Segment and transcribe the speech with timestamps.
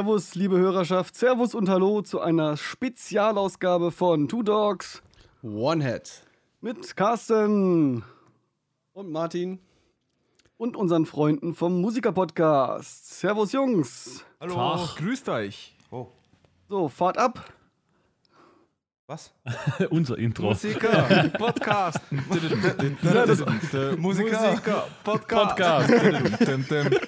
[0.00, 5.02] Servus, liebe Hörerschaft, Servus und Hallo zu einer Spezialausgabe von Two Dogs
[5.42, 6.22] One Head.
[6.62, 8.02] mit Carsten
[8.94, 9.58] Und Martin.
[10.56, 13.18] und unseren Freunden vom Musiker-Podcast.
[13.20, 14.24] Servus, Jungs.
[14.40, 14.54] Hallo.
[14.54, 15.76] Tag, grüßt euch.
[15.90, 16.06] Oh,
[16.70, 17.52] So, Fahrt ab.
[19.10, 19.32] Was?
[19.90, 20.50] Unser Intro.
[20.50, 21.98] Musiker, Podcast.
[22.10, 23.96] Musiker.
[23.96, 25.48] Musiker, Podcast.
[25.48, 25.90] Podcast.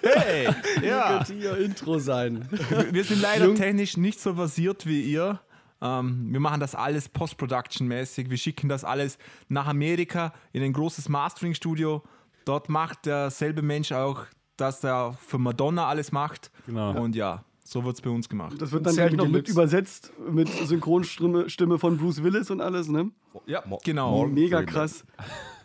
[0.02, 0.48] Hey,
[0.82, 1.18] ja.
[1.18, 2.48] Könnte ihr Intro sein.
[2.90, 5.38] Wir sind leider Jung- technisch nicht so versiert wie ihr.
[5.80, 8.30] Ähm, wir machen das alles Post-Production-mäßig.
[8.30, 12.02] Wir schicken das alles nach Amerika in ein großes Mastering-Studio.
[12.44, 16.50] Dort macht derselbe Mensch auch, dass der für Madonna alles macht.
[16.66, 17.00] Genau.
[17.00, 18.60] Und ja, so wird es bei uns gemacht.
[18.60, 22.88] Das wird dann gleich noch mit übersetzt mit Synchronstimme Stimme von Bruce Willis und alles,
[22.88, 23.10] ne?
[23.46, 24.10] Ja, Mo- genau.
[24.10, 24.74] Morgan Mega Freeman.
[24.74, 25.04] krass.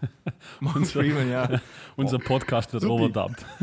[0.62, 1.60] Morgan Freeman, ja.
[1.98, 3.46] Unser Podcast wird overdubbt.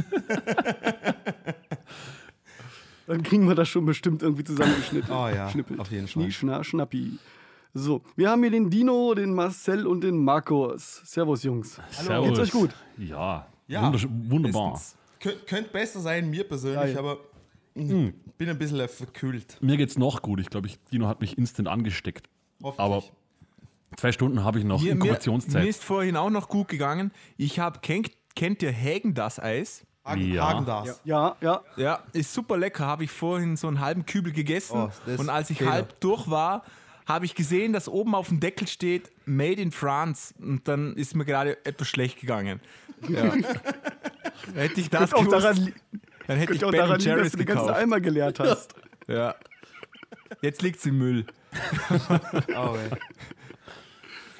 [3.06, 5.10] Dann kriegen wir das schon bestimmt irgendwie zusammengeschnitten.
[5.14, 5.78] Oh ja, Schnippelt.
[5.80, 6.32] auf jeden Schnie, Fall.
[6.32, 7.18] schna, schnappi.
[7.74, 11.02] So, wir haben hier den Dino, den Marcel und den Markus.
[11.04, 11.78] Servus, Jungs.
[11.90, 12.28] Servus.
[12.28, 12.70] Geht's euch gut?
[12.96, 13.92] Ja, Ja,
[14.28, 14.72] wunderbar.
[14.72, 14.96] Bestens.
[15.20, 16.98] Könnt, könnte besser sein, mir persönlich, Geil.
[16.98, 17.18] aber
[17.74, 18.08] mm,
[18.38, 19.58] bin ein bisschen verkühlt.
[19.60, 20.40] Mir geht's noch gut.
[20.40, 22.28] Ich glaube, ich, Dino hat mich instant angesteckt.
[22.62, 22.80] Hoffentlich.
[22.84, 23.02] Aber
[23.96, 25.66] zwei Stunden habe ich noch Mir, mir, mir Inkubationszeit.
[25.66, 27.10] ist vorhin auch noch gut gegangen.
[27.36, 29.84] Ich habe, kennt, kennt ihr Hagen das Eis?
[30.04, 30.48] Hagen, Ja.
[30.48, 31.00] Hagen das.
[31.04, 31.62] Ja, ja.
[31.76, 32.86] Ja, ist super lecker.
[32.86, 34.76] Habe ich vorhin so einen halben Kübel gegessen.
[34.76, 35.72] Oh, das und als ich Fehler.
[35.72, 36.64] halb durch war,
[37.06, 40.34] habe ich gesehen, dass oben auf dem Deckel steht Made in France.
[40.38, 42.60] Und dann ist mir gerade etwas schlecht gegangen.
[43.08, 43.32] Ja.
[44.54, 45.72] hätte ich das auch gewusst, daran,
[46.26, 47.80] dann hätte ich auch Ben daran liegen, dass du den ganzen gekauft.
[47.82, 48.74] Eimer geleert hast.
[49.06, 49.34] Ja.
[50.40, 51.26] Jetzt liegt's im Müll.
[52.56, 52.98] Oh, ey.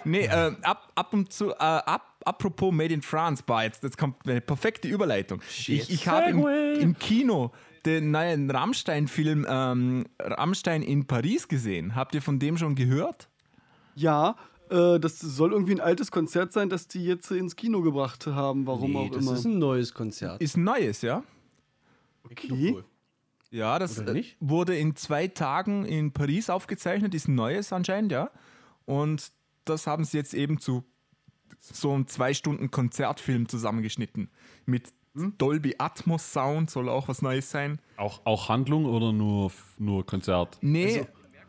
[0.06, 3.96] Nee, äh, ab, ab und zu, äh, ab, apropos Made in France, bah, jetzt, jetzt
[3.98, 5.40] kommt eine perfekte Überleitung.
[5.50, 6.46] Ich, ich habe im,
[6.80, 7.52] im Kino
[7.86, 11.94] den neuen Rammstein-Film ähm, Rammstein in Paris gesehen.
[11.94, 13.28] Habt ihr von dem schon gehört?
[13.94, 14.36] Ja,
[14.70, 18.66] äh, das soll irgendwie ein altes Konzert sein, das die jetzt ins Kino gebracht haben,
[18.66, 19.34] warum Nee, auch das immer.
[19.34, 20.40] ist ein neues Konzert.
[20.42, 21.22] Ist ein neues, ja?
[22.24, 22.82] Okay.
[23.50, 24.36] Ja, das äh, nicht?
[24.40, 28.30] wurde in zwei Tagen in Paris aufgezeichnet, ist ein neues anscheinend, ja.
[28.84, 29.30] Und
[29.64, 30.84] das haben sie jetzt eben zu
[31.60, 34.30] so einem zwei Stunden Konzertfilm zusammengeschnitten.
[34.66, 37.78] Mit Dolby Atmos Sound soll auch was Neues sein.
[37.96, 40.58] Auch, auch Handlung oder nur, nur Konzert?
[40.60, 41.06] Nee, Also,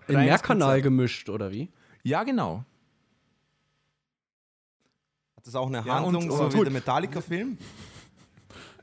[0.08, 0.84] In Mehrkanal Konzert.
[0.84, 1.70] gemischt, oder wie?
[2.04, 2.64] Ja, genau.
[5.36, 7.58] Hat das auch eine Ja, Handlung, und- so und- wie der Metallica-Film?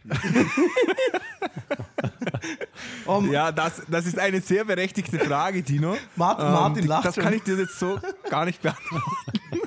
[3.06, 5.96] oh, Ja, das, das ist eine sehr berechtigte Frage, Dino.
[6.16, 7.24] Martin, Ähm, Martin lacht Das schon.
[7.24, 7.98] kann ich dir jetzt so
[8.30, 9.04] gar nicht beantworten.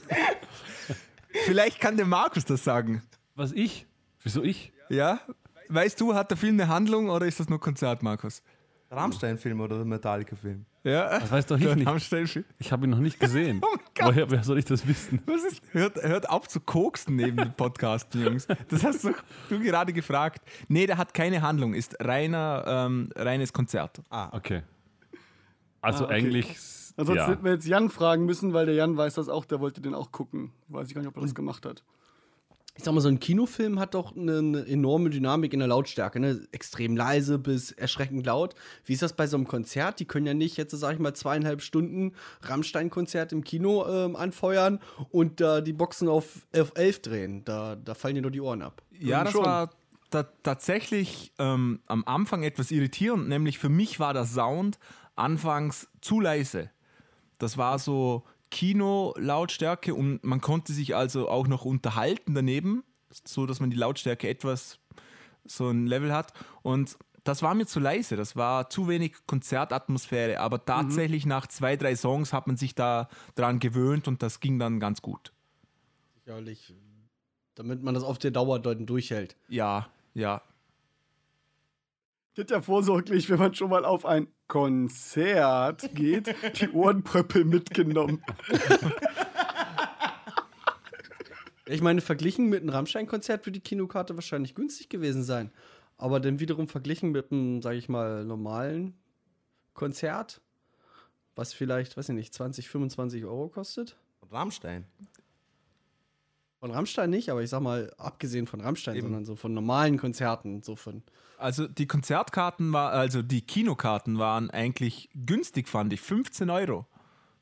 [1.45, 3.03] Vielleicht kann der Markus das sagen.
[3.35, 3.85] Was ich?
[4.23, 4.71] Wieso ich?
[4.89, 5.19] Ja?
[5.67, 8.41] Weißt du, hat der Film eine Handlung oder ist das nur Konzert, Markus?
[8.91, 10.65] Rammstein-Film oder der Metallica-Film?
[10.85, 11.19] Ja.
[11.19, 12.45] Das weiß doch ich nicht.
[12.59, 13.59] Ich habe ihn noch nicht gesehen.
[13.63, 14.07] Oh Gott.
[14.07, 15.19] Woher wer soll ich das wissen?
[15.25, 15.61] Was ist?
[15.71, 18.47] Hört, hört auf zu koksen neben dem Podcast, Jungs.
[18.69, 19.13] Das hast du,
[19.49, 20.47] du gerade gefragt.
[20.67, 23.99] Nee, der hat keine Handlung, ist reiner, ähm, reines Konzert.
[24.31, 24.61] Okay.
[25.81, 26.13] Also Ah, okay.
[26.13, 26.55] eigentlich.
[26.97, 27.27] Ansonsten ja.
[27.29, 29.95] hätten wir jetzt Jan fragen müssen, weil der Jan weiß das auch, der wollte den
[29.95, 30.51] auch gucken.
[30.67, 31.83] Weiß ich gar nicht, ob er das gemacht hat.
[32.77, 36.19] Ich sag mal, so ein Kinofilm hat doch eine, eine enorme Dynamik in der Lautstärke,
[36.19, 36.45] ne?
[36.51, 38.53] Extrem leise bis erschreckend laut.
[38.83, 40.01] Wie ist das bei so einem Konzert?
[40.01, 44.79] Die können ja nicht jetzt, sag ich mal, zweieinhalb Stunden Rammstein-Konzert im Kino ähm, anfeuern
[45.09, 47.45] und da die Boxen auf, auf elf drehen.
[47.45, 48.81] Da, da fallen dir nur die Ohren ab.
[48.99, 49.45] Ja, das schon.
[49.45, 49.69] war
[50.09, 54.79] ta tatsächlich ähm, am Anfang etwas irritierend, nämlich für mich war der Sound
[55.15, 56.69] anfangs zu leise.
[57.37, 58.23] Das war so
[58.55, 62.85] Kino-Lautstärke und man konnte sich also auch noch unterhalten daneben,
[63.25, 64.79] so dass man die Lautstärke etwas
[65.43, 66.31] so ein Level hat.
[66.61, 71.75] Und das war mir zu leise, das war zu wenig Konzertatmosphäre, aber tatsächlich nach zwei,
[71.75, 75.33] drei Songs hat man sich da dran gewöhnt und das ging dann ganz gut.
[76.23, 76.73] Sicherlich,
[77.55, 79.35] damit man das auf der Dauer durchhält.
[79.49, 80.41] Ja, ja.
[82.35, 88.21] Geht ja vorsorglich, wenn man schon mal auf ein Konzert geht, die Ohrenpröppel mitgenommen.
[91.67, 95.51] Ich meine, verglichen mit einem Rammstein-Konzert wird die Kinokarte wahrscheinlich günstig gewesen sein.
[95.97, 98.93] Aber dann wiederum verglichen mit einem, sage ich mal, normalen
[99.73, 100.41] Konzert,
[101.35, 103.97] was vielleicht, weiß ich nicht, 20, 25 Euro kostet.
[104.29, 104.85] Rammstein.
[106.65, 109.03] Von Rammstein nicht, aber ich sag mal, abgesehen von Rammstein, Eben.
[109.05, 111.03] sondern so von normalen Konzerten, so von.
[111.37, 116.01] Also die Konzertkarten war, also die Kinokarten waren eigentlich günstig, fand ich.
[116.01, 116.87] 15 Euro.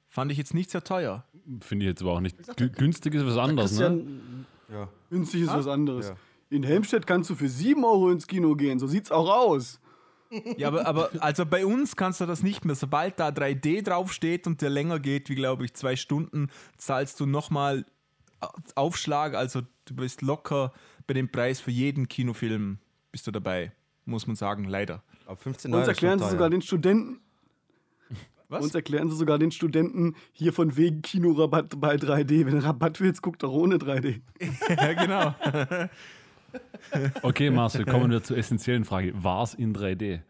[0.10, 1.24] Fand ich jetzt nicht sehr teuer.
[1.62, 2.38] Finde ich jetzt aber auch nicht.
[2.38, 4.04] Gü- Günstig ist was anderes, ne?
[4.70, 4.90] Ja.
[5.10, 6.10] Günstig ist was anderes.
[6.10, 6.16] Ja.
[6.50, 9.80] In Helmstedt kannst du für 7 Euro ins Kino gehen, so sieht's auch aus.
[10.58, 12.76] Ja, aber, aber also bei uns kannst du das nicht mehr.
[12.76, 17.26] Sobald da 3D draufsteht und der länger geht, wie glaube ich, zwei Stunden, zahlst du
[17.26, 17.86] nochmal
[18.76, 19.36] Aufschlag.
[19.36, 20.74] Also du bist locker
[21.08, 22.80] bei dem Preis für jeden Kinofilm
[23.12, 23.72] bist du dabei,
[24.06, 25.04] muss man sagen, leider.
[25.26, 27.20] Aber 15 Uns erklären sie sogar den Studenten,
[28.50, 28.64] Was?
[28.64, 32.46] uns erklären sie sogar den Studenten hier von wegen Kinorabatt bei 3D.
[32.46, 34.22] Wenn du Rabatt willst, guck doch ohne 3D.
[34.70, 35.90] ja, genau.
[37.22, 39.14] Okay, Marcel, kommen wir zur essentiellen Frage.
[39.24, 40.22] War es in 3D?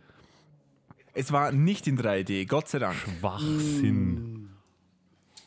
[1.14, 2.96] Es war nicht in 3D, Gott sei Dank.
[3.20, 4.50] Schwachsinn.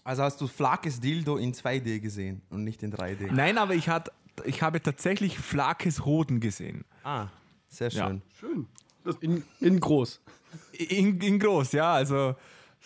[0.07, 3.33] Also hast du Flakes Dildo in 2D gesehen und nicht in 3D.
[3.33, 4.13] Nein, aber ich, hat,
[4.45, 6.85] ich habe tatsächlich Flakes Hoden gesehen.
[7.03, 7.27] Ah,
[7.69, 8.07] sehr Ja.
[8.07, 8.23] schön.
[8.39, 8.67] Schön.
[9.21, 10.21] In, in groß.
[10.73, 12.37] In, in groß, ja, also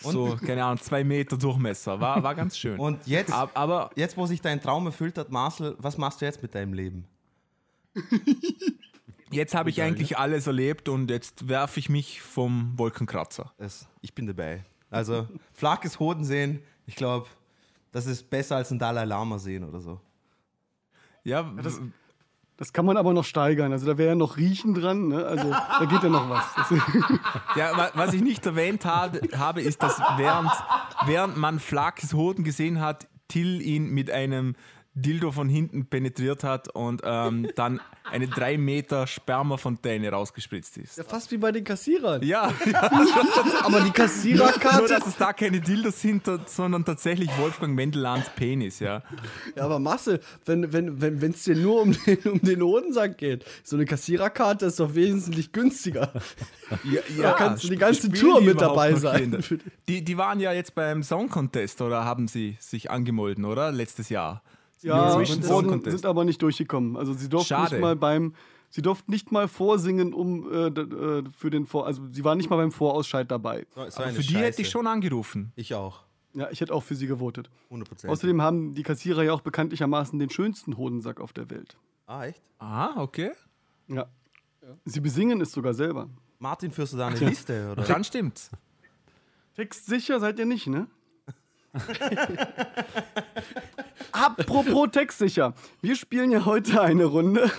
[0.01, 2.01] so, keine Ahnung, zwei Meter Durchmesser.
[2.01, 2.79] War, war ganz schön.
[2.87, 6.25] Und jetzt, Ab- aber jetzt, wo sich dein Traum erfüllt hat, Marcel, was machst du
[6.25, 7.05] jetzt mit deinem Leben?
[9.31, 13.53] jetzt habe ich eigentlich alles erlebt und jetzt werfe ich mich vom Wolkenkratzer.
[13.59, 14.65] Das, ich bin dabei.
[14.91, 17.29] Also, Flakes Hoden sehen, ich glaube,
[17.93, 20.01] das ist besser als ein Dalai Lama sehen oder so.
[21.23, 21.81] Ja, das-
[22.57, 23.73] Das kann man aber noch steigern.
[23.73, 25.09] Also da wäre ja noch Riechen dran.
[25.09, 25.25] Ne?
[25.25, 26.45] Also da geht ja noch was.
[27.57, 30.51] Ja wa- was ich nicht erwähnt habe, habe ist, dass während,
[31.07, 34.57] während man Flakes Hoden gesehen hat, Till ihn mit einem
[34.95, 40.99] Dildo von hinten penetriert hat und ähm, dann eine 3 Meter Spermafontäne rausgespritzt ist.
[40.99, 42.23] Ja, fast wie bei den Kassierern.
[42.25, 42.53] Ja,
[43.63, 44.89] Aber die nur Kassiererkarte.
[44.89, 49.03] dass es da keine Dildos sind, sondern tatsächlich Wolfgang Mendelans Penis, ja.
[49.55, 53.17] Ja, aber Marcel, wenn wenn wenn wenn, es dir nur um den, um den Hodensack
[53.17, 56.13] geht, so eine Kassiererkarte ist doch wesentlich günstiger.
[56.85, 59.43] Ja, Da kannst du die ganze Tour die mit dabei sein.
[59.89, 63.71] Die, die waren ja jetzt beim Song Contest oder haben sie sich angemolden, oder?
[63.73, 64.43] Letztes Jahr.
[64.83, 66.97] Ja, wurden, sind aber nicht durchgekommen.
[66.97, 67.75] Also sie durften Schade.
[67.75, 68.35] nicht mal beim,
[68.71, 72.51] sie durften nicht mal vorsingen, um äh, äh, für den Vor, also sie waren nicht
[72.51, 73.67] mal beim Vorausscheid dabei.
[73.75, 74.63] So, so für die hätte Scheiße.
[74.63, 75.53] ich schon angerufen.
[75.57, 76.05] Ich auch.
[76.33, 77.51] Ja, ich hätte auch für sie gewotet.
[77.71, 78.09] 100%.
[78.09, 81.77] Außerdem haben die Kassierer ja auch bekanntlichermaßen den schönsten Hodensack auf der Welt.
[82.07, 82.43] ah, echt?
[82.59, 83.33] Ah, okay.
[83.89, 84.07] Ja.
[84.85, 86.09] Sie besingen es sogar selber.
[86.39, 87.73] Martin, führst du da eine Liste?
[87.73, 87.83] Oder?
[87.83, 88.51] Dann stimmt's.
[89.57, 90.87] Textsicher seid ihr nicht, ne?
[94.13, 95.55] Apropos textsicher.
[95.81, 97.51] Wir spielen ja heute eine Runde.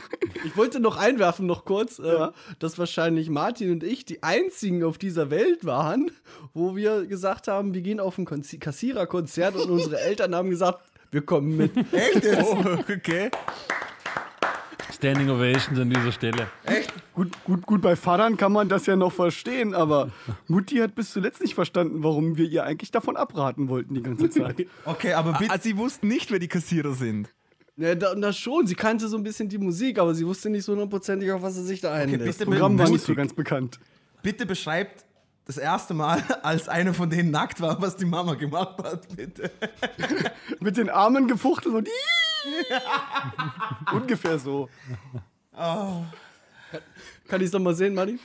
[0.46, 2.28] Ich wollte noch einwerfen, noch kurz, äh,
[2.60, 6.12] dass wahrscheinlich Martin und ich die einzigen auf dieser Welt waren,
[6.54, 10.82] wo wir gesagt haben, wir gehen auf ein Kassiererkonzert und unsere Eltern haben gesagt,
[11.12, 11.76] wir kommen mit.
[11.94, 12.44] Echt jetzt?
[12.44, 12.58] Oh,
[12.90, 13.30] okay.
[14.94, 16.48] Standing Ovations an dieser Stelle.
[17.14, 20.12] Gut, gut, gut, bei Vatern kann man das ja noch verstehen, aber
[20.48, 24.30] Mutti hat bis zuletzt nicht verstanden, warum wir ihr eigentlich davon abraten wollten die ganze
[24.30, 24.66] Zeit.
[24.86, 25.52] Okay, aber bitte.
[25.52, 27.30] Also sie wussten nicht, wer die Kassierer sind.
[27.78, 30.64] Ja, da, das schon, sie kannte so ein bisschen die Musik, aber sie wusste nicht
[30.64, 32.24] so hundertprozentig, auf was sie sich da einlässt.
[32.24, 33.80] bitte Das Programm war nicht so ganz bekannt.
[34.22, 35.06] Bitte beschreibt
[35.52, 39.52] das erste Mal, als einer von denen nackt war, was die Mama gemacht hat, bitte.
[40.60, 41.90] Mit den Armen gefuchtelt und
[43.94, 44.70] ungefähr so.
[45.54, 48.20] Kann ich es noch mal sehen, Martin?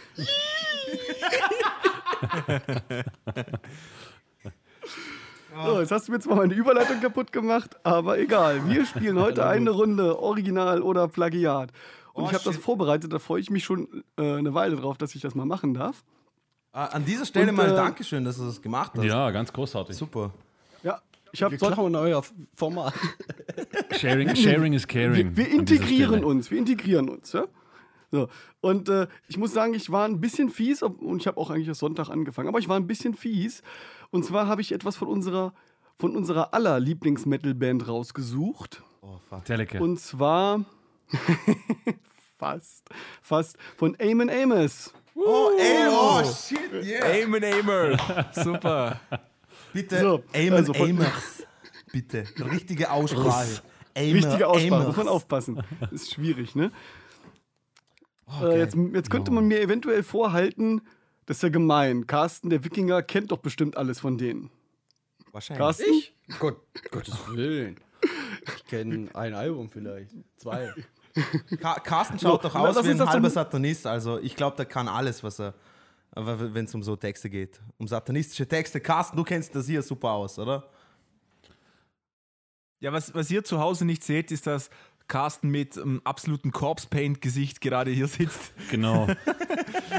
[5.64, 8.68] So, jetzt hast du mir zwar meine Überleitung kaputt gemacht, aber egal.
[8.68, 11.72] Wir spielen heute eine Runde Original oder Plagiat.
[12.12, 14.96] Und Oh, ich habe das vorbereitet, da freue ich mich schon äh, eine Weile drauf,
[14.96, 16.04] dass ich das mal machen darf.
[16.76, 19.02] Ah, An dieser Stelle Und, mal äh, Dankeschön, dass du das gemacht hast.
[19.02, 19.96] Ja, ganz großartig.
[19.96, 20.30] Super.
[20.82, 21.00] Ja,
[21.32, 22.22] ich habe Wir klauen euer
[22.54, 22.92] Format.
[23.92, 25.34] Sharing, sharing is caring.
[25.34, 27.46] Wir, wir integrieren uns, wir integrieren uns, ja.
[28.10, 28.28] So.
[28.60, 31.68] Und äh, ich muss sagen, ich war ein bisschen fies und ich habe auch eigentlich
[31.68, 33.62] erst Sonntag angefangen, aber ich war ein bisschen fies.
[34.10, 35.54] Und zwar habe ich etwas von unserer,
[35.98, 38.82] von unserer aller Lieblings-Metal-Band rausgesucht.
[39.00, 39.46] Oh, fuck.
[39.46, 39.82] Teleke.
[39.82, 40.66] Und zwar
[42.36, 42.86] fast,
[43.22, 44.92] fast von Eamon Amos.
[45.18, 47.04] Oh, ey, oh, shit, yeah.
[47.06, 47.96] Aimen Aimer.
[48.34, 49.00] Super.
[49.72, 51.46] Bitte, So, Amen, also Amers.
[51.90, 53.62] Bitte, richtige Aussprache.
[53.94, 54.86] Aimer, Richtige Aussprache, Amers.
[54.88, 55.62] muss man aufpassen.
[55.90, 56.70] Ist schwierig, ne?
[58.26, 58.56] Okay.
[58.56, 60.82] Äh, jetzt, jetzt könnte man mir eventuell vorhalten,
[61.26, 62.06] das ist ja gemein.
[62.06, 64.50] Carsten, der Wikinger, kennt doch bestimmt alles von denen.
[65.32, 65.58] Wahrscheinlich.
[65.58, 65.84] Carsten?
[65.90, 66.14] Ich?
[66.38, 67.76] Gott, Gottes Willen.
[68.56, 70.10] Ich kenne ein Album vielleicht.
[70.36, 70.72] Zwei.
[71.84, 73.86] Carsten schaut doch aus wie ein halber Satanist.
[73.86, 75.54] Also ich glaube, der kann alles, was er,
[76.14, 77.60] wenn es um so Texte geht.
[77.78, 78.80] Um satanistische Texte.
[78.80, 80.68] Carsten, du kennst das hier super aus, oder?
[82.80, 84.70] Ja, was, was ihr zu Hause nicht seht, ist, dass
[85.08, 88.52] Carsten mit einem absoluten Corpse Paint Gesicht gerade hier sitzt.
[88.70, 89.06] Genau,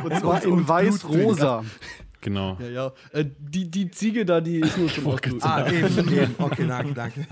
[0.03, 1.63] Und zwar in weiß-rosa.
[2.21, 2.57] genau.
[2.59, 2.93] Ja, ja.
[3.13, 5.43] Äh, die, die Ziege da, die ist nur Ausblut.
[5.43, 6.35] Ah, eben, eben.
[6.37, 7.27] Okay, danke, danke.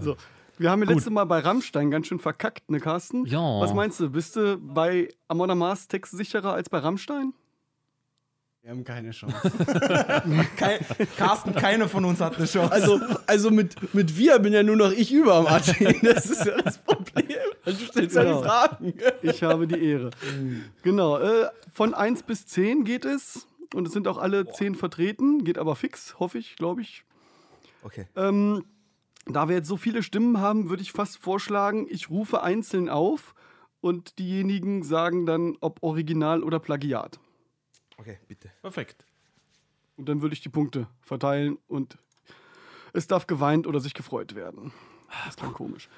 [0.00, 0.16] So.
[0.62, 3.26] Wir haben ja letztes Mal bei Rammstein ganz schön verkackt, ne, Carsten?
[3.26, 3.40] Ja.
[3.60, 4.08] Was meinst du?
[4.10, 7.34] Bist du bei Amon Amarth textsicherer als bei Rammstein?
[8.62, 9.34] Wir haben keine Chance.
[10.56, 10.78] Kein,
[11.16, 12.70] Carsten, keiner von uns hat eine Chance.
[12.70, 15.96] Also, also mit, mit wir bin ja nur noch ich über, Martin.
[16.02, 17.26] Das ist ja das Problem.
[17.64, 18.40] Du stellst ja Genau.
[18.40, 18.94] die Fragen.
[19.22, 20.10] Ich habe die Ehre.
[20.84, 21.18] genau.
[21.18, 23.48] Äh, von 1 bis 10 geht es.
[23.74, 25.42] Und es sind auch alle 10 vertreten.
[25.42, 27.02] Geht aber fix, hoffe ich, glaube ich.
[27.82, 28.06] okay.
[28.14, 28.62] Ähm,
[29.26, 33.34] da wir jetzt so viele Stimmen haben, würde ich fast vorschlagen, ich rufe einzeln auf
[33.80, 37.18] und diejenigen sagen dann, ob Original oder Plagiat.
[37.98, 38.50] Okay, bitte.
[38.62, 39.06] Perfekt.
[39.96, 41.98] Und dann würde ich die Punkte verteilen und
[42.92, 44.72] es darf geweint oder sich gefreut werden.
[45.24, 45.88] Das klingt komisch.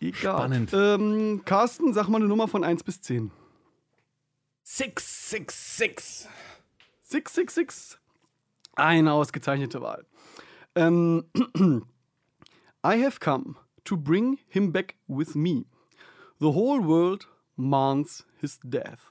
[0.00, 0.34] Egal.
[0.34, 0.72] Spannend.
[0.74, 3.30] Ähm, Carsten, sag mal eine Nummer von 1 bis 10.
[4.64, 6.28] 666.
[7.02, 7.98] 666.
[8.74, 10.04] Eine ausgezeichnete Wahl.
[10.74, 11.24] Ähm,
[12.86, 15.64] I have come to bring him back with me.
[16.38, 17.26] The whole world
[17.56, 19.10] mourns his death.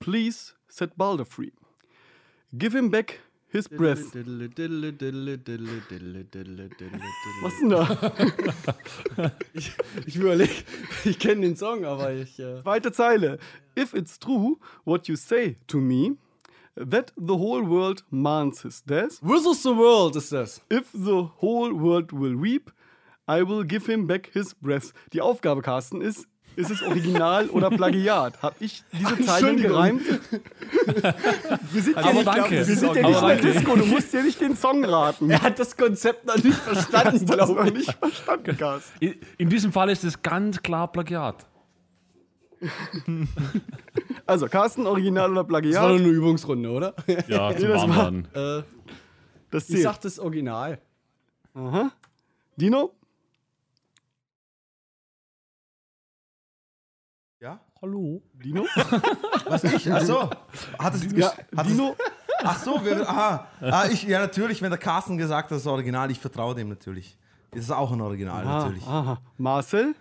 [0.00, 1.52] Please said Balder free.
[2.58, 4.14] Give him back his breath.
[7.42, 9.32] Was denn da?
[10.06, 10.52] Ich überlege,
[11.06, 12.38] ich kenne den Song, aber ich.
[12.38, 13.38] Äh Zweite Zeile.
[13.74, 16.18] If it's true what you say to me,
[16.76, 19.20] that the whole world mourns his death.
[19.22, 20.60] Versus the World ist das.
[20.72, 22.72] If the whole world will weep,
[23.28, 24.92] I will give him back his breath.
[25.12, 26.26] Die Aufgabe, Carsten, ist,
[26.56, 28.42] ist es Original oder Plagiat?
[28.42, 30.02] Hab ich diese Zeilen gereimt?
[31.72, 32.50] Wir sind ja Aber nicht, danke.
[32.50, 33.36] Wir sind ja nicht in der.
[33.36, 35.30] Disco, du musst ja nicht den Song raten.
[35.30, 37.74] Er hat das Konzept noch nicht verstanden, glaube ich.
[37.74, 38.92] nicht verstanden, Carsten.
[39.00, 41.46] In- In diesem Fall ist es ganz klar Plagiat.
[44.26, 45.84] Also, Carsten, Original oder Das war doch Plagiat?
[45.84, 46.94] eine Übungsrunde, oder?
[47.28, 48.28] Ja, zum das war- Warmladen.
[48.34, 48.62] äh,
[49.50, 50.78] Das ich sag das Original.
[51.54, 51.90] Aha.
[52.56, 52.92] Dino?
[57.40, 57.60] Ja?
[57.82, 58.22] Hallo.
[58.32, 58.64] Dino?
[59.46, 59.92] Was ich?
[59.92, 60.30] Achso.
[60.78, 61.94] Hat es, Ja, hat es, Dino?
[62.42, 63.46] ach so, wir, aha.
[63.60, 66.68] Ah, ich, ja, natürlich, wenn der Carsten gesagt hat, das ist Original, ich vertraue dem
[66.70, 67.18] natürlich.
[67.50, 68.86] Das ist auch ein Original, Ah, natürlich.
[68.86, 69.18] aha.
[69.36, 69.94] Marcel?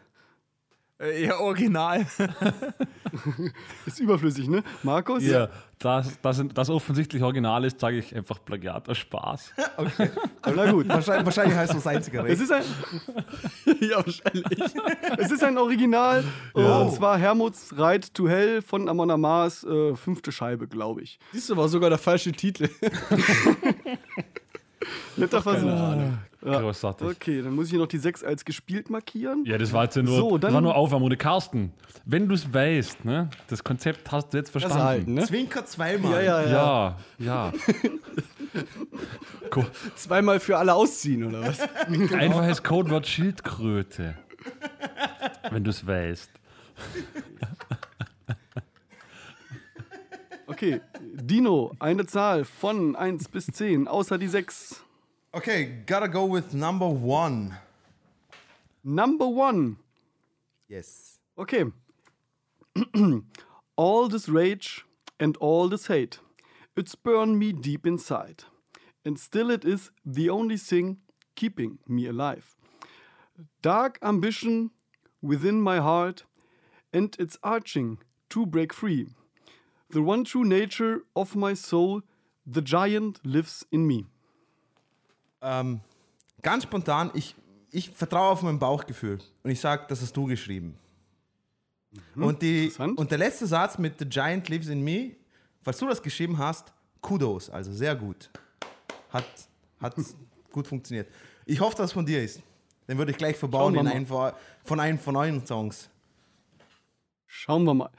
[1.03, 2.05] Äh, ja, original.
[3.85, 4.63] Ist überflüssig, ne?
[4.83, 5.23] Markus?
[5.23, 9.51] Ja, das, das, das offensichtlich Original ist, sage ich einfach Plagiat aus Spaß.
[10.55, 10.87] Na gut.
[10.87, 12.41] Wahrscheinlich, wahrscheinlich heißt das einzige Es Recht.
[12.41, 12.63] ist ein,
[13.81, 14.59] ja, wahrscheinlich.
[15.17, 16.23] es ist ein Original.
[16.53, 21.19] Und zwar Hermuts Ride to Hell von Amon Amarth, äh, fünfte Scheibe, glaube ich.
[21.33, 22.69] Siehst du, war sogar der falsche Titel.
[25.17, 25.69] Netter Versuch.
[26.45, 26.59] Ja.
[26.59, 27.07] Großartig.
[27.07, 29.45] Okay, dann muss ich hier noch die 6 als gespielt markieren.
[29.45, 31.09] Ja, das war jetzt ja nur, So, das dann- war nur Aufwärmung.
[31.17, 31.71] Carsten,
[32.05, 34.83] wenn du es weißt, ne, das Konzept hast du jetzt Das verstanden.
[34.87, 35.23] halt, ne?
[35.25, 36.11] Zwinker zweimal.
[36.11, 36.97] Ja, ja, ja.
[37.19, 37.53] Ja, ja.
[39.95, 41.59] Zweimal für alle ausziehen, oder was?
[42.13, 44.15] Einfaches Codewort Schildkröte.
[45.51, 46.31] Wenn du es weißt.
[50.47, 54.83] Okay, Dino, eine Zahl von 1 bis 10, außer die 6.
[55.35, 57.57] Okay, gotta go with number one.
[58.83, 59.77] Number one.
[60.67, 61.17] Yes.
[61.39, 61.63] Okay.
[63.75, 64.85] all this rage
[65.19, 66.19] and all this hate,
[66.77, 68.43] it's burned me deep inside.
[69.03, 70.97] And still it is the only thing
[71.35, 72.55] keeping me alive.
[73.63, 74.69] Dark ambition
[75.19, 76.25] within my heart,
[76.93, 77.97] and it's arching
[78.29, 79.07] to break free.
[79.89, 82.03] The one true nature of my soul,
[82.45, 84.05] the giant lives in me.
[85.43, 85.81] Ähm,
[86.41, 87.35] ganz spontan, ich,
[87.71, 90.77] ich vertraue auf mein Bauchgefühl und ich sage, das hast du geschrieben.
[92.15, 95.11] und, die, und der letzte Satz mit The Giant Lives in Me,
[95.61, 98.29] falls du das geschrieben hast, Kudos, also sehr gut.
[99.09, 99.25] Hat,
[99.79, 99.95] hat
[100.51, 101.09] gut funktioniert.
[101.45, 102.41] Ich hoffe, dass es von dir ist.
[102.87, 104.31] Den würde ich gleich verbauen in einen von,
[104.63, 105.89] von einem von euren Songs.
[107.27, 107.89] Schauen wir mal.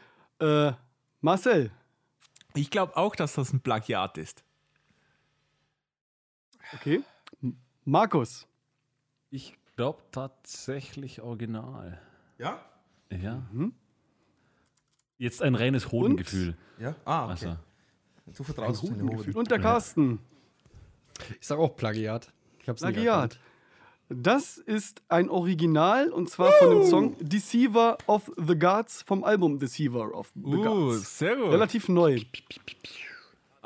[0.41, 0.73] Äh,
[1.21, 1.71] Marcel,
[2.55, 4.45] Ich glaube auch, dass das ein Plagiat ist.
[6.73, 7.03] okay.
[7.85, 8.47] Markus,
[9.31, 12.00] Ich glaube tatsächlich Original.
[12.38, 12.61] Ja?
[13.11, 13.43] Ja.
[15.19, 16.57] Jetzt ein reines Hodengefühl.
[16.79, 16.95] Ja?
[17.05, 17.31] Ah, okay.
[17.33, 17.57] Also,
[18.37, 19.35] Du vertraust auf deine Hoden.
[19.35, 20.19] und der Carsten.
[21.41, 22.33] Ich sag auch Plagiat.
[22.61, 23.38] Ich hab's Plagiat.
[24.09, 29.59] Das ist ein Original und zwar von dem Song Deceiver of the Gods vom Album
[29.59, 31.19] Deceiver of the Uh, Gods.
[31.19, 31.50] sehr gut.
[31.53, 32.21] Relativ neu.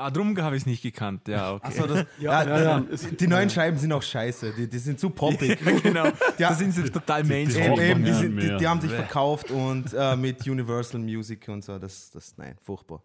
[0.00, 1.26] Ah, drum habe ich es nicht gekannt.
[1.26, 1.66] Ja, okay.
[1.66, 2.80] Achso, das, ja, ja, ja.
[2.80, 4.54] Die, die neuen Scheiben sind auch scheiße.
[4.56, 5.58] Die, die sind zu poppig.
[5.82, 6.12] genau.
[6.38, 7.70] Da sind sie total Mainstream.
[7.70, 11.64] braucht eben, die, sind, die, die haben sich verkauft und äh, mit Universal Music und
[11.64, 11.80] so.
[11.80, 13.02] Das, das, nein, furchtbar.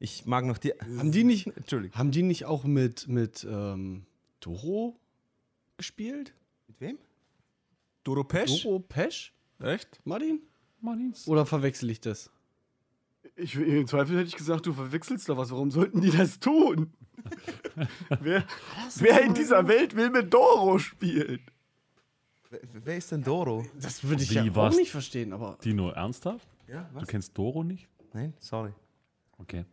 [0.00, 0.72] Ich mag noch die.
[0.72, 1.96] Haben die nicht, Entschuldigung.
[1.96, 4.06] haben die nicht auch mit, mit ähm,
[4.40, 4.98] Doro
[5.76, 6.34] gespielt?
[6.66, 6.98] Mit wem?
[8.02, 8.64] Doro Pesch?
[8.64, 9.32] Doro Pesch?
[9.60, 10.00] Echt?
[10.02, 10.40] Martin?
[10.80, 11.28] Martins.
[11.28, 12.28] Oder verwechsel ich das?
[13.36, 15.50] Ich, Im Zweifel hätte ich gesagt, du verwechselst da was.
[15.50, 16.92] Warum sollten die das tun?
[18.20, 18.44] wer,
[18.96, 21.40] wer in dieser Welt will mit Doro spielen?
[22.50, 23.66] Wer- Wer ist denn Doro?
[23.80, 24.76] Das würde ich Wie, ja auch was?
[24.76, 25.58] nicht verstehen, aber.
[25.64, 26.46] Dino, ernsthaft?
[26.68, 27.88] Ja, Du kennst Doro nicht?
[28.12, 28.70] Nein, sorry.
[29.38, 29.64] Okay.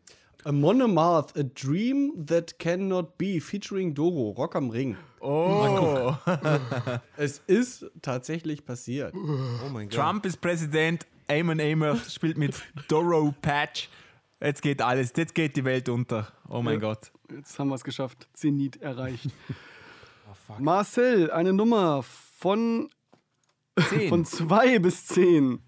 [0.43, 4.97] A Monomath, a dream that cannot be, featuring Doro, Rock am Ring.
[5.21, 6.13] Oh.
[7.17, 9.13] Es ist tatsächlich passiert.
[9.15, 9.97] Oh mein Gott.
[9.97, 12.55] Trump ist Präsident, Eamon Amer spielt mit
[12.87, 13.89] Doro Patch.
[14.41, 16.31] Jetzt geht alles, jetzt geht die Welt unter.
[16.49, 16.79] Oh mein Ja.
[16.81, 17.11] Gott.
[17.31, 18.27] Jetzt haben wir es geschafft.
[18.33, 19.29] Zenit erreicht.
[20.59, 22.89] Marcel, eine Nummer von,
[23.89, 24.09] Zehn.
[24.09, 25.61] von 2 bis 10.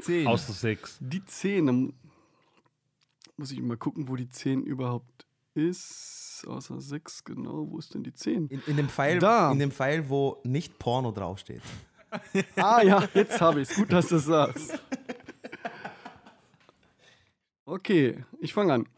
[0.00, 0.26] Zehn.
[0.26, 0.96] Außer sechs.
[1.00, 1.66] Die 10.
[1.66, 1.92] Dann
[3.36, 6.44] muss ich mal gucken, wo die 10 überhaupt ist.
[6.46, 7.66] Außer 6, genau.
[7.68, 8.46] Wo ist denn die 10?
[8.48, 9.50] In, in, dem Pfeil, Da.
[9.50, 11.62] in dem Pfeil, wo nicht Porno draufsteht.
[12.56, 13.76] Ah ja, jetzt habe ich es.
[13.76, 14.78] Gut, dass du es sagst.
[17.66, 18.88] Okay, ich fange an.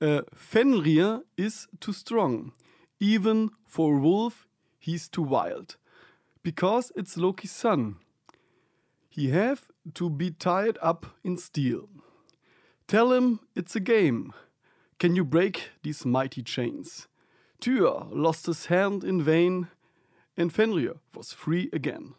[0.00, 2.52] Äh, Fenrir is too strong.
[2.98, 4.46] Even for wolf,
[4.78, 5.78] he's too wild.
[6.42, 7.96] Because it's Loki's son.
[9.08, 11.88] He have to be tied up in steel.
[12.88, 14.32] Tell him it's a game.
[14.98, 17.08] Can you break these mighty chains?
[17.60, 19.68] Tyr lost his hand in vain,
[20.36, 22.14] and Fenrir was free again.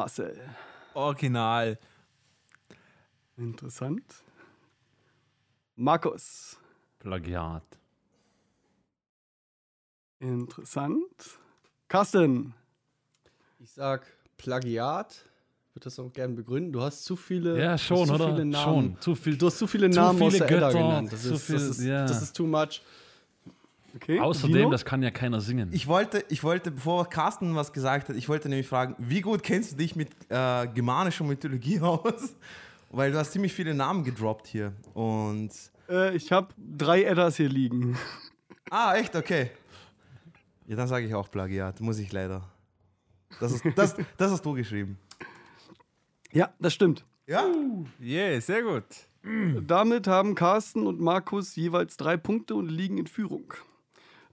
[0.00, 0.38] Marcel.
[0.92, 1.78] Original.
[3.38, 4.04] Interessant.
[5.74, 6.58] Markus.
[6.98, 7.62] Plagiat.
[10.18, 11.38] Interessant.
[11.88, 12.52] Carsten.
[13.58, 14.06] Ich sag
[14.36, 15.12] Plagiat.
[15.14, 16.72] Ich würde das auch gerne begründen.
[16.72, 17.58] Du hast zu viele.
[17.58, 18.32] Ja, schon, zu oder?
[18.32, 18.64] Viele Namen.
[18.92, 19.00] Schon.
[19.00, 19.38] Zu viel.
[19.38, 21.12] Du hast zu viele Zu Namen aus viele der Edda Götter, genannt.
[21.12, 22.06] Das zu ist, viel- das, ist, ja.
[22.06, 22.82] das ist too much.
[23.96, 24.20] Okay.
[24.20, 24.70] Außerdem, Dino?
[24.70, 25.70] das kann ja keiner singen.
[25.72, 29.42] Ich wollte, ich wollte, bevor Carsten was gesagt hat, ich wollte nämlich fragen, wie gut
[29.42, 32.36] kennst du dich mit äh, germanischer Mythologie aus?
[32.90, 34.72] Weil du hast ziemlich viele Namen gedroppt hier.
[34.94, 35.50] Und.
[35.88, 37.96] äh, ich habe drei Eddas hier liegen.
[38.68, 39.14] Ah, echt?
[39.14, 39.52] Okay.
[40.66, 41.80] Ja, dann sage ich auch Plagiat.
[41.80, 42.42] Muss ich leider.
[43.38, 44.98] Das, ist, das, das hast du geschrieben.
[46.32, 47.04] Ja, das stimmt.
[47.28, 47.44] Ja?
[48.02, 48.82] Yeah, sehr gut.
[49.68, 53.54] Damit haben Carsten und Markus jeweils drei Punkte und liegen in Führung.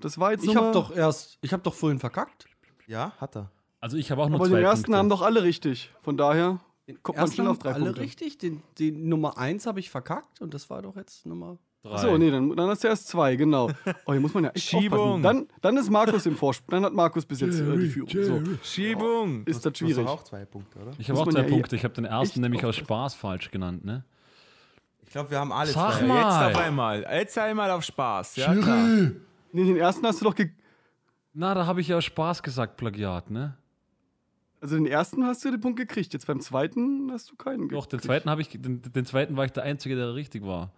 [0.03, 1.37] Das war jetzt Ich habe doch erst.
[1.41, 2.45] Ich habe doch vorhin verkackt.
[2.87, 3.49] Ja, hat er.
[3.79, 4.97] Also ich habe auch nur Aber zwei den ersten Punkte.
[4.97, 5.91] haben doch alle richtig.
[6.01, 6.59] Von daher
[7.01, 8.01] kommt man schnell haben auf drei alle Punkte.
[8.01, 8.37] richtig.
[8.37, 11.57] Den, die Nummer 1 habe ich verkackt und das war doch jetzt Nummer.
[11.83, 11.91] Drei.
[11.95, 13.69] Achso, nee, dann, dann hast du erst zwei, genau.
[14.05, 14.99] Oh, hier muss man ja echt Schiebung.
[14.99, 15.23] aufpassen.
[15.23, 16.69] Dann, dann ist Markus im Vorsprung.
[16.71, 18.09] Dann hat Markus bis jetzt äh, die Führung.
[18.09, 19.43] So, Schiebung.
[19.45, 20.05] ist das Du hast schwierig.
[20.05, 20.91] doch auch zwei Punkte, oder?
[20.97, 21.75] Ich habe muss auch man zwei ja eh Punkte.
[21.75, 22.75] Ich habe den ersten nämlich aus.
[22.77, 24.05] Spaß falsch genannt, ne?
[25.05, 26.05] Ich glaube, wir haben alle Sag zwei.
[26.07, 26.17] mal.
[26.47, 27.05] Jetzt auf einmal.
[27.11, 28.35] Jetzt einmal auf Spaß.
[28.37, 29.11] Ja, klar.
[29.53, 30.49] Nee, den ersten hast du doch ge
[31.33, 33.55] Na, da habe ich ja aus Spaß gesagt, Plagiat, ne?
[34.59, 36.11] Also den ersten hast du den Punkt gekriegt.
[36.13, 38.03] Jetzt beim zweiten hast du keinen Doch, den gekriegt.
[38.05, 40.71] zweiten habe ich, den, den zweiten war ich der Einzige, der richtig war.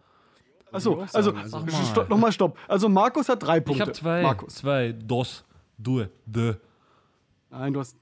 [0.71, 1.85] Achso, also, also- Sag mal.
[1.85, 2.57] stopp, nochmal stopp.
[2.67, 3.75] Also Markus hat drei Punkte.
[3.75, 4.55] Ich habe zwei, Markus.
[4.55, 5.45] zwei, dos,
[5.77, 6.55] du, de.
[7.49, 7.95] Nein, du hast.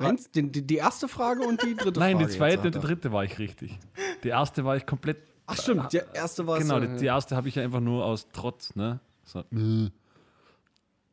[0.00, 2.26] Eins, die, die, erste Frage und die dritte Nein, Frage.
[2.30, 3.78] die zweite und die dritte war ich richtig.
[4.24, 5.18] Die erste war ich komplett.
[5.46, 5.92] Ach, stimmt.
[5.92, 8.74] Die erste war Genau, so, die, die erste habe ich ja einfach nur aus Trotz,
[8.74, 8.98] ne?
[9.24, 9.44] So.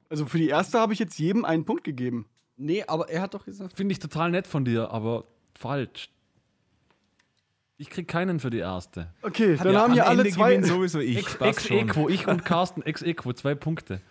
[0.09, 2.25] Also für die erste habe ich jetzt jedem einen Punkt gegeben.
[2.57, 3.75] Nee, aber er hat doch gesagt.
[3.77, 6.09] Finde ich total nett von dir, aber falsch.
[7.77, 9.13] Ich krieg keinen für die erste.
[9.21, 10.61] Okay, dann Ja, haben hier alle Ende zwei.
[10.61, 11.17] sowieso ich.
[11.39, 11.69] Ex.
[11.69, 14.01] Equo, ich und Carsten, ex Equo, zwei Punkte.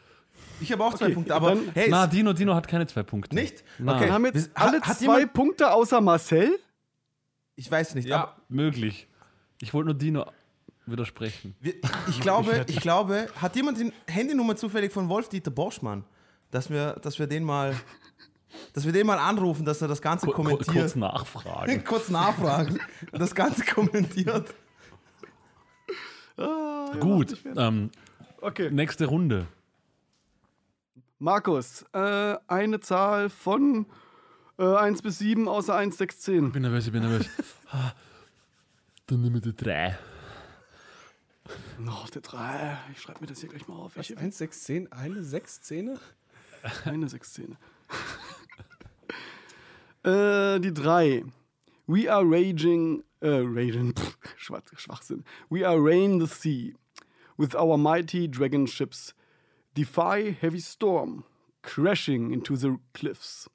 [0.61, 3.02] Ich habe auch zwei Okay, Punkte, aber dann- hey, Na, Dino, Dino hat keine zwei
[3.02, 3.34] Punkte.
[3.37, 3.62] nicht?
[3.78, 4.00] Nein.
[4.00, 6.58] Dann haben jetzt Hat- alle hat zwei jemand- Punkte außer Marcel.
[7.56, 8.22] Ich weiß nicht, Ja.
[8.22, 9.06] aber Möglich.
[9.61, 10.24] Ich wollte nur Dino
[10.90, 11.55] widersprechen.
[11.61, 11.74] Wir,
[12.09, 16.05] ich, glaube, ich glaube, hat jemand die Handynummer zufällig von Wolf-Dieter Borschmann?
[16.51, 17.74] Dass wir, dass wir den mal.
[18.72, 20.74] Dass wir den mal anrufen, dass er das Ganze Kur kommentiert.
[20.74, 21.85] Kurz nachfragen.
[21.87, 22.81] kurz nachfragen.
[23.12, 24.55] Das Ganze kommentiert.
[26.38, 27.37] Ah, Gut.
[27.57, 27.90] Ähm,
[28.40, 28.70] okay.
[28.70, 29.46] Nächste Runde.
[31.18, 33.87] Markus, äh, eine Zahl von
[34.59, 36.46] äh, 1 bis 7 außer 1, 6, 10.
[36.46, 37.29] Ich bin nervös, ich bin nervös.
[37.70, 37.92] Ah,
[39.07, 39.98] dann nehmen wir die 3.
[41.78, 42.78] Noch der 3.
[42.92, 43.96] Ich schreibe mir das hier gleich mal auf.
[43.96, 45.98] Was, 1, 6, 10, eine Sechszähne?
[46.84, 47.56] Eine Sechszähne.
[50.02, 51.24] äh, die 3.
[51.87, 55.24] We are raging, äh, raging, pff, Schwachsinn.
[55.48, 56.74] We are rain the sea.
[57.37, 59.14] With our mighty dragon ships
[59.74, 61.24] defy heavy storm,
[61.62, 63.48] crashing into the cliffs.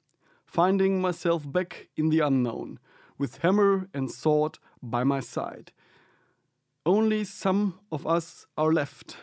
[0.46, 2.78] Finding myself back in the unknown,
[3.18, 5.72] with hammer and sword by my side.
[6.86, 9.16] Only some of us are left,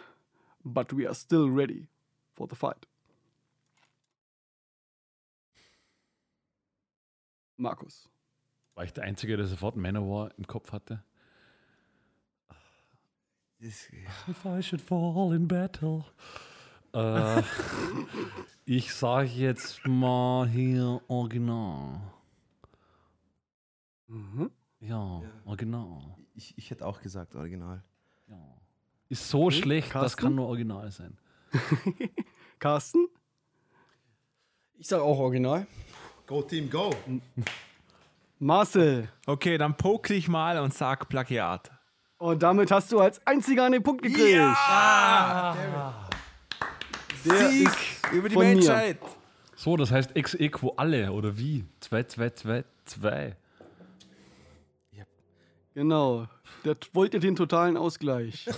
[0.66, 1.88] but we are still ready
[2.34, 2.88] for the fight.
[7.58, 8.10] Markus.
[8.74, 11.04] War ich der Einzige, der sofort Manowar im Kopf hatte?
[13.60, 16.04] If I should fall in battle.
[16.94, 17.44] Äh,
[18.66, 22.02] ich sage jetzt mal hier Original.
[24.08, 24.50] Mhm.
[24.80, 26.16] Ja, Original.
[26.42, 27.84] Ich, ich hätte auch gesagt, original.
[28.28, 28.36] Ja.
[29.10, 30.22] Ist so schlecht, das Carsten?
[30.24, 31.16] kann nur Original sein.
[32.60, 33.08] Carsten?
[34.80, 35.68] Ich sage auch original.
[36.26, 36.90] Go Team, go!
[38.40, 39.08] Marcel.
[39.28, 41.70] Okay, dann poke ich mal und sag Plagiat.
[42.18, 44.34] Und damit hast du als einziger den Punkt gekriegt.
[44.34, 45.56] Der
[47.24, 48.56] Sieg ist über die von mir.
[48.56, 48.98] Menschheit.
[49.56, 51.66] So, das heißt ex equo alle, oder wie?
[51.82, 53.38] 2, 2, 2, 2.
[55.74, 56.28] Genau.
[56.66, 58.48] Der wollte den totalen Ausgleich.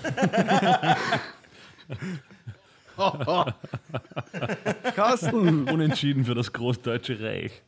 [4.95, 5.69] Carsten.
[5.69, 7.61] Unentschieden für das Großdeutsche Reich.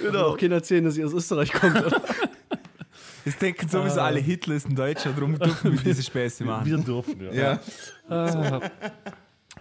[0.00, 0.26] Genau.
[0.28, 1.82] Auch keiner erzählen, dass ihr aus Österreich kommt.
[3.24, 6.64] Das denken sowieso alle Hitler ist ein Deutscher, darum dürfen wir diese Späße machen.
[6.64, 7.58] Wir durften, ja.
[8.08, 8.60] Ja.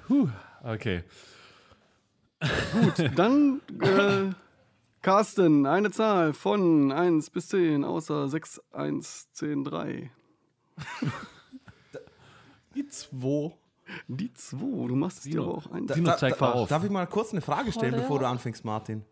[0.08, 0.30] Puh,
[0.67, 1.03] okay.
[3.15, 4.34] Dann, äh,
[5.01, 10.12] Carsten, eine Zahl von 1 bis 10, außer 6, 1, 10, 3.
[12.75, 13.53] Die zwei.
[14.08, 15.88] Die 2, du machst es dir aber auch ein.
[15.88, 16.69] Dino, zeig mal auf.
[16.69, 19.03] Darf ich mal kurz eine Frage stellen, bevor du anfängst, Martin?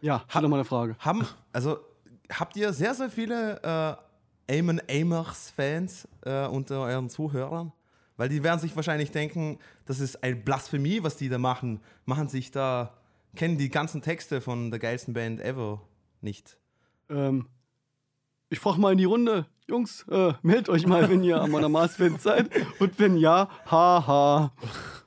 [0.00, 0.96] Ja, hat noch mal eine Frage.
[0.98, 1.78] Haben, also,
[2.30, 3.98] habt ihr sehr, sehr viele
[4.48, 7.72] äh, Eamon Amers-Fans äh, unter euren Zuhörern?
[8.16, 9.58] Weil die werden sich wahrscheinlich denken,
[9.92, 11.78] das ist eine Blasphemie, was die da machen.
[12.06, 12.96] Machen sich da,
[13.36, 15.82] kennen die ganzen Texte von der geilsten Band ever
[16.22, 16.56] nicht.
[17.10, 17.46] Ähm,
[18.48, 19.44] ich frage mal in die Runde.
[19.68, 22.48] Jungs, äh, meldet euch mal, wenn ihr am Mars-Fan seid.
[22.78, 24.52] Und wenn ja, haha.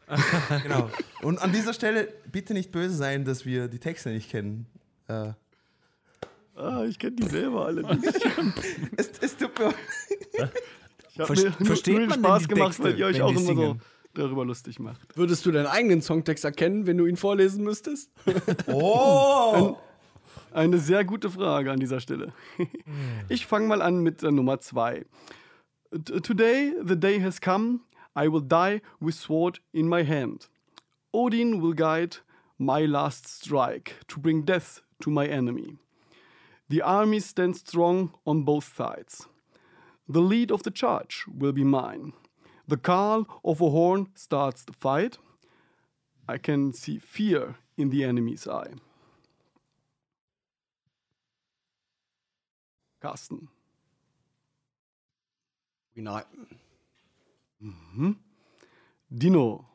[0.62, 0.92] Genau.
[1.24, 4.68] Und an dieser Stelle bitte nicht böse sein, dass wir die Texte nicht kennen.
[5.08, 5.32] Äh,
[6.56, 8.06] Ah, ich kenne die selber alle nicht.
[8.98, 9.74] es, es tut mir
[11.12, 13.40] Ich habe mir versteht nur man Spaß die gemacht, Texte, weil ihr euch auch immer
[13.40, 13.82] so singen?
[14.18, 15.18] Darüber lustig macht.
[15.18, 18.12] Würdest du deinen eigenen Songtext erkennen, wenn du ihn vorlesen müsstest?
[18.68, 19.78] Oh!
[20.52, 22.34] Eine sehr gute Frage an dieser Stelle.
[23.28, 25.06] Ich fange mal an mit der Nummer zwei.
[25.92, 27.82] Today the day has come,
[28.18, 30.50] I will die with sword in my hand.
[31.14, 32.18] Odin will guide
[32.58, 35.78] my last strike to bring death to my enemy.
[36.70, 39.28] The army stands strong on both sides.
[40.08, 42.14] The lead of the charge will be mine.
[42.68, 45.18] The call of a horn starts the fight.
[46.28, 48.74] I can see fear in the enemy's eye.
[53.00, 53.50] Carsten.
[55.96, 56.24] Original.
[59.10, 59.66] Dino.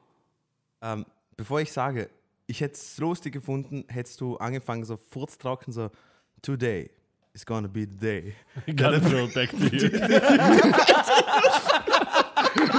[0.82, 2.10] Ähm, bevor ich sage,
[2.46, 5.90] ich hätte es lustig gefunden, hättest du angefangen so furztrocken, so
[6.42, 6.90] Today
[7.34, 8.34] is gonna be the day.
[8.74, 9.90] Gotta protect you.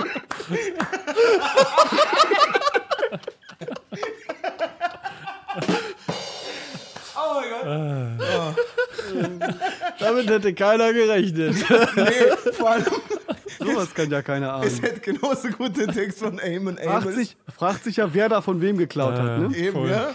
[9.99, 11.55] Damit hätte keiner gerechnet.
[11.95, 12.85] Nee, vor allem,
[13.59, 14.67] Sowas kann ja keiner ahnen.
[14.67, 17.15] es hätte genauso gut den Text von Eamon Fragt Amos.
[17.15, 19.39] sich, fragt sich ja, wer da von wem geklaut hat.
[19.39, 19.55] Ne?
[19.55, 20.09] Eben, ja.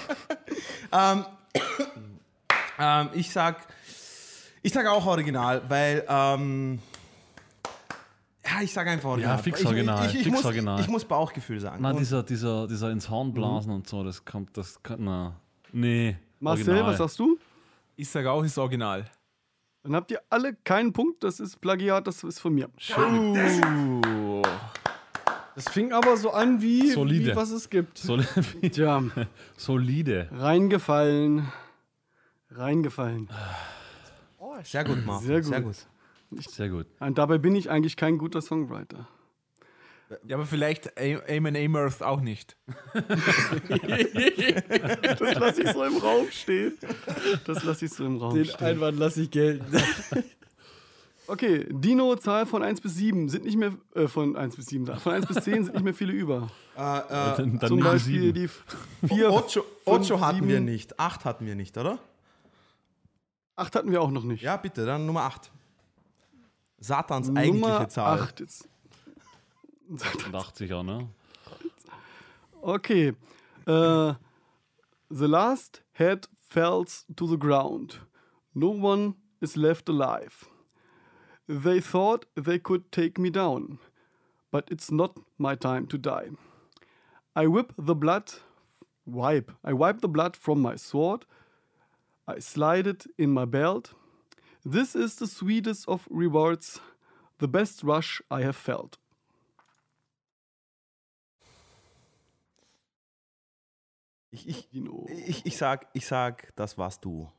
[0.92, 1.24] ähm,
[2.78, 3.66] ähm, ich sag,
[4.62, 6.80] ich sag auch Original, weil, ähm,
[8.46, 9.36] ja, ich sag einfach Original.
[9.36, 10.80] Ja, fix Ich- Original, Ich, ich, fix muss, Original.
[10.80, 11.78] ich muss Bauchgefühl sagen.
[11.80, 15.36] Na, Und dieser, dieser, dieser ins Horn blasen und so, das kommt, das kann, na.
[15.72, 16.16] Nee.
[16.40, 16.90] Marcel, Original.
[16.92, 17.38] was sagst du?
[17.96, 19.04] Ich sage auch, ist Original.
[19.82, 21.22] Dann habt ihr alle keinen Punkt.
[21.24, 22.68] Das ist Plagiat, das ist von mir.
[25.54, 27.32] Das fing aber so an wie, Solide.
[27.32, 27.96] wie was es gibt.
[27.96, 28.22] Sol
[28.72, 29.02] Tja,
[29.56, 30.28] Solide.
[30.32, 31.46] reingefallen.
[32.50, 33.28] Reingefallen.
[34.64, 35.26] Sehr gut, Martin.
[35.26, 35.48] Sehr gut.
[35.48, 35.76] Sehr gut.
[36.30, 36.86] Sehr gut.
[37.00, 39.08] Und dabei bin ich eigentlich kein guter Songwriter.
[40.24, 42.56] Ja, aber vielleicht Eamon Amirth auch nicht.
[45.18, 46.74] Das lasse ich so im Raum stehen.
[47.44, 48.66] Das lasse ich so im Raum Den stehen.
[48.66, 49.66] Einwand lasse ich gelten.
[51.28, 54.86] Okay, Dino, Zahl von 1 bis 7 sind nicht mehr, äh, von 1 bis 7,
[54.86, 56.46] von 1 bis 10 sind nicht mehr viele über.
[56.76, 58.48] Äh, äh, Dann, dann Zum Beispiel sieben.
[59.02, 60.48] die 4, Ocho, Ocho hatten sieben.
[60.48, 61.00] wir nicht.
[61.00, 61.98] Acht hatten wir nicht, oder?
[63.56, 64.40] 8 hatten wir auch noch nicht.
[64.44, 65.50] Ja, bitte, dann Nummer acht.
[66.80, 68.20] Satans eigentliche Nummer Zahl.
[68.20, 68.68] 8 jetzt.
[70.32, 71.08] 80er, ne?
[72.60, 73.12] Okay.
[73.66, 74.14] Äh,
[75.08, 78.00] the last head falls to the ground.
[78.54, 80.46] No one is left alive.
[81.48, 83.78] They thought they could take me down,
[84.50, 86.30] but it's not my time to die.
[87.36, 88.32] I whip the blood,
[89.04, 91.24] wipe, I wipe the blood from my sword.
[92.26, 93.94] I slide it in my belt.
[94.68, 96.80] This is the sweetest of rewards,
[97.38, 98.98] the best rush I have felt.
[104.32, 107.30] Ich, ich, ich, ich, sag, ich sag, das warst du.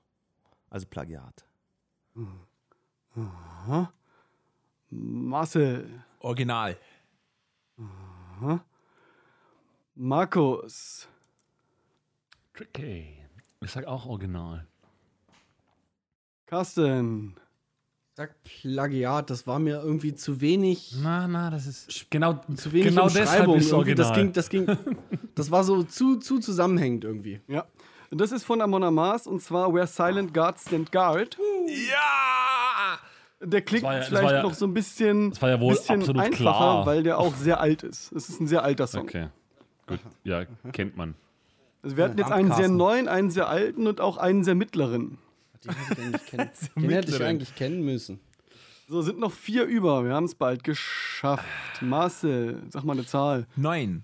[0.70, 1.46] Also Plagiat.
[4.90, 6.78] Marcel, Original.
[9.96, 11.10] Markus,
[12.54, 13.22] Tricky.
[13.60, 14.66] Ich sag auch original.
[16.48, 17.36] Carsten,
[18.16, 20.96] Sag Plagiat, das war mir irgendwie zu wenig.
[21.04, 24.08] Na, na, das ist genau, Zu wenig genau deshalb ist original.
[24.08, 24.66] Das ging, das ging,
[25.36, 27.42] das war so zu, zu zusammenhängend irgendwie.
[27.48, 27.66] ja.
[28.10, 31.38] Das ist von Amon Amas und zwar Where Silent Guards Stand Guard.
[31.68, 32.98] Ja!
[33.46, 36.22] Der klingt ja- vielleicht ja- noch so ein bisschen, das war ja wohl bisschen absolut
[36.24, 36.86] einfacher, klar.
[36.86, 38.14] weil der auch sehr alt ist.
[38.14, 39.02] Es ist ein sehr alter Song.
[39.04, 39.28] Okay.
[39.88, 40.00] Gut.
[40.24, 41.16] Ja, kennt man.
[41.84, 45.18] Also wir hatten jetzt einen sehr neuen, einen sehr alten und auch einen sehr mittleren.
[45.65, 48.20] Den hätte ich eigentlich kennen, den hätte ich eigentlich kennen müssen.
[48.89, 50.06] So, sind noch vier über.
[50.06, 51.82] Wir haben es bald geschafft.
[51.82, 53.46] Marcel, sag mal eine Zahl.
[53.58, 54.04] Neun.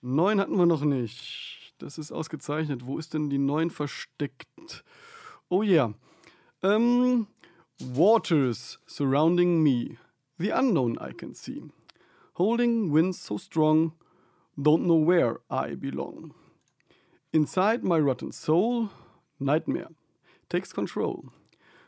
[0.00, 1.74] Neun hatten wir noch nicht.
[1.76, 2.86] Das ist ausgezeichnet.
[2.86, 4.84] Wo ist denn die neun versteckt?
[5.50, 5.92] Oh yeah.
[6.62, 7.26] Ähm,
[7.78, 9.98] waters surrounding me.
[10.38, 11.62] The unknown I can see.
[12.38, 13.92] Holding winds so strong.
[14.56, 16.32] Don't know where I belong.
[17.32, 18.88] Inside my rotten soul,
[19.38, 19.90] nightmare
[20.50, 21.32] takes control.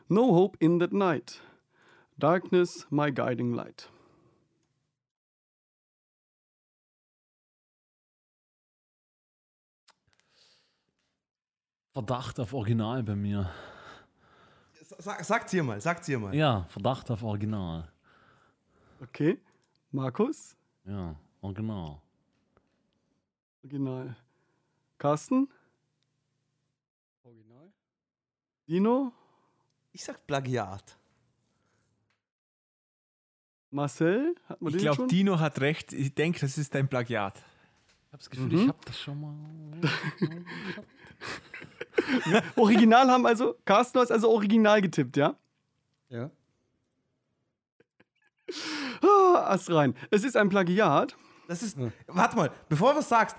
[0.09, 1.39] No hope in that night.
[2.17, 3.89] Darkness, my guiding light.
[11.93, 13.51] Verdacht auf Original bei mir.
[14.97, 16.33] Sag, sagt's ihr mal, sagt's ihr mal.
[16.33, 17.91] Ja, Verdacht auf Original.
[19.01, 19.39] Okay.
[19.91, 20.57] Markus?
[20.85, 22.01] Ja, Original.
[23.63, 24.15] Original.
[24.97, 25.47] Carsten?
[27.23, 27.71] Original?
[28.73, 29.11] Dino?
[29.91, 30.97] Ich sag Plagiat.
[33.69, 34.33] Marcel?
[34.49, 35.05] Hat man Ich glaube?
[35.05, 35.93] Dino hat recht.
[35.93, 37.37] Ich denke, das ist ein Plagiat.
[37.37, 39.35] Ich habe das Gefühl, ich habe das schon mal.
[42.55, 45.35] Original haben also, Carsten hat also original getippt, ja?
[46.09, 46.31] Ja.
[49.03, 49.95] Ah, Ast rein.
[50.09, 51.15] Es ist ein Plagiat.
[51.47, 51.77] Das ist.
[52.07, 53.35] Warte mal, bevor du was sagst,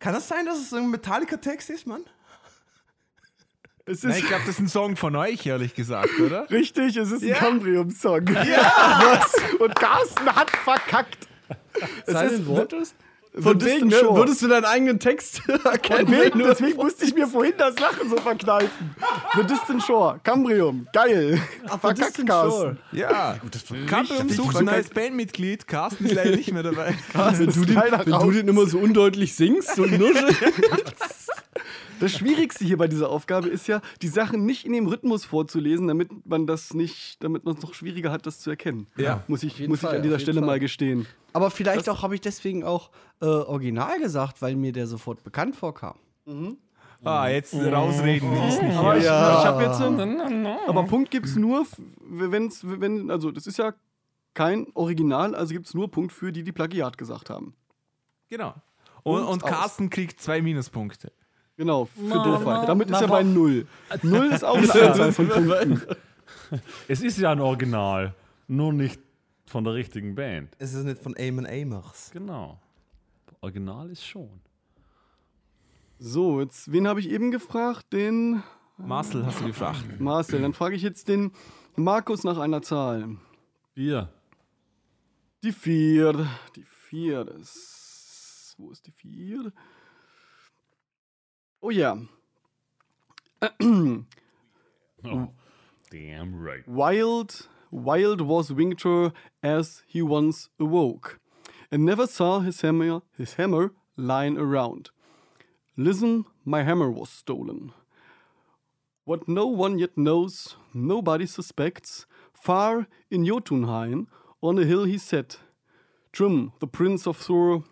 [0.00, 2.04] kann das sein, dass es ein Metallica-Text ist, Mann?
[3.84, 6.48] Es Nein, ich glaube, das ist ein Song von euch, ehrlich gesagt, oder?
[6.50, 8.26] richtig, es ist ein Cambrium-Song.
[8.28, 9.00] Ja!
[9.20, 9.32] Was?
[9.58, 11.26] Und Carsten hat verkackt.
[12.06, 12.94] Es Silent ist Waters?
[13.34, 16.06] Von wegen, ne, würdest du deinen eigenen Text erkennen?
[16.10, 18.94] Deswegen, du- deswegen musste ich mir vorhin das Lachen so verkneifen.
[19.34, 21.40] The Distant Shore, Cambrium, geil.
[21.66, 22.50] Verkackt, Distant Carsten.
[22.60, 22.76] Shore.
[22.92, 23.38] Ja.
[23.88, 25.66] Cambrium sucht ein neues Bandmitglied.
[25.66, 26.94] Carsten ist leider nicht mehr dabei.
[27.14, 30.42] Carsten Wenn du, den, wenn du den immer so undeutlich singst und nuschelst.
[32.02, 35.86] Das Schwierigste hier bei dieser Aufgabe ist ja, die Sachen nicht in dem Rhythmus vorzulesen,
[35.86, 38.88] damit man das nicht, damit man es noch schwieriger hat, das zu erkennen.
[38.96, 39.22] Ja.
[39.28, 40.46] Muss ich, muss ich Fall, an dieser Stelle Fall.
[40.46, 41.06] mal gestehen.
[41.32, 45.54] Aber vielleicht auch habe ich deswegen auch äh, Original gesagt, weil mir der sofort bekannt
[45.54, 45.94] vorkam.
[47.04, 48.98] Ah, jetzt rausreden ist nicht Aber hier.
[48.98, 49.80] ich, ich habe jetzt.
[49.80, 51.66] ähm, Aber Punkt gibt es nur,
[52.00, 53.74] wenn's, wenn, also das ist ja
[54.34, 57.54] kein Original, also gibt es nur Punkt für die, die Plagiat gesagt haben.
[58.28, 58.54] Genau.
[59.04, 59.50] Und, Und und aus.
[59.50, 61.12] Carsten kriegt zwei Minuspunkte.
[61.56, 62.60] Genau, für Na, Doofheit.
[62.62, 63.66] na, Damit ist na, er bei Null.
[64.02, 65.82] Null ist auch eine Anzahl von Punkten.
[66.88, 68.14] Es ist ja ein Original,
[68.48, 69.00] nur nicht
[69.46, 70.54] von der richtigen Band.
[70.58, 72.10] Es ist nicht von Eamon Amers.
[72.12, 72.58] Genau.
[73.40, 74.40] Original ist schon.
[75.98, 77.92] So, jetzt, wen habe ich eben gefragt?
[77.92, 78.42] Den
[78.76, 80.00] Marcel hast du gefragt.
[80.00, 80.40] Marcel.
[80.40, 81.32] Dann frage ich jetzt den
[81.76, 83.16] Markus nach einer Zahl.
[83.74, 84.08] Bier.
[85.44, 86.26] Die vier.
[86.56, 87.24] Die vier.
[87.24, 89.52] Das, wo ist die vier?
[91.62, 91.96] Oh yeah.
[95.04, 95.30] Oh,
[95.90, 96.66] damn right.
[96.68, 101.18] Wild, wild was Winter as he once awoke,
[101.72, 104.90] and never saw his hammer, his hammer lying around.
[105.76, 107.72] Listen, my hammer was stolen.
[109.04, 112.06] What no one yet knows, nobody suspects.
[112.32, 114.06] Far in Jotunheim,
[114.40, 115.38] on a hill he sat.
[116.12, 117.64] Trim, the prince of Thor,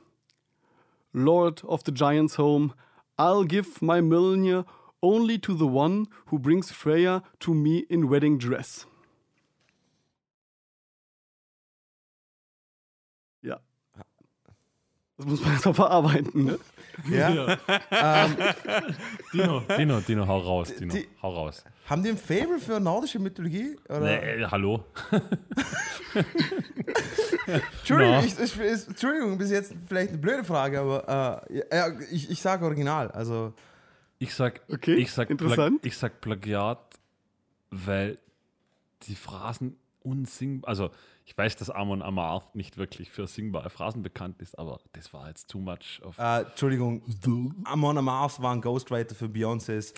[1.14, 2.74] lord of the giants' home,
[3.20, 4.64] I'll give my Mjolnir
[5.02, 8.86] only to the one who brings Freya to me in wedding dress.
[15.20, 16.58] Das muss man erstmal verarbeiten, ne?
[17.10, 17.56] Ja?
[19.32, 21.62] Dino, Dino, Dino, hau raus, Dino, die- hau raus.
[21.88, 23.76] Haben die ein Fable für nordische Mythologie?
[23.88, 24.00] Oder?
[24.00, 24.84] Nee, äh, hallo?
[27.46, 28.24] Entschuldigung, Na.
[28.24, 32.40] ich, ich, ist, Entschuldigung, bis jetzt vielleicht eine blöde Frage, aber äh, ja, ich, ich
[32.40, 33.10] sage Original.
[33.10, 33.52] Also,
[34.18, 35.84] Ich sag, Okay, ich sag, interessant.
[35.84, 36.78] Ich sag Plagiat,
[37.70, 38.18] weil
[39.02, 40.90] die Phrasen unsingbar, also
[41.24, 45.28] ich weiß, dass Amon Amarth nicht wirklich für singbare Phrasen bekannt ist, aber das war
[45.28, 47.02] jetzt too much of äh, Entschuldigung,
[47.64, 49.94] Amon Amarth war ein Ghostwriter für Beyoncé's.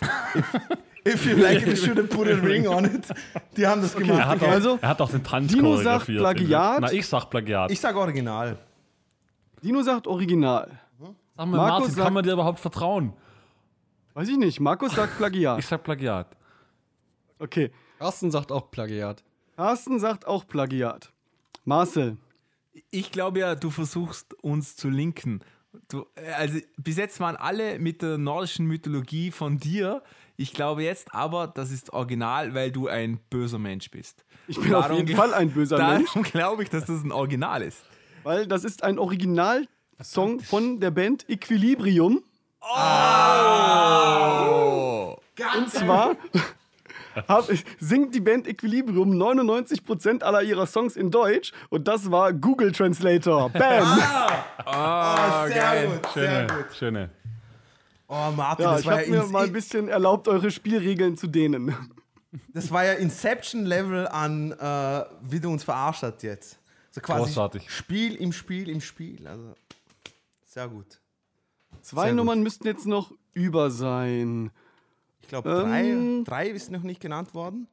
[1.05, 3.05] If, you like it, you should have put a ring on it.
[3.57, 4.25] Die haben das er gemacht.
[4.25, 4.45] hat, okay.
[4.45, 6.05] auch, Also, er hat auch den Tanz Dino sagt.
[6.05, 6.79] Plagiat.
[6.81, 7.71] Na, ich sag Plagiat.
[7.71, 8.57] Ich sage Original.
[9.61, 10.79] Dino sagt Original.
[11.35, 13.13] sag mal, Markus Martin, sagt- kann man dir überhaupt vertrauen?
[14.13, 14.59] Weiß ich nicht.
[14.59, 15.59] Markus sagt Plagiat.
[15.59, 16.27] Ich sag Plagiat.
[17.39, 17.71] Okay.
[17.99, 19.23] Carsten sagt auch Plagiat.
[19.55, 21.11] Carsten sagt auch Plagiat.
[21.65, 22.17] Marcel.
[22.89, 25.41] Ich glaube ja, du versuchst uns zu linken.
[25.89, 30.03] Du, äh, also bis jetzt waren alle mit der nordischen Mythologie von dir.
[30.35, 34.25] Ich glaube jetzt aber, das ist original, weil du ein böser Mensch bist.
[34.47, 37.61] Ich bin auf jeden Fall ein böser Mensch, Darum glaube ich, dass das ein Original
[37.61, 37.83] ist.
[38.23, 42.23] weil das ist ein Originalsong von der Band Equilibrium.
[45.57, 46.15] Und zwar
[47.27, 47.49] hab,
[47.79, 53.49] singt die Band Equilibrium 99% aller ihrer Songs in Deutsch und das war Google Translator.
[53.49, 53.99] Bam!
[54.65, 56.75] Ah, sehr gut, sehr Schöne, gut.
[56.77, 57.09] schöne.
[58.07, 61.17] Oh, Martin, Ja, das, ich war habe ja mir mal ein bisschen erlaubt, eure Spielregeln
[61.17, 61.75] zu dehnen.
[62.53, 66.59] das war ja Inception-Level an, äh, wie du uns verarscht hast jetzt.
[66.91, 67.69] So quasi Großartig.
[67.71, 69.27] Spiel im Spiel im Spiel.
[69.27, 69.55] Also,
[70.45, 70.99] sehr gut.
[71.81, 72.17] Zwei Sehr gut.
[72.17, 74.51] Nummern müssten jetzt noch über sein.
[75.23, 76.23] Ich glaube, Ähm.
[76.25, 77.67] drei, drei ist noch nicht genannt worden.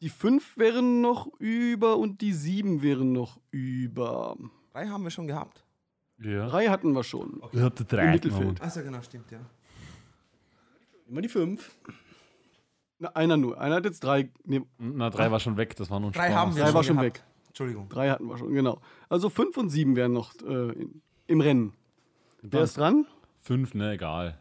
[0.00, 4.36] Die fünf wären noch über und die sieben wären noch über.
[4.72, 5.64] Drei haben wir schon gehabt.
[6.20, 6.46] Ja.
[6.48, 7.40] Drei hatten wir schon.
[7.52, 8.60] Ich hab die Im drei Mittelfeld.
[8.62, 9.40] Achso, genau, stimmt, ja.
[11.08, 11.70] Immer die fünf.
[13.00, 13.60] Na, einer nur.
[13.60, 14.30] Einer hat jetzt drei.
[14.44, 16.34] Nee, Na, drei war schon weg, das war nur ein Drei Spaß.
[16.36, 17.16] haben wir drei war schon gehabt.
[17.18, 17.24] weg.
[17.48, 17.88] Entschuldigung.
[17.88, 18.80] Drei hatten wir schon, genau.
[19.08, 21.72] Also fünf und sieben wären noch äh, in, im Rennen.
[22.42, 23.06] Wer ist dran?
[23.40, 24.38] Fünf, ne, egal.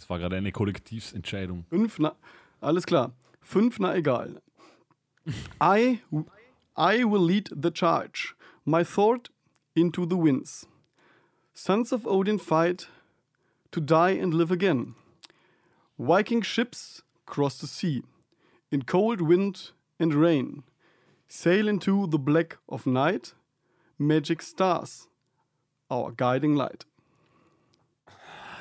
[0.00, 1.66] Das war gerade eine Kollektivsentscheidung.
[1.68, 2.16] Fünf, na,
[2.62, 3.12] alles klar.
[3.42, 4.40] Fünf, na egal.
[5.62, 6.00] I,
[6.74, 8.34] I will lead the charge,
[8.64, 9.30] my thought
[9.74, 10.66] into the winds.
[11.52, 12.88] Sons of Odin fight
[13.72, 14.94] to die and live again.
[15.98, 18.02] Viking ships cross the sea
[18.70, 20.62] in cold wind and rain.
[21.28, 23.34] Sail into the black of night,
[23.98, 25.08] magic stars,
[25.90, 26.86] our guiding light.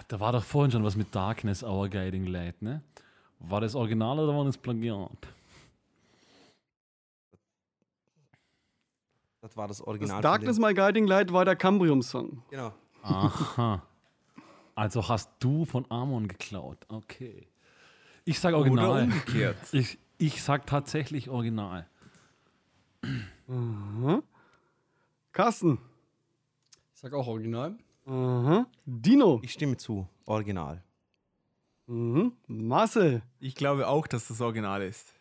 [0.09, 2.81] Da war doch vorhin schon was mit Darkness, Our Guiding Light, ne?
[3.39, 5.11] War das Original oder war das Plagiat?
[9.41, 10.21] Das war das Das Original.
[10.21, 12.43] Darkness von My Guiding Light war der Cambrium-Song.
[12.49, 12.73] Genau.
[13.03, 13.83] Aha.
[14.73, 16.79] Also hast du von Amon geklaut.
[16.89, 17.47] Okay.
[18.25, 19.03] Ich sag Oder Original.
[19.03, 19.57] umgekehrt.
[19.73, 21.87] Ich, ich sag tatsächlich Original.
[25.31, 25.77] Carsten.
[26.95, 27.77] Ich sag auch Original.
[28.05, 28.65] Aha.
[28.85, 29.39] Dino.
[29.43, 30.07] Ich stimme zu.
[30.25, 30.83] Original.
[31.87, 32.33] Mhm.
[32.47, 33.21] Marcel.
[33.39, 35.13] Ich glaube auch, dass das Original ist.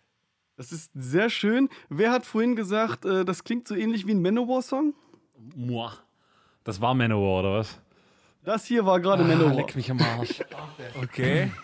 [0.57, 1.69] Das ist sehr schön.
[1.89, 4.93] Wer hat vorhin gesagt, äh, das klingt so ähnlich wie ein Manowar-Song?
[5.55, 5.93] Muah.
[6.65, 7.81] Das war Manowar, oder was?
[8.45, 9.55] Das hier war gerade Ah, Manowar.
[9.55, 10.41] leck mich am Arsch.
[11.03, 11.51] Okay.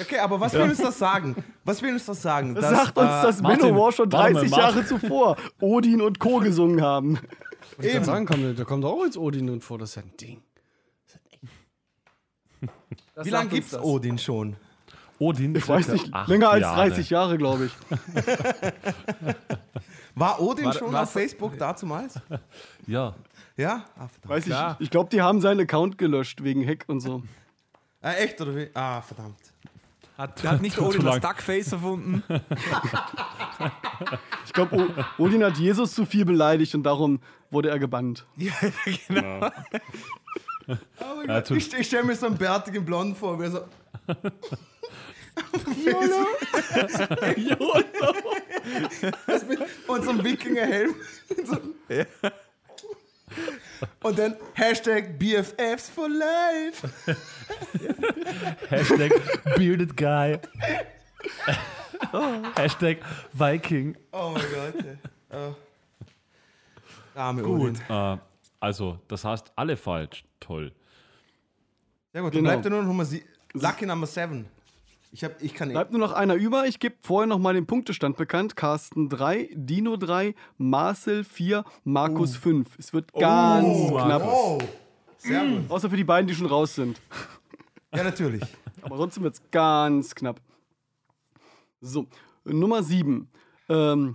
[0.00, 1.34] Okay, aber was will uns das sagen?
[1.64, 2.54] Was will uns das sagen?
[2.54, 4.76] Das Dass, sagt uns, äh, dass Martin, Manowar schon warte mal, 30 Martin.
[4.76, 6.38] Jahre zuvor Odin und Co.
[6.38, 7.18] gesungen haben.
[7.80, 9.78] Ich kann sagen, kommt, da kommt auch jetzt Odin drin vor.
[9.78, 10.42] Das ist ja ein Ding.
[13.14, 13.82] Das Wie lange gibt's das.
[13.82, 14.56] Odin schon?
[15.18, 15.54] Odin.
[15.54, 16.88] Ich weiß nicht, länger als Jahre.
[16.88, 17.72] 30 Jahre, glaube ich.
[20.14, 22.20] War Odin War- schon war- auf Facebook damals?
[22.86, 23.14] Ja.
[23.56, 23.84] Ja?
[23.96, 24.28] Ah, verdammt.
[24.28, 24.54] Weiß ich
[24.84, 27.22] ich glaube, die haben seinen Account gelöscht wegen Hack und so.
[28.00, 28.70] Ah, echt oder wie?
[28.74, 29.38] Ah, verdammt.
[30.18, 31.20] Hat, hat nicht Odin das.
[31.20, 32.22] Duckface erfunden?
[34.46, 34.88] Ich glaube,
[35.18, 38.26] Odin hat Jesus zu viel beleidigt und darum wurde er gebannt.
[38.36, 38.52] ja,
[39.06, 39.50] genau.
[40.68, 40.76] Oh
[41.16, 43.50] mein Ja, Gott, zu- ich ich stelle mir so einen bärtigen Blond vor, wie er
[43.50, 43.60] so.
[49.26, 50.94] Das mit- Und so ein Wikingerhelm.
[51.44, 51.56] So.
[54.02, 56.88] Und dann Hashtag BFFs for life.
[58.68, 59.12] Hashtag
[59.56, 60.38] Bearded Guy.
[62.56, 62.98] Hashtag
[63.32, 63.96] Viking.
[64.12, 64.84] Oh mein Gott.
[65.30, 65.54] Oh.
[67.14, 67.60] Arme Gut.
[67.60, 67.80] Odin.
[67.88, 68.18] Äh,
[68.60, 70.24] also, das heißt, alle falsch.
[70.40, 70.72] Toll.
[72.12, 72.50] Sehr gut, dann Genau.
[72.52, 74.46] bleibt ja nur noch Nummer sie Lucky Number 7.
[75.10, 76.66] Ich, hab, ich kann Bleibt nur noch einer über.
[76.66, 78.56] Ich gebe vorher noch mal den Punktestand bekannt.
[78.56, 82.78] Carsten 3, Dino 3, Marcel 4, Markus 5.
[82.78, 84.22] Es wird ganz knapp.
[84.26, 84.58] Oh,
[85.16, 85.70] sehr gut.
[85.70, 87.00] Außer für die beiden, die schon raus sind.
[87.90, 88.42] Ja, natürlich.
[88.82, 90.42] Aber trotzdem wird es ganz knapp.
[91.80, 92.06] So,
[92.44, 93.26] Nummer 7.
[93.70, 94.14] Ähm.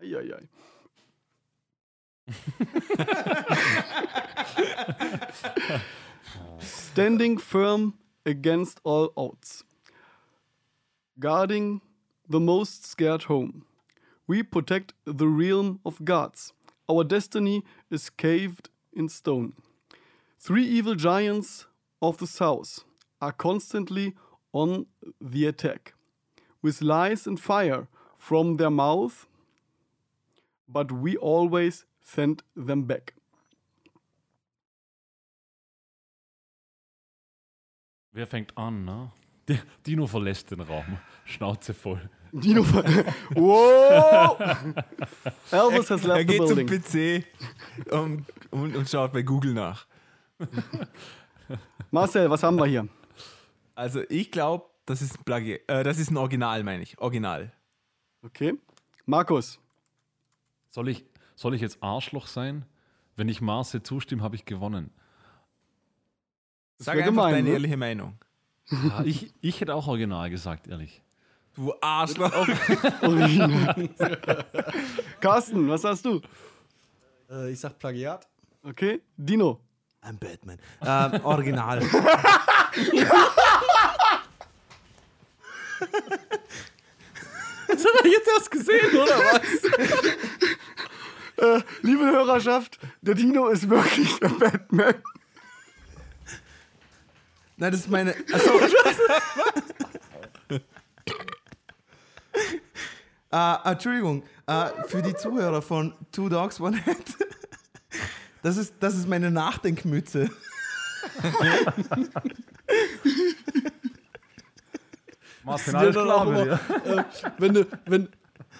[0.00, 0.48] Eieiei.
[6.92, 7.94] Standing firm
[8.26, 9.64] against all odds.
[11.18, 11.80] Guarding
[12.28, 13.64] the most scared home.
[14.26, 16.52] We protect the realm of gods.
[16.88, 19.52] Our destiny is caved in stone.
[20.38, 21.66] Three evil giants
[22.00, 22.84] of the south
[23.20, 24.14] are constantly
[24.52, 24.86] on
[25.20, 25.94] the attack,
[26.62, 29.26] with lies and fire from their mouth,
[30.68, 33.14] but we always send them back.
[38.14, 39.10] Wer fängt an, ne?
[39.48, 40.98] Der Dino verlässt den Raum.
[41.24, 42.08] Schnauze voll.
[42.30, 42.64] Dino.
[43.34, 44.38] wow!
[45.50, 47.24] Elvis has Er left the geht zum.
[47.24, 49.86] PC und, und, und schaut bei Google nach.
[51.90, 52.88] Marcel, was haben wir hier?
[53.74, 56.96] Also ich glaube, das ist ein Plagi äh, das ist ein Original, meine ich.
[57.00, 57.52] Original.
[58.22, 58.54] Okay.
[59.06, 59.58] Markus.
[60.70, 61.04] Soll ich,
[61.34, 62.64] soll ich jetzt Arschloch sein?
[63.16, 64.92] Wenn ich Marcel zustimme, habe ich gewonnen.
[66.78, 67.54] Sag wär einfach gemein, deine ne?
[67.54, 68.18] ehrliche Meinung.
[68.70, 71.02] Ah, ich, ich hätte auch Original gesagt, ehrlich.
[71.54, 72.32] Du Arschloch.
[75.20, 76.20] Carsten, was hast du?
[77.30, 78.26] Äh, ich sag Plagiat.
[78.64, 79.00] Okay.
[79.16, 79.60] Dino.
[80.02, 80.58] I'm Batman.
[80.84, 81.80] Ähm, Original.
[87.66, 89.42] Das hat er jetzt erst gesehen, oder was?
[91.36, 94.94] Äh, liebe Hörerschaft, der Dino ist wirklich der Batman.
[97.56, 98.14] Nein, das ist meine.
[98.32, 98.58] Achso.
[103.30, 106.96] äh, Entschuldigung, äh, für die Zuhörer von Two Dogs, One Head.
[108.42, 110.28] Das ist, das ist meine Nachdenkmütze.
[115.44, 117.04] Marcel, dir dann auch immer, äh,
[117.38, 118.08] wenn du wenn,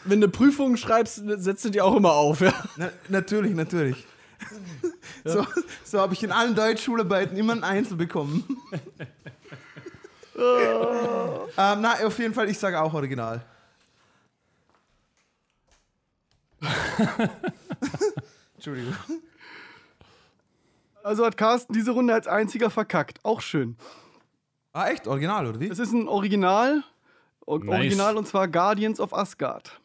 [0.05, 2.53] wenn du Prüfungen schreibst, setzt du die auch immer auf, ja?
[2.77, 4.07] Na, natürlich, natürlich.
[5.25, 5.47] So,
[5.85, 8.45] so habe ich in allen Deutschschularbeiten immer ein Einzel bekommen.
[10.37, 13.43] ähm, na, auf jeden Fall, ich sage auch Original.
[18.55, 18.95] Entschuldigung.
[21.03, 23.19] Also hat Carsten diese Runde als einziger verkackt.
[23.23, 23.77] Auch schön.
[24.73, 25.07] Ah, echt?
[25.07, 25.69] Original, oder wie?
[25.69, 26.83] Es ist ein Original.
[27.47, 27.69] O Nice.
[27.69, 29.81] Original und zwar Guardians of Asgard.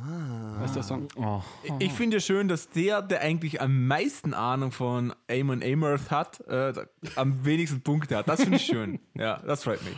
[0.00, 0.64] Ah.
[0.64, 1.08] ist der Song.
[1.16, 1.40] Oh,
[1.78, 6.40] Ich finde ja schön, dass der, der eigentlich am meisten Ahnung von Amon Amarth hat,
[6.48, 6.72] äh,
[7.16, 8.28] am wenigsten Punkte hat.
[8.28, 9.00] Das finde ich schön.
[9.14, 9.96] Ja, das freut mich.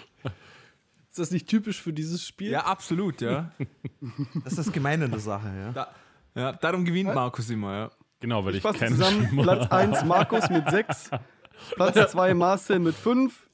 [1.10, 2.50] Ist das nicht typisch für dieses Spiel?
[2.50, 3.52] Ja, absolut, ja.
[4.42, 5.72] Das ist das Gemeine an der Sache, ja.
[5.72, 5.88] Da,
[6.34, 7.90] ja darum gewinnt Markus immer, ja.
[8.20, 9.28] genau, weil ich, Ich kenne zusammen.
[9.42, 11.10] Platz 1 Markus mit 6.
[11.76, 13.48] Platz 2 Marcel mit 5.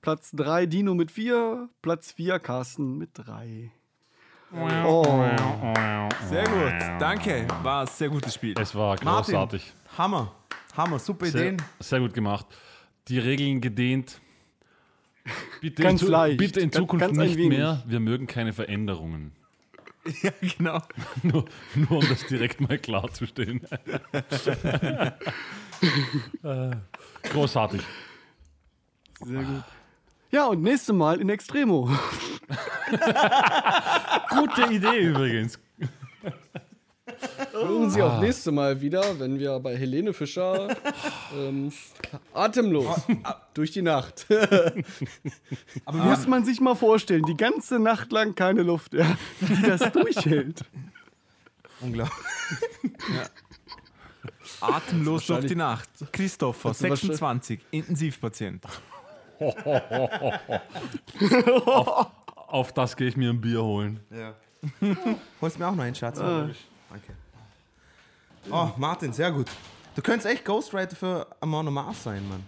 [0.00, 1.68] Platz 3 Dino mit 4.
[1.82, 3.72] Platz 4 Carsten mit 3.
[4.54, 5.04] Oh.
[6.28, 7.46] Sehr gut, danke.
[7.62, 8.54] War ein sehr gutes Spiel.
[8.60, 9.08] Es war Martin.
[9.34, 9.72] großartig.
[9.96, 10.32] Hammer.
[10.76, 11.62] Hammer, super Sehr, Ideen.
[11.80, 12.46] sehr gut gemacht.
[13.08, 14.20] Die Regeln gedehnt.
[15.60, 16.38] Bitte, Ganz in, leicht.
[16.38, 17.82] bitte in Ganz- Zukunft ganz ein nicht mehr.
[17.86, 19.32] Wir mögen keine Veränderungen.
[20.22, 20.78] Ja, genau.
[21.22, 21.44] Nur,
[21.76, 23.60] nur um das direkt mal klarzustellen.
[26.44, 26.70] Äh,
[27.32, 27.82] Großartig.
[29.24, 29.62] Sehr gut.
[30.30, 31.88] Ja, und nächstes Mal in Extremo.
[34.36, 35.58] Gute Idee übrigens.
[37.52, 40.74] Hören Sie auch nächste Mal wieder, wenn wir bei Helene Fischer
[41.36, 41.72] ähm,
[42.32, 43.02] atemlos
[43.54, 44.26] durch die Nacht.
[45.84, 49.62] Aber Muss man sich mal vorstellen, die ganze Nacht lang keine Luft, ja, wie die
[49.62, 50.64] das durchhält.
[51.80, 52.16] Unglaublich.
[54.60, 55.88] Atemlos durch die Nacht.
[56.12, 58.64] Christopher, du wahrscheinlich- 26, Intensivpatient.
[61.66, 62.06] Auf
[62.74, 64.00] das gehe ich mir ein Bier holen.
[64.10, 64.34] Ja.
[65.40, 66.18] Holst mir auch noch einen Schatz?
[66.18, 66.54] Danke.
[68.50, 69.46] Oh, Martin, sehr gut.
[69.94, 72.44] Du könntest echt Ghostwriter für Amon Mars sein, Mann.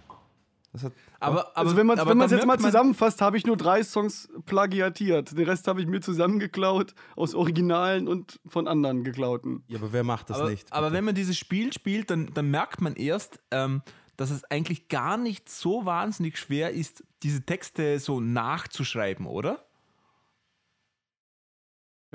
[0.73, 3.55] Das hat, Aber, aber, Also wenn man es aber jetzt mal zusammenfasst, habe ich nur
[3.55, 5.37] drei Songs plagiatiert.
[5.37, 9.63] Den Rest habe ich mir zusammengeklaut aus Originalen und von anderen geklauten.
[9.67, 10.71] ja, aber wer macht das aber, nicht?
[10.73, 10.97] aber bitte?
[10.97, 13.83] wenn man dieses Spiel spielt, dann, dann merkt man erst, ähm,
[14.17, 19.65] dass es eigentlich gar nicht so wahnsinnig schwer ist, diese Texte so nachzuschreiben, oder?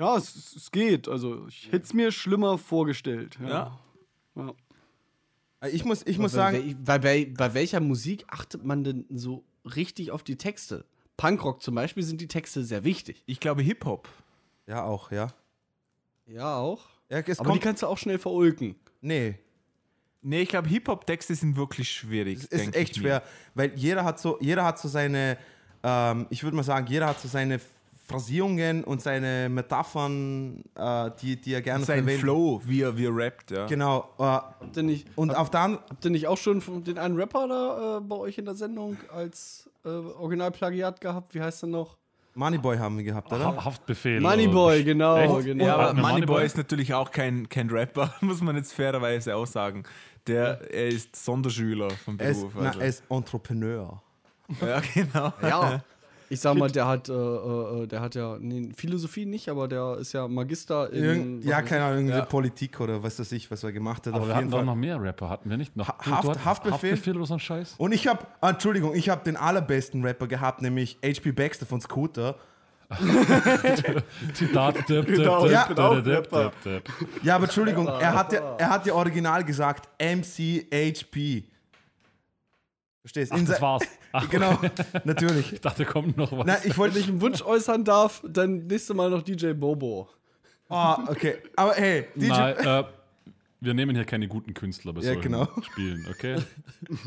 [0.01, 1.07] Ja, es, es geht.
[1.07, 3.37] Also ich hätte es mir schlimmer vorgestellt.
[3.39, 3.79] Ja.
[4.35, 4.53] Ja.
[5.61, 5.67] Ja.
[5.67, 9.43] ich muss, ich muss bei, sagen, bei, bei, bei welcher Musik achtet man denn so
[9.63, 10.85] richtig auf die Texte.
[11.17, 13.21] Punkrock zum Beispiel sind die Texte sehr wichtig.
[13.27, 14.09] Ich glaube Hip-Hop.
[14.65, 15.27] Ja, auch, ja.
[16.25, 16.83] Ja, auch.
[17.09, 18.75] ja es Aber die kannst du auch schnell verulken.
[19.01, 19.37] nee,
[20.23, 22.39] Nee, ich glaube Hip-Hop-Texte sind wirklich schwierig.
[22.39, 23.01] es ist echt mir.
[23.01, 23.23] schwer,
[23.55, 25.37] weil jeder hat so, jeder hat so seine,
[25.83, 27.59] ähm, ich würde mal sagen, jeder hat so seine
[28.11, 32.21] Phrasierungen und seine Metaphern, äh, die, die er gerne Sein verwendet.
[32.21, 33.65] Flow, wie er, wie er rappt, ja.
[33.67, 34.09] Genau.
[34.19, 36.97] Äh, Habt ihr nicht, und auf der anderen, habt ihr nicht auch schon von den
[36.97, 41.33] einen Rapper da äh, bei euch in der Sendung als äh, Originalplagiat gehabt?
[41.33, 41.97] Wie heißt er noch?
[42.33, 43.45] Moneyboy haben wir gehabt, oder?
[43.57, 44.21] Ha- Haftbefehl.
[44.21, 45.45] Moneyboy, genau, Echt?
[45.47, 45.65] genau.
[45.65, 49.83] Ja, aber Moneyboy ist natürlich auch kein, kein Rapper, muss man jetzt fairerweise auch sagen.
[50.27, 52.53] Der, er ist Sonderschüler vom Er ist, Beruf.
[52.55, 52.79] na, also.
[52.79, 54.01] er ist Entrepreneur.
[54.61, 55.33] ja, genau.
[55.41, 55.83] Ja.
[56.31, 59.97] Ich sag mal, der hat, äh, äh, der hat ja, nee, Philosophie nicht, aber der
[59.99, 61.03] ist ja Magister in.
[61.03, 62.25] Irgend, ja, keine Ahnung, irgendwie Ja.
[62.25, 64.13] Politik oder was weiß ich, was er gemacht hat.
[64.13, 64.65] Aber auf wir jeden hatten doch Fall.
[64.65, 65.75] noch mehr Rapper, hatten wir nicht?
[65.75, 66.91] Noch, Ha- Haft- Haftbefehl?
[66.91, 67.75] Haftbefehl oder so ein Scheiß?
[67.77, 72.35] Und ich habe, Entschuldigung, ich habe den allerbesten Rapper gehabt, nämlich HP Baxter von Scooter.
[74.33, 74.77] Zitat.
[74.89, 76.51] Dip, dip, Genau, dip, ja, genau.
[77.23, 81.43] Ja, aber Entschuldigung, er hat ja, er hat ja original gesagt MCHP.
[83.01, 83.31] Verstehst?
[83.33, 83.83] Ach, In das war's.
[84.11, 84.59] Ach, Genau,
[85.05, 85.53] natürlich.
[85.53, 86.45] Ich dachte, kommt noch was.
[86.45, 90.07] Na, ich wollte Wenn ich einen Wunsch äußern darf, dann nächste Mal noch DJ Bobo.
[90.69, 91.37] Oh, okay.
[91.55, 92.27] Aber hey, DJ.
[92.29, 92.83] Nein, äh,
[93.59, 95.47] wir nehmen hier keine guten Künstler bei Ja, solchen genau.
[95.71, 96.37] Spielen, okay?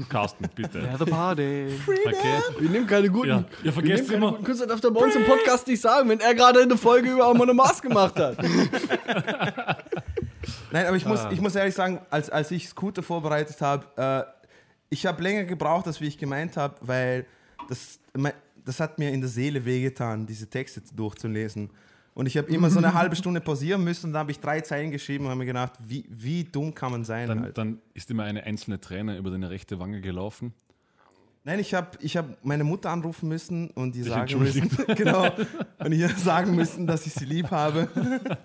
[0.08, 0.88] Carsten, bitte.
[0.98, 1.68] the party.
[1.86, 2.40] Okay.
[2.60, 3.28] Wir nehmen keine guten.
[3.28, 5.66] Ja, ihr vergesst wir nehmen keine immer- guten Künstler, darf der bei uns im Podcast
[5.66, 8.36] nicht sagen, wenn er gerade eine Folge über Amon Mars gemacht hat.
[10.70, 11.08] Nein, aber ich Ah.
[11.08, 14.33] muss, ich muss ehrlich sagen, als, als ich Scooter vorbereitet habe, äh,
[14.94, 17.26] ich habe länger gebraucht, als wie ich gemeint habe, weil
[17.68, 17.98] das,
[18.64, 21.70] das hat mir in der Seele wehgetan, diese Texte durchzulesen.
[22.14, 24.60] Und ich habe immer so eine halbe Stunde pausieren müssen und dann habe ich drei
[24.60, 27.28] Zeilen geschrieben und habe mir gedacht, wie, wie dumm kann man sein?
[27.28, 27.58] Dann, halt.
[27.58, 30.54] dann ist immer eine einzelne Träne über deine rechte Wange gelaufen.
[31.46, 35.30] Nein, ich habe ich hab meine Mutter anrufen müssen und die sagen müssen, genau,
[35.78, 37.88] und ihr sagen müssen, dass ich sie lieb habe.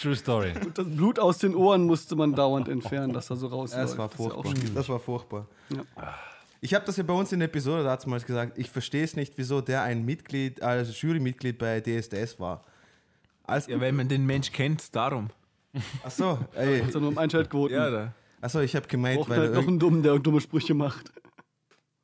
[0.00, 0.52] True Story.
[0.74, 3.90] Das Blut aus den Ohren musste man dauernd entfernen, dass da so rausläuft.
[3.90, 4.50] Das war ja furchtbar.
[4.50, 4.74] schwierig.
[4.74, 5.46] Das war furchtbar.
[5.68, 5.84] Ja.
[6.60, 9.34] Ich habe das ja bei uns in der Episode damals gesagt, ich verstehe es nicht,
[9.36, 12.64] wieso der ein Mitglied, also Jurymitglied bei DSDS war.
[13.44, 15.28] Als, Ja, weil man den Mensch kennt, darum.
[16.04, 17.76] achso, ey, Also nur um Einschaltquoten.
[17.76, 18.14] Ja, da.
[18.42, 21.10] Achso, ich habe gemeint, Braucht weil, halt noch einen Dummen, der dumme Sprüche macht.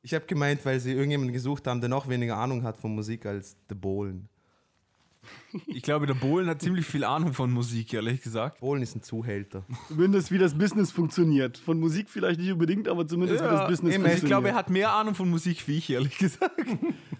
[0.01, 3.25] ich hab gemeint, weil sie irgendjemanden gesucht haben, der noch weniger Ahnung hat von Musik
[3.25, 4.29] als The Bohlen.
[5.67, 8.61] Ich glaube, der Bohlen hat ziemlich viel Ahnung von Musik, ehrlich gesagt.
[8.61, 9.65] Bohlen ist ein Zuhälter.
[9.87, 11.57] Zumindest wie das Business funktioniert.
[11.57, 14.23] Von Musik vielleicht nicht unbedingt, aber zumindest wie das Business eben, funktioniert.
[14.23, 16.55] ich glaube, er hat mehr Ahnung von Musik wie ich, ehrlich gesagt.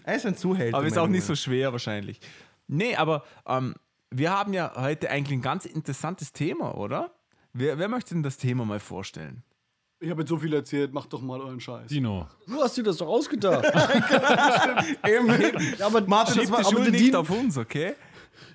[0.02, 0.78] Er ist ein Zuhälter.
[0.78, 2.20] Aber ist auch nicht so schwer wahrscheinlich.
[2.66, 3.74] Nee, aber ähm,
[4.10, 7.14] wir haben ja heute eigentlich ein ganz interessantes Thema, oder?
[7.52, 9.42] Wer, wer möchte denn das Thema mal vorstellen?
[10.02, 11.88] Ich habe jetzt so viel erzählt, macht doch mal euren Scheiß.
[11.88, 12.26] Dino.
[12.46, 13.64] Du hast dir das doch ausgedacht.
[15.06, 15.28] Eben.
[15.78, 17.94] ja, aber Martin, das war, die aber Schuld der nicht Dino- auf uns, okay?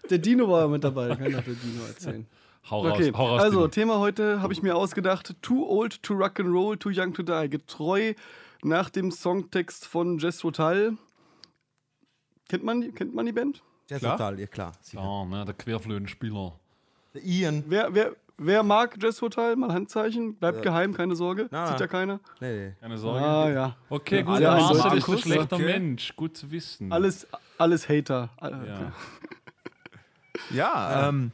[0.10, 2.26] der Dino war ja mit dabei, da kann doch der Dino erzählen.
[2.70, 2.93] Hau raus.
[2.93, 3.68] Okay, hau raus also Dino.
[3.68, 7.22] Thema heute habe ich mir ausgedacht: Too old to rock and roll, too young to
[7.22, 7.48] die.
[7.48, 8.16] Getreu
[8.64, 10.98] nach dem Songtext von Jess Rotal.
[12.50, 13.62] Kennt man, die- kennt man die Band?
[13.91, 14.18] Ja, Klar.
[14.18, 14.72] total, ja klar.
[14.82, 15.04] sicher.
[15.04, 16.60] Ja, ne, der Querflötenspieler.
[17.14, 17.64] Der Ian.
[17.68, 19.56] Wer, wer, wer mag Jess Rotal?
[19.56, 20.36] Mal Handzeichen.
[20.36, 21.48] Bleibt geheim, keine Sorge.
[21.52, 22.20] Na, Sieht ja keiner.
[22.40, 22.76] Nee, nee.
[22.80, 23.26] Keine Sorge.
[23.26, 23.76] Ah, ja.
[23.90, 24.36] Okay, gut.
[24.36, 25.66] alle Marcel ist ein schlechter Okay.
[25.66, 26.16] Mensch.
[26.16, 26.92] Gut zu wissen.
[26.92, 27.28] Alles,
[27.58, 28.30] alles Hater.
[28.42, 28.92] Ja.
[30.52, 31.32] Ja, Ähm,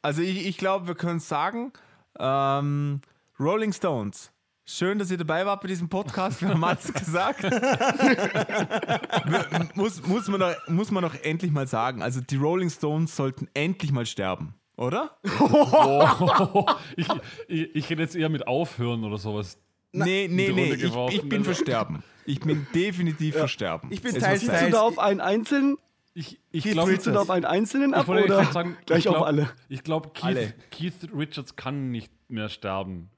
[0.00, 1.72] also ich, ich glaube, wir können sagen,
[2.18, 3.00] ähm,
[3.38, 4.30] Rolling Stones.
[4.64, 6.40] Schön, dass ihr dabei wart bei diesem Podcast.
[6.40, 7.42] Wir haben alles gesagt.
[9.74, 12.02] Muss, muss, man doch, muss man doch endlich mal sagen.
[12.02, 15.16] Also die Rolling Stones sollten endlich mal sterben, oder?
[15.40, 16.66] Oh,
[16.96, 17.06] ich,
[17.48, 19.58] ich, ich hätte jetzt eher mit aufhören oder sowas.
[19.92, 20.72] nee, nee, nee.
[20.86, 21.52] Runde Ich, ich bin also.
[21.52, 22.02] für Sterben.
[22.26, 23.88] Ich bin definitiv für Sterben.
[23.90, 24.54] Ich bin Es teils, sein.
[24.54, 24.72] du teils.
[24.72, 25.76] da auf einen Einzelnen?
[26.14, 28.76] Ich, ich Keith glaube, Bist du da auf einen Einzelnen ab ich oder gerade sagen,
[28.86, 29.50] gleich ich glaub, auf alle?
[29.68, 30.54] Ich glaube, Keith, Alle.
[30.70, 33.10] Keith Richards kann nicht mehr sterben.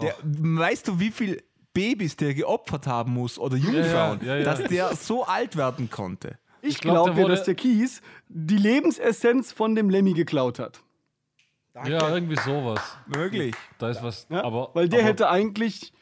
[0.00, 1.38] Der, weißt du, wie viele
[1.74, 4.44] Babys der geopfert haben muss oder ja, Jungfrauen, ja, ja.
[4.44, 6.38] dass der so alt werden konnte?
[6.64, 10.80] Ich glaub, glaube der wurde- dass der Kies die Lebensessenz von dem Lemmy geklaut hat.
[11.86, 12.80] Ja, irgendwie sowas.
[13.06, 13.54] Wirklich?
[13.78, 14.26] Da ist was.
[14.30, 14.44] Ja?
[14.44, 15.92] aber, Weil der aber hätte eigentlich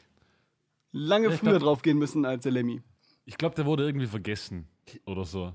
[0.93, 2.83] lange früher glaub- drauf gehen müssen als der Lemmy.
[3.25, 4.67] Ich glaube, der wurde irgendwie vergessen.
[5.07, 5.55] Oder so.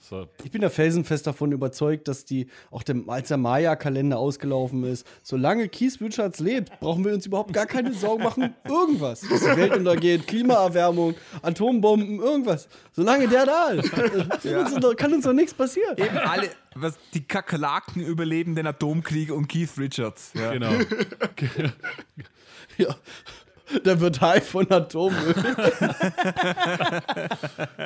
[0.00, 0.28] So.
[0.44, 5.06] Ich bin da felsenfest davon überzeugt, dass die, auch dem, als der Maya-Kalender ausgelaufen ist,
[5.22, 9.20] solange Keith Richards lebt, brauchen wir uns überhaupt gar keine Sorgen machen, irgendwas.
[9.22, 12.68] Dass die Welt untergeht, Klimaerwärmung, Atombomben, irgendwas.
[12.92, 13.90] Solange der da ist,
[14.42, 15.96] kann, uns, doch- kann uns doch nichts passieren.
[15.98, 20.32] Eben alle, was, die Kakerlaken überleben den Atomkrieg und Keith Richards.
[20.34, 20.52] Ja.
[20.52, 20.72] Genau.
[22.76, 22.94] Ja.
[23.84, 25.34] Der wird high von Atommüll.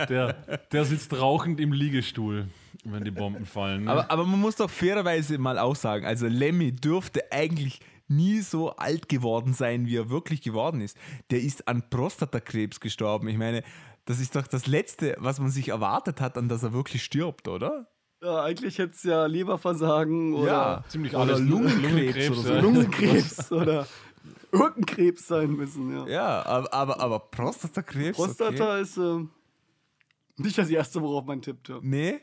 [0.08, 0.34] Der,
[0.72, 2.46] der sitzt rauchend im Liegestuhl,
[2.84, 3.84] wenn die Bomben fallen.
[3.84, 3.90] Ne?
[3.90, 8.76] Aber, aber man muss doch fairerweise mal auch sagen, also Lemmy dürfte eigentlich nie so
[8.76, 10.96] alt geworden sein, wie er wirklich geworden ist.
[11.30, 13.28] Der ist an Prostatakrebs gestorben.
[13.28, 13.62] Ich meine,
[14.04, 17.48] das ist doch das Letzte, was man sich erwartet hat, an dass er wirklich stirbt,
[17.48, 17.86] oder?
[18.22, 22.52] Ja, eigentlich hätte es ja Leberversagen oder ziemlich oder alles Lungenkrebs oder so.
[22.52, 22.60] ja.
[22.60, 23.86] Lungenkrebs oder
[24.52, 25.90] Rückenkrebs sein müssen.
[25.94, 26.06] Ja.
[26.08, 28.16] Ja, aber, aber, aber Prostatakrebs?
[28.16, 28.82] Prostata Okay.
[28.82, 29.24] ist äh,
[30.36, 31.68] nicht das erste, worauf man tippt.
[31.68, 31.78] Ja.
[31.82, 32.20] Nee?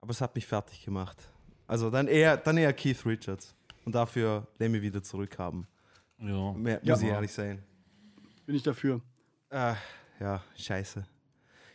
[0.00, 1.16] Aber es hat mich fertig gemacht.
[1.66, 3.54] Also dann eher, dann eher Keith Richards.
[3.84, 5.66] Und dafür Lemmy wieder zurückhaben.
[6.18, 6.52] Ja.
[6.52, 6.94] Mehr, Ja.
[6.94, 7.62] muss ich ehrlich sein.
[8.46, 9.00] Bin ich dafür.
[9.50, 9.74] Äh,
[10.20, 11.04] ja, scheiße.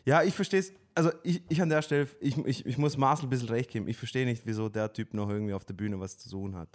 [0.06, 0.74] Ja, ich verstehe es.
[0.96, 3.88] Also ich, ich an der Stelle, ich, ich, ich muss Marcel ein bisschen recht geben.
[3.88, 6.70] Ich verstehe nicht, wieso der Typ noch irgendwie auf der Bühne was zu suchen hat.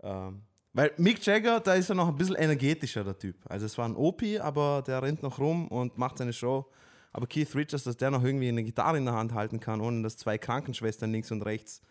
[0.00, 0.42] Ähm,
[0.72, 3.36] weil Mick Jagger, da ist er noch ein bisschen energetischer, der Typ.
[3.44, 6.66] Also es war ein OP, aber der rennt noch rum und macht seine Show.
[7.12, 10.02] Aber Keith Richards, dass der noch irgendwie eine Gitarre in der Hand halten kann, ohne
[10.02, 11.82] dass zwei Krankenschwestern links und rechts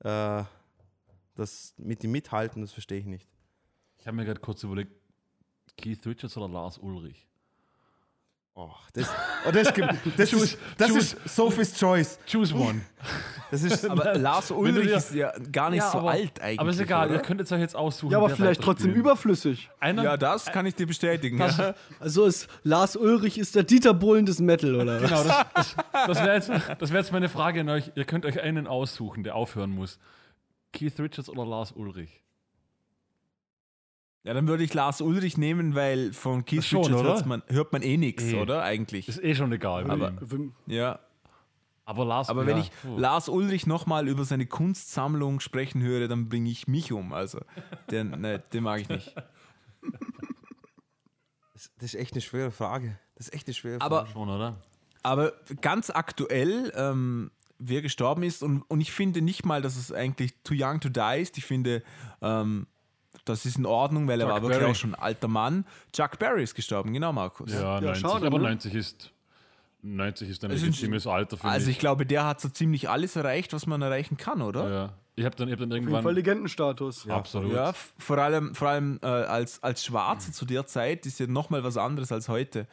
[0.00, 0.44] äh,
[1.34, 3.28] das mit ihm mithalten, das verstehe ich nicht.
[3.98, 4.92] Ich habe mir gerade kurz überlegt,
[5.76, 7.26] Keith Richards oder Lars Ulrich?
[8.54, 9.08] Oh, das,
[9.48, 9.88] oh, das, gibt-
[10.18, 12.18] das, ist, das ist Sophie's Choice.
[12.30, 12.82] Choose one.
[13.50, 16.60] Das ist, Aber Lars Ulrich dir- ist ja gar nicht Ja, so aber- alt eigentlich.
[16.60, 17.16] Aber ist egal, oder?
[17.16, 18.12] ihr könnt jetzt euch jetzt aussuchen.
[18.12, 19.70] Ja, aber vielleicht trotzdem überflüssig.
[19.80, 21.38] Einer, Ja, das kann ich dir bestätigen.
[21.38, 21.74] Ja.
[21.98, 25.08] Also ist Lars Ulrich ist der Dieter Bohlen des Metal, oder was?
[25.10, 25.76] Genau, das, das,
[26.08, 27.90] das wäre jetzt, das wär jetzt meine Frage an euch.
[27.94, 29.98] Ihr könnt euch einen aussuchen, der aufhören muss.
[30.74, 32.21] Keith Richards oder Lars Ulrich?
[34.24, 37.82] Ja, dann würde ich Lars Ulrich nehmen, weil von Keith Schon, Richards man, hört man
[37.82, 38.40] eh nichts, Eh.
[38.40, 38.62] oder?
[38.62, 39.08] Eigentlich.
[39.08, 39.90] Ist eh schon egal.
[39.90, 40.12] Aber-
[40.66, 41.00] Ja.
[41.84, 42.96] aber Lars Aber wenn ja, ich puh.
[42.98, 47.12] Lars Ulrich nochmal über seine Kunstsammlung sprechen höre, dann bringe ich mich um.
[47.12, 47.40] Also,
[47.90, 49.14] den, ne, den mag ich nicht.
[51.54, 52.98] das ist echt eine schwere Frage.
[53.16, 54.12] Das ist echt eine schwere Aber- Frage.
[54.12, 54.56] Schon, oder?
[55.04, 59.90] Aber ganz aktuell, ähm, wer gestorben ist, und, und ich finde nicht mal, dass es
[59.92, 61.36] eigentlich too young to die ist.
[61.38, 61.82] Ich finde,
[62.20, 62.66] ähm,
[63.24, 65.64] das ist in Ordnung, weil er Chuck war wirklich auch schon ein alter Mann.
[65.92, 67.52] Chuck Berry ist gestorben, genau, Markus.
[67.52, 68.00] Ja, 90.
[68.00, 68.44] schade, aber ne?
[68.44, 69.12] 90 ist,
[69.82, 71.78] 90 ist ein ist- legitimes Alter für Also ich mich.
[71.80, 74.70] glaube, der hat so ziemlich alles erreicht, was man erreichen kann, oder?
[74.70, 74.92] ja.
[75.14, 76.02] Ich habe dann, ich hab dann Auf jeden irgendwann.
[76.04, 77.06] Fall Legendenstatus.
[77.06, 77.52] absolut.
[77.52, 81.62] Ja, vor allem, vor allem äh, als, als Schwarze zu der Zeit ist ja nochmal
[81.64, 82.66] was anderes als heute.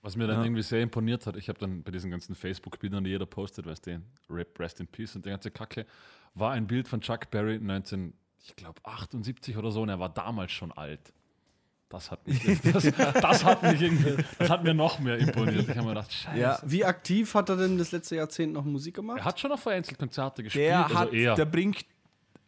[0.00, 0.44] Was mir dann Ja.
[0.44, 3.84] irgendwie sehr imponiert hat, ich habe dann bei diesen ganzen Facebook-Bildern, die jeder postet, weißt
[3.88, 4.00] du,
[4.30, 5.86] Rip, Rest in Peace und die ganze Kacke,
[6.34, 8.14] war ein Bild von Chuck Berry 19,
[8.46, 11.12] ich glaube 78 oder so und er war damals schon alt.
[11.88, 12.42] Das hat mich,
[12.72, 15.68] das, das hat mich irgendwie, das hat mir noch mehr imponiert.
[15.68, 16.38] Ich habe mir gedacht, scheiße.
[16.38, 19.18] Ja, Wie aktiv hat er denn das letzte Jahrzehnt noch Musik gemacht?
[19.18, 21.84] Er hat schon noch vereinzelt Konzerte gespielt, der also hat, er, der bringt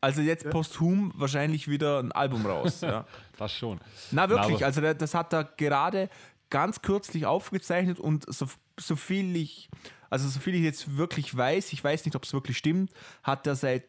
[0.01, 2.80] also jetzt posthum wahrscheinlich wieder ein Album raus.
[2.80, 3.05] ja.
[3.36, 3.80] das schon.
[4.11, 6.09] Na wirklich, aber- also das hat er gerade
[6.51, 8.46] ganz kürzlich aufgezeichnet und so,
[8.78, 9.68] so viel ich,
[10.11, 12.90] also so viel ich jetzt wirklich weiß, ich weiß nicht, ob es wirklich stimmt,
[13.22, 13.84] hat er seit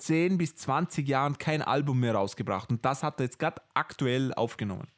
[0.00, 4.34] 10 bis 20 Jahren kein Album mehr rausgebracht und das hat er jetzt gerade aktuell
[4.34, 4.88] aufgenommen.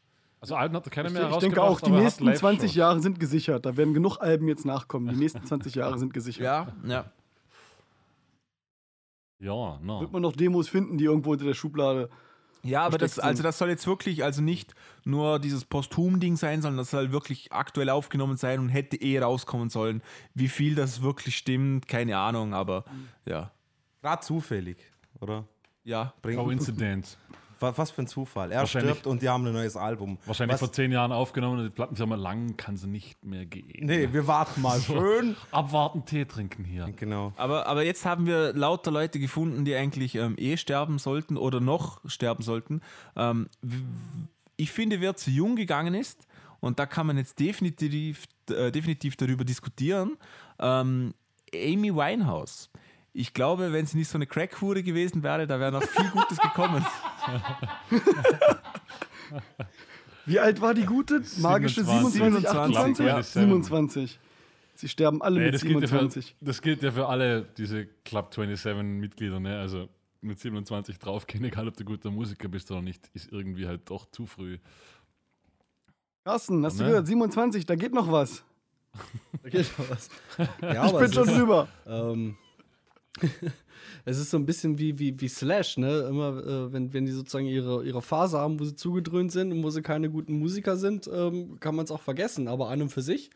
[0.41, 2.41] Also Alben hat er keine Ich, mehr ich denke auch, die nächsten Live-Shows.
[2.41, 3.65] 20 Jahre sind gesichert.
[3.65, 5.09] Da werden genug Alben jetzt nachkommen.
[5.09, 6.43] Die nächsten 20 Jahre sind gesichert.
[6.43, 7.05] Ja, ja.
[9.39, 10.01] Ja, no.
[10.01, 12.11] Wird man noch Demos finden, die irgendwo unter der Schublade.
[12.65, 14.75] Ja, aber das, also das soll jetzt wirklich also nicht
[15.05, 19.69] nur dieses Posthum-Ding sein, sondern das soll wirklich aktuell aufgenommen sein und hätte eh rauskommen
[19.69, 20.01] sollen.
[20.35, 22.85] Wie viel das wirklich stimmt, keine Ahnung, aber
[23.27, 23.51] ja.
[24.01, 24.92] Gerade zufällig,
[25.23, 25.45] oder?
[25.85, 27.17] Ja, Bring, Coincidence.
[27.61, 28.51] Wa- Was für ein Zufall.
[28.51, 30.19] Er Wahrscheinlich- stirbt und die haben ein neues Album.
[30.27, 33.87] Wahrscheinlich Was, vor zehn Jahren aufgenommen und die Plattenfirma lang kann sie nicht mehr gehen.
[33.87, 35.37] Nee, wir warten mal schön.
[35.53, 36.87] Abwarten, Tee trinken hier.
[36.97, 37.33] Genau.
[37.37, 41.61] aber, aber jetzt haben wir lauter Leute gefunden, die eigentlich ähm, eh sterben sollten oder
[41.61, 42.81] noch sterben sollten.
[43.17, 43.49] Ähm,
[44.57, 46.27] ich finde, wer zu jung gegangen ist,
[46.61, 50.17] und da kann man jetzt definitiv, äh, definitiv darüber diskutieren,
[50.61, 51.13] ähm,
[51.55, 52.71] Amy Winehouse.
[53.15, 56.39] Ich glaube, wenn sie nicht so eine Crackhure gewesen wäre, da wäre noch viel Gutes
[56.39, 56.85] gekommen.
[60.27, 61.23] Wie alt war die gute?
[61.39, 62.13] Magische 27,
[62.49, 63.07] 27, 28?
[63.07, 63.23] ja.
[63.23, 64.21] 27.
[64.75, 66.37] Sie sterben alle Nee, mit das, gilt ja für, 27.
[66.41, 69.41] das gilt ja für alle diese Club 27-Mitglieder.
[69.41, 69.59] Ne?
[69.59, 69.89] Also
[70.21, 74.07] mit 27 draufgehen, egal ob du guter Musiker bist oder nicht, ist irgendwie halt doch
[74.11, 74.59] zu früh.
[76.25, 76.91] Carsten, hast du Ne?
[76.91, 77.07] gehört?
[77.09, 78.45] 27, da geht noch was.
[79.43, 80.09] Da geht noch was.
[80.61, 81.69] Ja, Ich aber bin schon drüber.
[81.87, 82.37] ähm,
[84.05, 86.07] es ist so ein bisschen wie, wie, wie Slash, ne?
[86.09, 89.63] Immer, äh, wenn, wenn die sozusagen ihre, ihre Phase haben, wo sie zugedröhnt sind und
[89.63, 92.49] wo sie keine guten Musiker sind, ähm, kann man es auch vergessen.
[92.49, 93.31] Aber an und für sich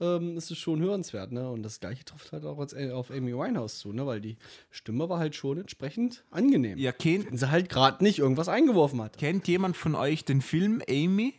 [0.00, 1.48] ähm, ist es schon hörenswert, ne?
[1.48, 4.04] Und das gleiche trifft halt auch als, auf Amy Winehouse zu, ne?
[4.06, 4.36] Weil die
[4.70, 6.78] Stimme war halt schon entsprechend angenehm.
[6.78, 9.18] Ja, kennt, Wenn sie halt gerade nicht irgendwas eingeworfen hat.
[9.18, 11.34] kennt jemand von euch den Film Amy?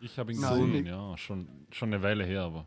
[0.00, 0.66] Ich habe ihn Nein.
[0.66, 2.66] gesehen, ja, schon, schon eine Weile her, aber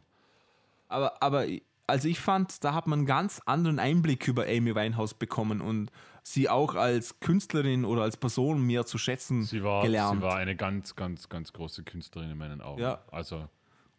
[0.88, 1.45] Aber, aber
[1.88, 5.92] also ich fand, da hat man einen ganz anderen Einblick über Amy Winehouse bekommen und
[6.24, 10.20] sie auch als Künstlerin oder als Person mehr zu schätzen sie war, gelernt.
[10.22, 12.82] sie war eine ganz, ganz, ganz große Künstlerin in meinen Augen.
[12.82, 13.04] Ja.
[13.12, 13.48] Also,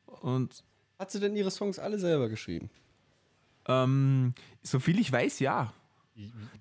[0.07, 0.65] und
[0.99, 2.71] Hat sie denn ihre Songs alle selber geschrieben?
[3.69, 5.73] ähm, soviel ich weiß, ja.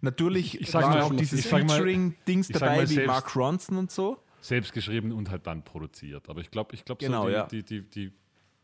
[0.02, 3.08] Natürlich ich waren mal- auch diese ich sag mal- Featuring-Dings ich dabei mal wie selbst-
[3.08, 4.18] Mark Ronson und so.
[4.42, 6.30] selbst geschrieben und halt dann produziert.
[6.30, 7.46] Aber ich glaube, ich glaube, Genau, so die, ja.
[7.48, 8.14] die, die, die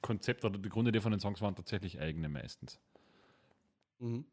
[0.01, 2.79] Konzepte oder die Grundidee von den Songs waren tatsächlich eigene meistens.
[3.99, 4.25] Und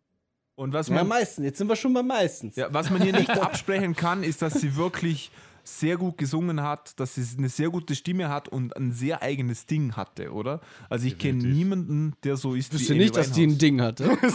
[0.72, 1.44] was Ja, man, meistens.
[1.44, 2.56] Jetzt sind wir schon bei meistens.
[2.56, 5.30] ja, was man ihr nicht absprechen kann, ist, dass sie wirklich
[5.62, 9.66] sehr gut gesungen hat, dass sie eine sehr gute Stimme hat und ein sehr eigenes
[9.66, 10.62] Ding hatte, oder?
[10.88, 13.58] Also ich kenne niemanden, der so ist Wüsste nicht, dass die ein.
[13.58, 14.16] Ding hatte.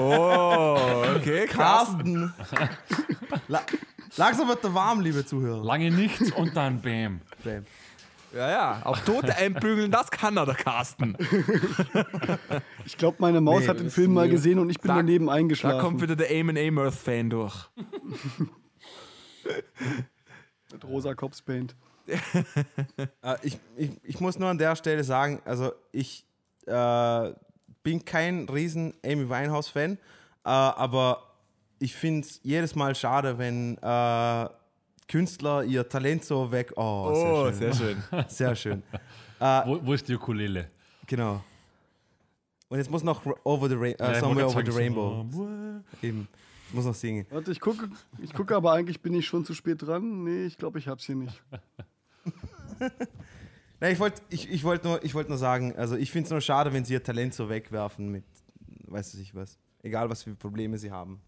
[0.00, 1.88] Oh, okay, krass.
[1.90, 2.32] Carsten.
[3.48, 3.62] La
[4.16, 5.62] Langsam wird er warm, liebe Zuhörer.
[5.64, 7.20] Lange nichts und dann Bam.
[7.44, 7.64] Bam.
[8.32, 11.16] Ja, ja, auf Tote einprügeln, das kann er, der Carsten.
[12.86, 15.26] Ich glaube, meine Maus Nee, hat den Film mal gesehen und ich bin Da- daneben
[15.26, 15.80] Da eingeschlafen.
[15.80, 17.68] kommt wieder der Eamon Amorth-Fan durch.
[20.72, 21.74] mit rosa Copspaint.
[22.06, 26.26] Äh, ich, ich, ich muss nur an der Stelle sagen, also ich
[26.66, 27.32] äh,
[27.82, 29.92] bin kein riesen Amy Winehouse-Fan,
[30.44, 31.22] äh, aber
[31.78, 34.48] ich finde es jedes Mal schade, wenn äh,
[35.10, 36.72] Künstler ihr Talent so weg.
[36.76, 37.96] Oh, sehr schön.
[38.10, 38.24] schön.
[38.28, 38.82] Sehr schön.
[39.40, 40.70] Wo, wo ist die Ukulele?
[41.06, 41.42] Genau.
[42.68, 45.26] Und jetzt muss noch Over the Rain Ja, äh, ich Somewhere Over the Rainbow.
[46.02, 46.28] Eben.
[46.68, 47.26] Ich muss noch singen.
[47.30, 47.88] Warte, ich gucke,
[48.18, 50.22] ich gucke aber eigentlich bin ich schon zu spät dran.
[50.22, 51.42] Nee, ich glaube, ich hab's hier nicht.
[53.80, 56.30] Nein, ich wollte ich, ich wollt nur, ich wollt nur sagen, also ich finde es
[56.30, 58.24] nur schade, wenn sie ihr Talent so wegwerfen mit,
[58.86, 61.20] weiß ich was, egal was für Probleme sie haben.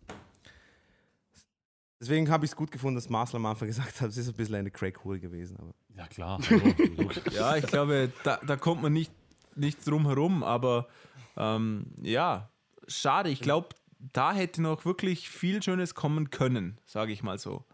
[2.03, 4.35] Deswegen habe ich es gut gefunden, dass Marcel am Anfang gesagt hat, es ist ein
[4.35, 5.57] bisschen eine Crack-Hure gewesen.
[5.59, 6.41] Aber Ja, klar.
[7.33, 9.13] Ja, ich glaube, da, da kommt man nicht,
[9.55, 10.89] nicht drum herum, aber
[11.37, 12.51] ähm, ja,
[12.89, 13.31] schade.
[13.31, 13.69] Ich glaube,
[14.13, 17.65] da hätte noch wirklich viel Schönes kommen können, sage ich mal so.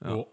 [0.00, 0.24] ja.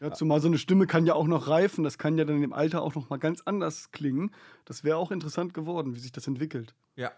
[0.00, 1.82] Ja, zumal so eine Stimme kann ja auch noch reifen.
[1.82, 4.30] Das kann ja dann im Alter auch noch mal ganz anders klingen.
[4.64, 6.74] Das wäre auch interessant geworden, wie sich das entwickelt.
[6.94, 7.10] Ja.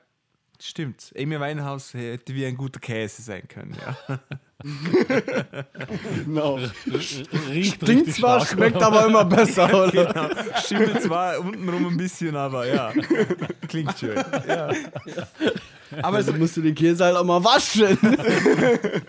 [0.61, 1.13] Stimmt.
[1.17, 4.19] Amy Winehouse hätte wie ein guter Käse sein können, ja.
[6.25, 6.59] Genau.
[7.49, 9.91] Riecht richtig zwar, stark, schmeckt aber immer besser, oder?
[9.91, 10.29] genau.
[10.67, 12.93] Schimmelt zwar untenrum ein bisschen, aber ja.
[13.69, 14.17] Klingt schön.
[14.47, 14.71] Ja.
[16.03, 17.97] Aber Also musst du den Käse halt auch mal waschen.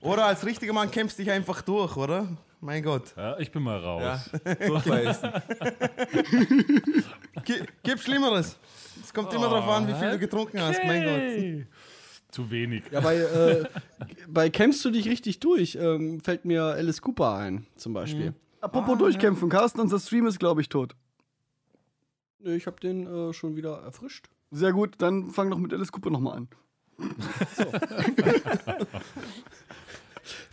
[0.00, 2.26] oder als richtiger Mann kämpfst dich einfach durch, oder?
[2.62, 3.12] Mein Gott.
[3.14, 4.30] Ja, ich bin mal raus.
[4.46, 4.54] ja.
[4.54, 5.30] Durchbeißen.
[7.44, 8.56] Gi- Gibt Schlimmeres.
[9.14, 10.82] Es kommt immer darauf an, wie viel du getrunken hast.
[10.84, 11.66] Mein Gott.
[12.32, 12.82] Zu wenig.
[12.90, 13.64] Ja, bei, äh,
[14.26, 18.34] bei Kämpfst du dich richtig durch, ähm, fällt mir Alice Cooper ein, zum Beispiel.
[18.60, 19.48] Apropos durchkämpfen.
[19.48, 20.96] Carsten, unser Stream ist, glaube ich, tot.
[22.40, 24.30] Nö, ich habe den äh, schon wieder erfrischt.
[24.50, 26.48] Sehr gut, dann fang doch mit Alice Cooper nochmal an.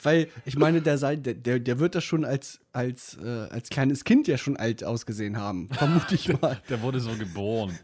[0.01, 4.03] Weil, ich meine, der, sei, der, der, wird das schon als, als, äh, als kleines
[4.03, 5.69] Kind ja schon alt ausgesehen haben.
[5.69, 6.61] Vermute ich mal.
[6.69, 7.77] Der wurde so geboren.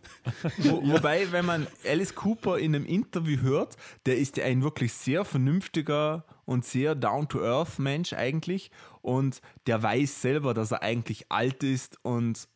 [0.57, 3.75] Wo, Wobei, wenn man Alice Cooper in einem Interview hört,
[4.05, 8.71] der ist ja ein wirklich sehr vernünftiger und sehr down-to-earth Mensch eigentlich.
[9.01, 11.97] Und der weiß selber, dass er eigentlich alt ist.
[12.03, 12.47] Und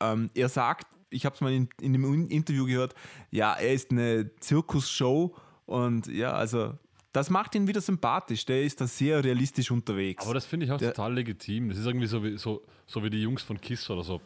[0.00, 2.94] ähm, er sagt, ich habe es mal in, in dem Interview gehört,
[3.30, 5.34] ja, er ist eine Zirkusshow.
[5.66, 6.74] Und ja, also
[7.12, 8.44] das macht ihn wieder sympathisch.
[8.44, 10.24] Der ist da sehr realistisch unterwegs.
[10.24, 11.68] Aber das finde ich auch Der- total legitim.
[11.70, 14.20] Das ist irgendwie so wie, so, so wie die Jungs von KISS oder so.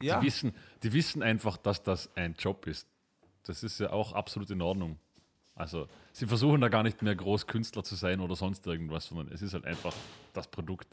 [0.00, 0.18] ja.
[0.20, 2.86] Die, wissen, die wissen einfach, dass das ein Job ist.
[3.44, 4.98] Das ist ja auch absolut in Ordnung.
[5.54, 9.28] Also, sie versuchen da gar nicht mehr groß Künstler zu sein oder sonst irgendwas, sondern
[9.32, 9.94] es ist halt einfach
[10.32, 10.88] das Produkt.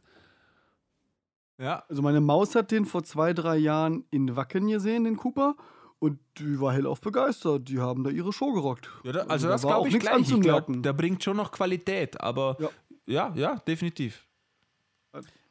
[1.58, 1.84] ja.
[1.90, 5.56] Also meine Maus hat den vor zwei, drei Jahren in Wacken gesehen, den Cooper.
[6.02, 7.70] Und die war hellauf begeistert.
[7.70, 8.90] Die haben da ihre Show gerockt.
[9.04, 10.14] Ja, da, also da das glaube ich gleich.
[10.22, 10.82] Ich anzumerken.
[10.82, 12.70] der bringt schon noch Qualität, aber Ja.
[13.06, 14.26] ja, ja, definitiv.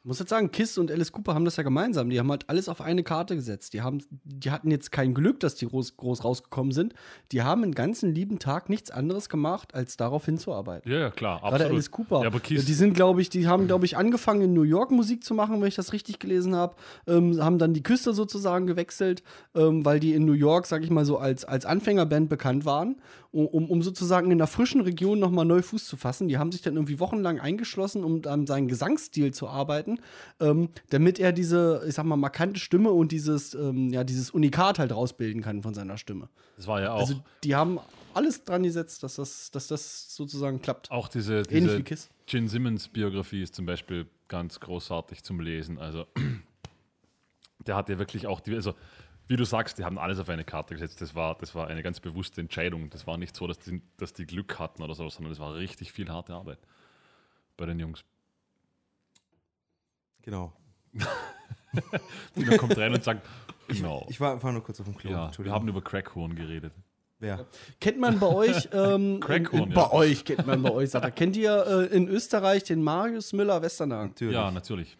[0.03, 2.09] Ich muss jetzt sagen, Kiss und Alice Cooper haben das ja gemeinsam.
[2.09, 3.73] Die haben halt alles auf eine Karte gesetzt.
[3.73, 6.95] Die, haben, die hatten jetzt kein Glück, dass die groß, groß rausgekommen sind.
[7.31, 10.91] Die haben den ganzen lieben Tag nichts anderes gemacht, als darauf hinzuarbeiten.
[10.91, 11.41] Ja, ja, klar.
[11.43, 11.73] Ah, Gerade absolut.
[11.73, 12.21] Alice Cooper.
[12.21, 14.89] Ja, aber KISS, die sind, glaube ich, die haben, glaube ich, angefangen in New York
[14.89, 16.77] Musik zu machen, wenn ich das richtig gelesen habe.
[17.05, 19.21] Ähm, haben dann die Küste sozusagen gewechselt,
[19.53, 22.95] ähm, weil die in New York, sag ich mal so, als, als Anfängerband bekannt waren.
[23.31, 26.27] Um, um sozusagen in einer frischen Region nochmal neu Fuß zu fassen.
[26.27, 29.99] Die haben sich dann irgendwie wochenlang eingeschlossen, um an seinen Gesangsstil zu arbeiten,
[30.39, 34.79] ähm, damit er diese, ich sag mal, markante Stimme und dieses, ähm, ja, dieses Unikat
[34.79, 36.29] halt rausbilden kann von seiner Stimme.
[36.57, 37.79] Das war ja auch, Also die haben
[38.13, 40.91] alles dran gesetzt, dass das, dass das sozusagen klappt.
[40.91, 42.09] auch diese, Ähnlich diese wie Kiss.
[42.25, 45.77] Gene Simmons Biografie ist zum Beispiel ganz großartig zum Lesen.
[45.79, 46.05] Also
[47.65, 48.73] der hat ja wirklich auch die, also
[49.31, 50.99] wie du sagst, die haben alles auf eine Karte gesetzt.
[50.99, 52.89] Das war, das war eine ganz bewusste Entscheidung.
[52.89, 55.55] Das war nicht so, dass die, dass die Glück hatten oder so, sondern das war
[55.55, 56.59] richtig viel harte Arbeit
[57.55, 58.03] bei den Jungs.
[60.21, 60.51] Genau.
[62.35, 63.25] Dino kommt rein und sagt,
[63.69, 64.05] genau.
[64.09, 65.11] Ich war, war nur kurz auf dem Klo.
[65.11, 66.73] ja, wir haben über Crackhorn geredet.
[67.21, 67.45] ja.
[67.79, 69.75] Kennt man bei euch, ähm, Crackhorn, in, ja.
[69.75, 71.11] bei euch kennt man bei euch, sagt er.
[71.11, 74.09] Kennt ihr äh, in Österreich den Marius Müller Westernhagen?
[74.09, 74.33] Natürlich.
[74.33, 74.97] Ja, natürlich.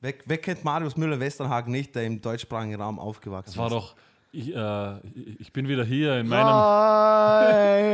[0.00, 3.72] Wer, wer kennt Marius Müller-Westernhagen nicht, der im deutschsprachigen Raum aufgewachsen Das war ist?
[3.74, 3.94] doch,
[4.32, 4.98] ich, äh,
[5.38, 6.46] ich bin wieder hier in meinem.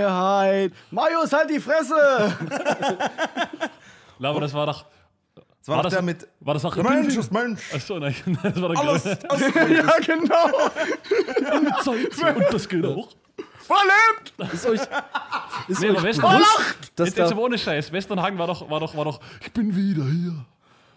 [0.06, 0.72] Freiheit.
[0.90, 2.36] Marius, halt die Fresse!
[4.18, 4.84] Na, aber das war doch.
[5.34, 7.60] Das war, war doch das- der mit War das auch Mensch ist Mensch.
[7.74, 9.30] Achso, nein, das war der Alles, Größte.
[9.30, 10.70] alles ja, genau.
[11.82, 12.36] Zeit.
[12.36, 13.08] Und das geht auch.
[13.58, 14.52] Verlebt!
[14.54, 14.80] Ist euch,
[15.66, 16.40] ist Nee, euch Western-
[16.94, 17.90] dass Jetzt, jetzt aber ohne Scheiß.
[17.90, 20.44] Westernhagen war doch, war doch, war doch, ich bin wieder hier.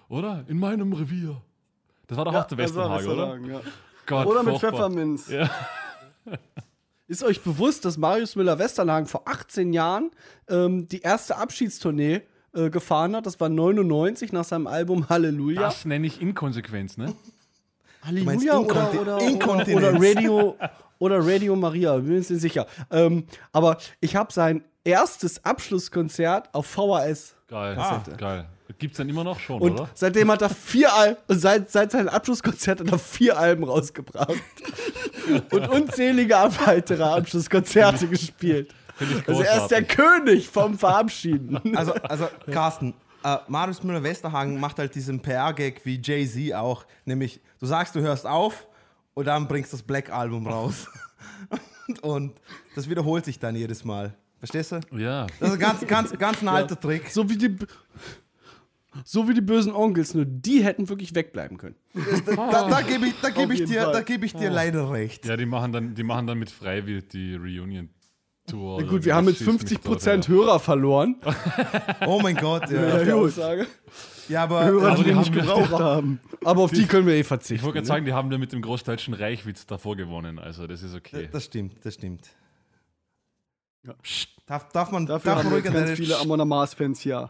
[0.10, 0.44] Oder?
[0.48, 1.42] In meinem Revier.
[2.08, 3.38] Das war doch auch der Westernhagen, oder?
[3.38, 3.62] Ja.
[4.08, 4.72] Gott, Oder mit furchtbar.
[4.72, 5.30] Pfefferminz.
[5.30, 5.50] Ja.
[7.08, 10.10] ist euch bewusst, dass Marius Müller Westernhagen vor 18 Jahren
[10.50, 12.22] ähm, die erste Abschiedstournee
[12.56, 13.28] äh, gefahren hat?
[13.28, 15.62] Das war 99 nach seinem Album Halleluja.
[15.62, 17.14] Das nenne ich Inkonsequenz, ne?
[18.04, 20.56] Halleluja oder, oder, oder, oder Radio
[20.98, 22.66] oder Radio Maria, bin mir nicht sicher.
[22.92, 27.36] Ähm, aber ich habe sein erstes Abschlusskonzert auf VHS.
[27.48, 27.76] Geil.
[27.76, 28.18] Kassette.
[28.18, 28.46] Geil.
[28.80, 29.90] Gibt's dann immer noch schon, Und oder?
[29.94, 34.30] seitdem hat er vier Alben, seit, seit seinem Abschlusskonzert hat er vier Alben rausgebracht.
[35.52, 38.74] und unzählige weitere Abschlusskonzerte gespielt.
[38.96, 39.84] Finde ich Also er ist der.
[39.84, 41.60] König vom Verabschieden.
[41.76, 46.86] Also, also Carsten, äh, Marius Müller-Westerhagen macht halt diesen PR-Gag wie Jay-Z auch.
[47.06, 48.68] Nämlich, du sagst, du hörst auf
[49.14, 50.88] und dann bringst das Black-Album raus.
[51.90, 52.34] und, und
[52.76, 54.16] das wiederholt sich dann jedes Mal.
[54.40, 54.80] Verstehst du?
[54.98, 55.28] Ja.
[55.40, 57.10] Das ist ein ganz, ganz, ganz ein alter Trick.
[57.10, 57.58] So wie die.
[59.06, 61.76] So wie die bösen Onkels, nur die hätten wirklich wegbleiben können.
[62.26, 65.26] Da, da gebe ich, da geb ich dir, da geb ich dir leider recht.
[65.28, 68.82] Ja, die machen dann, die machen dann mit Freiwild die Reunion-Tour.
[68.82, 71.18] Na gut, wir haben jetzt 50% Hörer verloren.
[72.08, 73.04] Oh mein Gott, ja.
[73.04, 73.68] Ja, Aussage.
[74.28, 76.20] Ja, aber Hörer, die die wir nicht haben- gebraucht haben.
[76.44, 77.64] Aber auf die können wir eh Ich verzichten.
[77.66, 80.40] wollte gerade sagen, die haben ja mit dem großdeutschen Reichwitz davor gewonnen.
[80.40, 81.30] Also, das ist okay.
[81.32, 82.28] das stimmt, das stimmt.
[83.86, 83.94] Ja.
[84.46, 87.30] Darf, darf man, Dafür darf haben ruhig ganz viele Amon Amarth-Fans hier.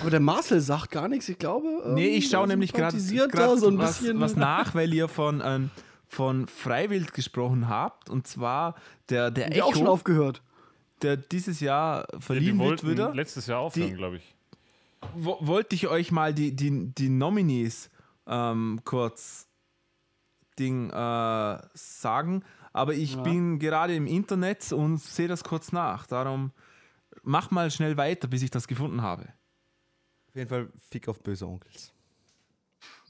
[0.00, 1.68] Aber der Marcel sagt gar nichts, ich glaube.
[1.84, 4.20] ähm, Nee, ich schaue er nämlich gerade so ein was, bisschen.
[4.20, 5.70] was nach, weil ihr von, ähm,
[6.06, 8.08] von Freiwild gesprochen habt.
[8.10, 8.74] Und zwar
[9.08, 10.42] der, der wir auch schon Echo, aufgehört.
[11.02, 13.14] der dieses Jahr Die verliehen wird wollten wieder.
[13.14, 14.34] letztes Jahr aufhören, glaube ich.
[15.14, 17.90] Wo, wollte ich euch mal die, die, die Nominees
[18.26, 19.48] ähm, kurz
[20.58, 22.44] Ding äh, sagen.
[22.72, 26.06] Aber ich bin gerade im Internet und sehe das kurz nach.
[26.06, 26.52] Darum
[27.22, 29.26] mach mal schnell weiter, bis ich das gefunden habe.
[30.30, 31.92] Auf jeden Fall Fick auf böse Onkels.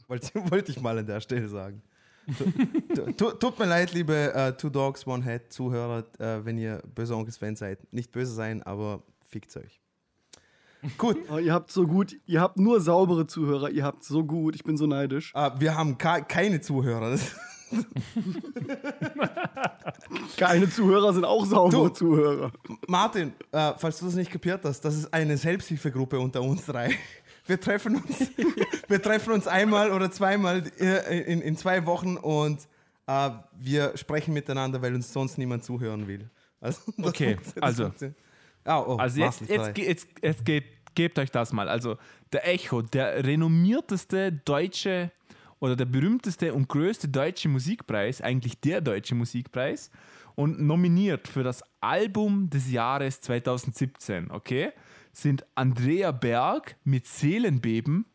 [0.08, 1.82] Wollte, wollte ich mal an der Stelle sagen.
[2.94, 6.82] Tu- tu- Tut mir leid, liebe äh, Two Dogs, One Head Zuhörer, äh, wenn ihr
[6.94, 7.92] böse Onkels-Fan seid.
[7.92, 9.80] Nicht böse sein, aber fickt euch.
[10.96, 14.54] Gut, Oh, ihr habt so gut, ihr habt nur saubere Zuhörer, ihr habt so gut,
[14.54, 15.32] ich bin so neidisch.
[15.34, 17.18] äh, wir haben keine Zuhörer.
[20.36, 21.90] Keine Zuhörer sind auch saubere Du.
[21.90, 22.52] Zuhörer.
[22.86, 26.96] Martin, äh, falls du das nicht kapiert hast, das ist eine Selbsthilfegruppe unter uns drei.
[27.46, 28.30] Wir treffen uns,
[28.88, 32.60] wir treffen uns einmal oder zweimal äh, in, in zwei Wochen und
[33.06, 36.30] äh, wir sprechen miteinander, weil uns sonst niemand zuhören will.
[36.60, 37.92] Also, Okay, also-.
[38.64, 41.68] Ah, oh, Also jetzt, jetzt, jetzt, jetzt gebt, gebt euch das mal.
[41.68, 41.96] Also
[42.32, 45.10] der Echo, der renommierteste deutsche
[45.60, 49.90] oder der berühmteste und größte deutsche Musikpreis, eigentlich der deutsche Musikpreis,
[50.34, 54.72] und nominiert für das Album des Jahres 2017, okay,
[55.12, 58.06] sind Andrea Berg mit Seelenbeben,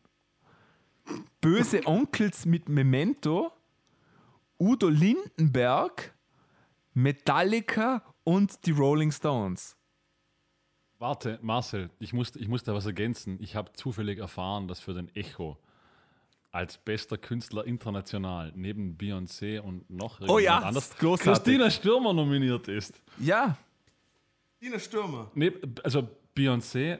[1.40, 3.52] Böse Onkels mit Memento,
[4.58, 6.14] Udo Lindenberg,
[6.94, 9.76] Metallica und die Rolling Stones.
[10.98, 13.36] Warte, Marcel, ich muss, ich muss da was ergänzen.
[13.40, 15.58] Ich habe zufällig erfahren, dass für den Echo
[16.52, 21.44] als bester Künstler international neben Beyoncé und noch Oh ja, anders großartig.
[21.44, 23.00] Christina Stürmer nominiert ist.
[23.18, 23.56] Ja,
[24.60, 25.30] Dina Stürmer.
[25.34, 26.98] Nee, also Beyoncé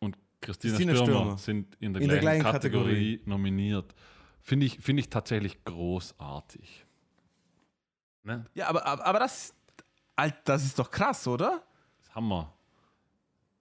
[0.00, 1.38] und Christina, Christina Stürmer, Stürmer.
[1.38, 3.94] sind in der In der gleichen gleichen Kategorie, nominiert.
[4.40, 6.86] Finde ich, find ich tatsächlich großartig.
[8.24, 8.46] Ne?
[8.54, 9.52] ja aber, aber, aber das,
[10.44, 11.62] das ist doch krass, oder?
[12.14, 12.52] Hammer.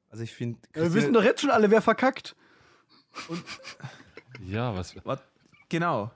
[0.10, 0.60] Also ich finde.
[0.74, 2.36] Wir wissen doch jetzt schon alle, wer verkackt.
[4.46, 4.96] Ja, was.
[5.06, 5.20] Was?
[5.70, 6.12] Genau.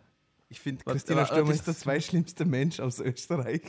[0.48, 3.62] Ich finde, Christina was- Stürmer was ist der zweitschlimmste Mensch aus Österreich.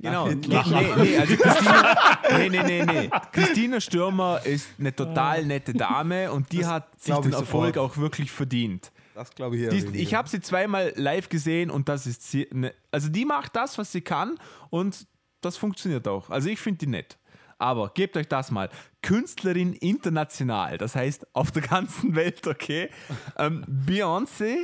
[0.00, 0.28] Genau.
[0.28, 0.62] Nee, nee,
[0.96, 3.10] nee, also Christina, nee, nee, nee, nee.
[3.32, 7.78] Christina Stürmer ist eine total nette Dame und die Das hat sich den Erfolg sofort.
[7.78, 8.92] auch wirklich verdient.
[9.14, 12.48] Das glaube ich eher Die, ich habe sie zweimal live gesehen und das ist sie,
[12.50, 14.38] ne, also die macht das, was sie kann
[14.70, 15.06] und
[15.42, 16.30] das funktioniert auch.
[16.30, 17.18] Also ich finde die nett.
[17.62, 18.68] Aber gebt euch das mal.
[19.02, 22.90] Künstlerin international, das heißt auf der ganzen Welt, okay?
[23.38, 24.56] Ähm, Beyoncé,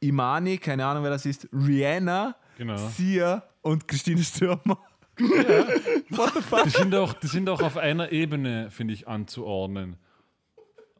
[0.00, 2.76] Imani, keine Ahnung wer das ist, Rihanna, Genau.
[2.76, 4.78] Sia und Christine Stürmer.
[5.18, 9.96] Die sind auch, die sind auch auf einer Ebene, finde ich, anzuordnen.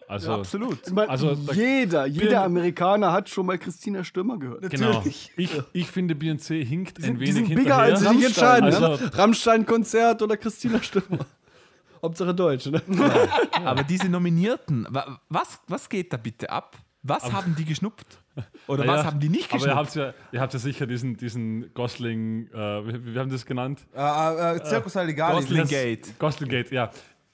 [0.06, 0.78] Also, Absolut.
[0.86, 4.68] Ich meine, Also, jeder, jeder Amerikaner hat schon mal Christina Stürmer gehört.
[4.70, 5.02] genau.
[5.06, 5.32] Ich,
[5.72, 7.94] ich finde, Beyoncé hinkt ein die wenig sind bigger hinterher.
[7.94, 9.10] als Sie sich entscheiden, Also- ne?
[9.18, 11.24] Rammstein-Konzert oder Christina Stürmer.
[12.02, 12.82] Hauptsache Deutsch, ne?
[13.64, 16.76] Aber diese Nominierten, wa- was, was geht da bitte ab?
[17.02, 18.18] Was haben die geschnupft?
[18.66, 19.76] Oder Ja, was haben die nicht Aber ihr geschnupft?
[19.78, 23.86] habt ja, ihr habt ja sicher diesen, diesen Gosling, äh, wie, wie haben das genannt?
[23.94, 25.40] Äh, äh, äh, Circus Halligalli.
[25.40, 26.18] Gosling Gate.
[26.18, 26.90] Gosling Gate, ja.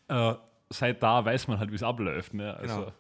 [0.09, 0.35] Äh,
[0.71, 2.35] seit da weiß man halt, wie es abläuft.
[2.35, 2.57] Ne?
[2.57, 2.93] Also, Genau.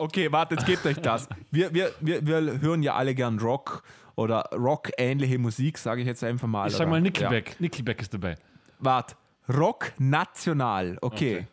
[0.00, 1.28] Okay, warte, jetzt gebt euch das.
[1.50, 3.82] Wir, wir, wir, wir hören ja alle gern Rock
[4.14, 6.68] oder Rock-ähnliche Musik, sage ich jetzt einfach mal.
[6.68, 6.90] Ich sag oder?
[6.90, 7.02] mal Ja.
[7.02, 7.56] Nickelback.
[7.60, 8.36] Nickelback ist dabei.
[8.78, 9.16] Wart,
[9.52, 11.48] Rock national, okay.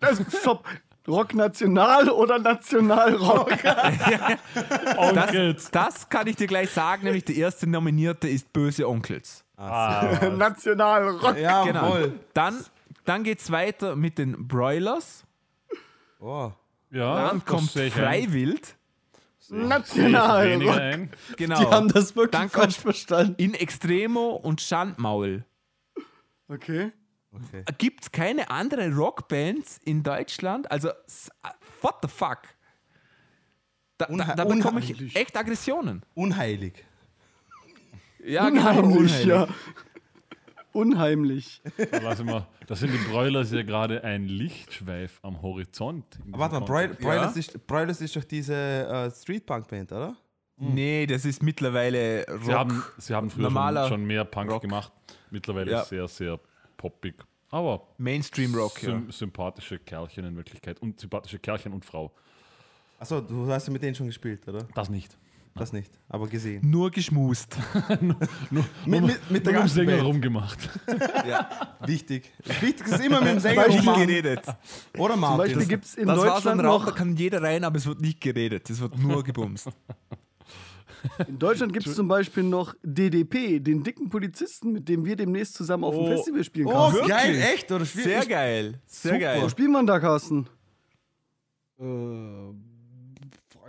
[0.00, 0.64] Also, stopp.
[1.08, 3.50] Rock National oder Nationalrock?
[5.14, 9.44] Das, das kann ich dir gleich sagen, nämlich der erste Nominierte ist Böse Onkels.
[9.58, 11.36] Nationalrock.
[11.38, 11.90] Ja, Genau.
[11.90, 12.12] voll.
[12.34, 12.62] Dann,
[13.04, 15.24] dann geht es weiter mit den Broilers.
[16.20, 16.52] Oh.
[16.90, 17.70] Ja, Dann das kommt.
[17.70, 18.76] Freiwild.
[19.50, 21.10] Ein.
[21.36, 21.58] Genau.
[21.58, 23.34] Die haben das wirklich Dann falsch verstanden.
[23.38, 25.44] In Extremo und Schandmaul.
[26.48, 26.92] Okay.
[27.32, 27.64] Okay.
[27.78, 30.70] Gibt es keine andere Rockbands in Deutschland?
[30.70, 30.90] Also,
[31.80, 32.38] what the fuck?
[33.98, 36.04] Da, da, da bekomme ich echt Aggressionen.
[36.14, 36.84] Unheilig.
[38.24, 39.24] Ja, Unheimlich, unheimlich.
[39.26, 39.48] ja.
[40.72, 41.60] Unheimlich.
[41.90, 46.04] Da, lassen wir, da sind die Broilers ja gerade ein Lichtschweif am Horizont.
[46.24, 46.88] in Warte mal, Broil-.
[46.94, 50.16] Broilers, ist, Broilers ist doch diese äh, Street-Punk-Band, oder?
[50.56, 52.42] Nee, das ist mittlerweile Rock.
[52.44, 54.62] Sie haben, sie haben früher schon, schon mehr Punk Rock.
[54.62, 54.92] gemacht.
[55.30, 55.84] Mittlerweile Ja.
[55.84, 56.38] sehr, sehr
[56.76, 57.14] poppig.
[57.50, 58.90] Aber Mainstream Rock, ja.
[58.90, 60.80] sym sympathische Kerlchen in Wirklichkeit.
[60.80, 62.12] Und sympathische Kerlchen und Frau.
[62.98, 64.68] Achso, du hast ja mit denen schon gespielt, oder?
[64.74, 65.16] Das nicht.
[65.56, 66.68] Das nicht, aber gesehen.
[66.70, 67.56] Nur geschmust.
[68.50, 70.04] Mit, mit, mit der Nur im ganzen Sänger Band.
[70.04, 70.68] rumgemacht.
[71.86, 72.30] Wichtig.
[72.60, 74.06] Wichtig ist immer mit dem Sänger Beispiel rummachen.
[74.06, 74.42] geredet.
[74.96, 75.38] Oder Zum Martin.
[75.38, 76.94] Beispiel gibt es in Das Deutschland Raum, da noch.
[76.94, 78.70] kann jeder rein, aber es wird nicht geredet.
[78.70, 79.68] Es wird nur gebumst.
[81.26, 85.54] In Deutschland gibt es zum Beispiel noch DDP, den dicken Polizisten, mit dem wir demnächst
[85.54, 86.06] zusammen auf dem Oh.
[86.08, 87.08] Festival spielen oh, können.
[87.08, 87.72] geil, echt?
[87.72, 88.80] Oder Sehr geil.
[88.86, 89.24] Sehr Super.
[89.24, 89.42] geil.
[89.42, 90.46] Wo spielen wir da, Carsten?
[91.78, 91.84] Äh,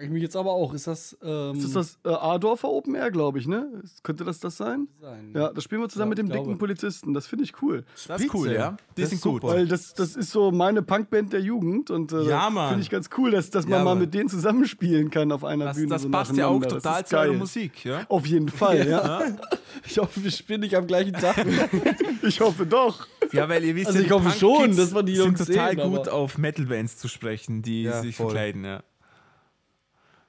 [0.01, 1.15] Frage ich mich jetzt aber auch, ist das.
[1.23, 3.67] Ähm, Ist das das äh, Adorfer Open Air, glaube ich, ne?
[4.01, 4.87] Könnte das das sein?
[4.99, 5.31] sein?
[5.35, 6.43] Ja, das spielen wir zusammen Ja, mit dem glaube.
[6.47, 7.13] dicken Polizisten.
[7.13, 7.83] Das finde ich cool.
[8.07, 8.53] Das ist cool, Spitze.
[8.55, 8.77] ja.
[8.97, 9.43] Die Das sind ist gut.
[9.43, 13.09] Weil das, das ist so meine Punkband der Jugend und äh, Ja, finde ich ganz
[13.17, 15.89] cool, dass, dass man Ja, mal mit denen zusammenspielen kann auf einer Das, Bühne.
[15.89, 17.33] das so passt ja auch total zu eurer.
[17.33, 18.05] Musik, ja.
[18.09, 19.21] Auf jeden Fall, ja.
[19.85, 21.45] Ich hoffe, wir spielen nicht am gleichen Tag.
[22.23, 23.07] Ich hoffe doch.
[23.31, 25.75] Ja, weil ihr wisst Also ja, ich hoffe schon, dass wir die sind Jungs total
[25.75, 28.27] sehen, gut auf Metal-Bands zu sprechen, die Ja, sich voll.
[28.27, 28.83] verkleiden, ja.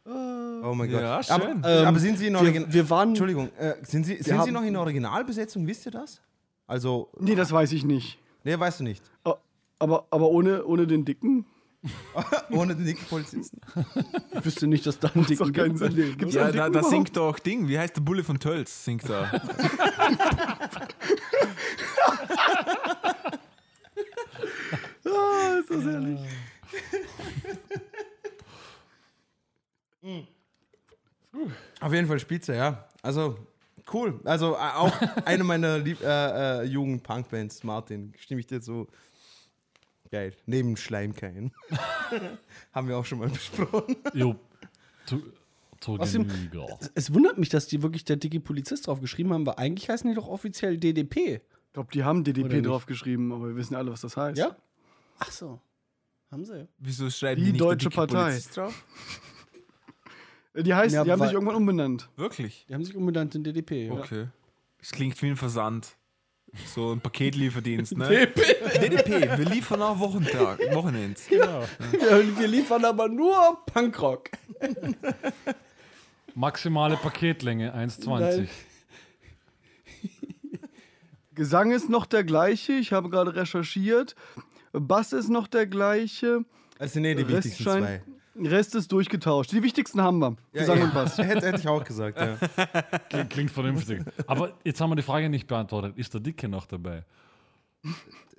[0.04, 1.00] Oh mein Gott.
[1.00, 1.34] Ja, schön.
[1.34, 3.10] Aber, Ähm, aber sind Sie in Origin wir, wir waren.
[3.10, 5.66] Entschuldigung, äh, sind, Sie, sind Sie noch in Originalbesetzung?
[5.66, 6.20] Wisst ihr das?
[6.66, 8.18] Also, Nee, das weiß ich nicht.
[8.44, 9.02] nee, weißt du nicht.
[9.24, 9.34] Oh,
[9.78, 11.46] Aber, aber ohne, ohne den Dicken?
[12.50, 13.60] Ohne den dicken Polizisten.
[14.38, 15.96] Ich wüsste nicht, dass da ein dicken keinen Sinn.
[15.96, 16.18] gibt.
[16.20, 18.84] Gibt's Ja, da, da singt doch Ding, wie heißt der Bulle von Tölz?
[18.84, 19.28] Singt da.
[25.04, 26.20] Ah, ist das herrlich.
[31.80, 32.88] Auf jeden Fall Spitze, ja.
[33.02, 33.38] Also,
[33.92, 34.20] cool.
[34.24, 34.92] Also, äh, auch
[35.24, 38.88] eine meiner Lieb äh, äh, jungen Punkbands, Martin, stimme ich dir zu.
[40.10, 40.34] Geil.
[40.44, 41.52] Neben Schleimkein.
[42.72, 43.96] Haben wir auch schon mal besprochen.
[44.12, 44.36] Jo,
[45.06, 45.22] zu,
[45.80, 46.28] zur Außerdem-.
[46.94, 50.08] Es wundert mich, dass die wirklich der dicke Polizist drauf geschrieben haben, weil eigentlich heißen
[50.08, 51.36] die doch offiziell DDP.
[51.36, 52.66] Ich glaube, die haben DDP nicht?
[52.66, 54.38] draufgeschrieben, aber wir wissen alle, was das heißt.
[54.38, 54.54] Ja?
[55.18, 55.60] Ach so.
[56.30, 56.68] Haben sie.
[56.78, 58.30] Wieso schreiben Die die, nicht Deutsche der dicke Partei.
[58.30, 58.84] Polizist drauf?
[60.54, 62.08] Die heißt, Ja, die haben sich irgendwann umbenannt.
[62.16, 62.66] Wirklich?
[62.68, 63.86] Die haben sich umbenannt in DDP.
[63.86, 63.92] Ja.
[63.92, 64.28] Okay.
[64.78, 65.96] Das klingt wie ein Versand.
[66.66, 68.26] So ein Paketlieferdienst, ne?
[68.28, 71.30] DDP, wir liefern auch Wochentag, Wochenends.
[71.30, 71.62] Ja,
[72.38, 74.28] wir liefern aber nur Punkrock.
[76.34, 78.20] Maximale Paketlänge 1,20.
[78.20, 78.48] Nein.
[81.34, 84.14] Gesang ist noch der gleiche, ich habe gerade recherchiert.
[84.72, 86.44] Bass ist noch der gleiche.
[86.80, 88.02] Sind eh die Rest wichtigsten zwei.
[88.36, 89.52] Rest ist durchgetauscht.
[89.52, 90.36] Die wichtigsten haben wir.
[90.52, 91.18] Gesang ja, und Bass.
[91.18, 92.36] Hätte, hätte ich auch gesagt, ja.
[93.10, 94.02] Klingt, klingt vernünftig.
[94.26, 95.96] Aber jetzt haben wir die Frage nicht beantwortet.
[95.98, 97.04] Ist der Dicke noch dabei?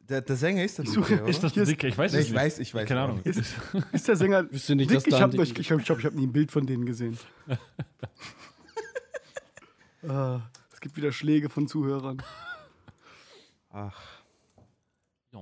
[0.10, 1.30] Der, der Sänger ist der suche- Dicke, oder?
[1.30, 1.88] Ist das der Dicke?
[1.88, 2.42] Ich weiß Nee, es ich nicht.
[2.42, 3.22] weiß, ich weiß Keine Ahnung.
[3.24, 3.40] nicht.
[3.92, 4.52] Ist der Sänger.
[4.52, 5.06] Wüsste nicht, dick?
[5.08, 7.18] ich habe ich, ich, glaub, ich hab nie ein Bild von denen gesehen.
[10.08, 10.40] ah,
[10.74, 12.22] es gibt wieder Schläge von Zuhörern.
[13.72, 14.02] Ach,
[15.32, 15.40] Ja.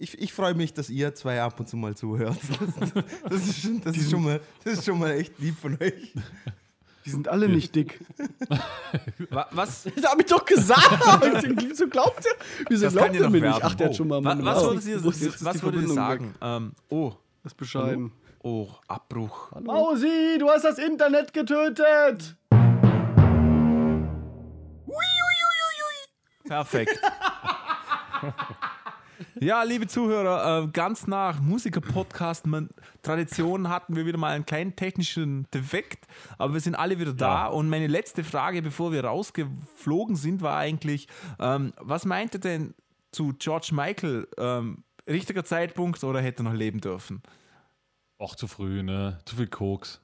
[0.00, 2.36] Ich, ich freue mich, dass ihr zwei ab und zu mal zuhört.
[2.60, 5.76] Das, das, ist, schon, das, ist, schon mal, das ist schon mal echt lieb von
[5.80, 6.12] euch.
[7.06, 7.98] Die sind alle nicht dick.
[9.30, 9.84] Wa- Was?
[9.84, 10.86] Das hab ich doch gesagt!
[11.66, 12.32] Wieso glaubt ihr?
[12.68, 13.62] Wieso Das glaubt ja ihr mir nicht?
[13.64, 13.96] Ach, der hat Oh.
[13.96, 14.70] schon mal Was Oh.
[14.70, 16.34] würdet ihr, was würdet ihr sagen?
[16.42, 18.12] Ähm, oh, Das ist bescheiden.
[18.42, 19.50] oh, Abbruch.
[19.62, 22.36] Mausi, du hast das Internet getötet!
[26.46, 27.00] Perfekt.
[29.42, 32.68] Ja, liebe Zuhörer, äh, ganz nach Musiker-Podcast man-
[33.02, 37.44] Tradition hatten wir wieder mal einen kleinen technischen Defekt, aber wir sind alle wieder da.
[37.44, 37.46] Ja.
[37.46, 42.74] Und meine letzte Frage, bevor wir rausgeflogen sind, war eigentlich, ähm, was meint ihr denn
[43.12, 44.28] zu George Michael?
[44.36, 47.22] Ähm, richtiger Zeitpunkt oder hätte er noch leben dürfen?
[48.18, 49.20] Auch zu früh, ne?
[49.24, 50.02] Zu viel Koks.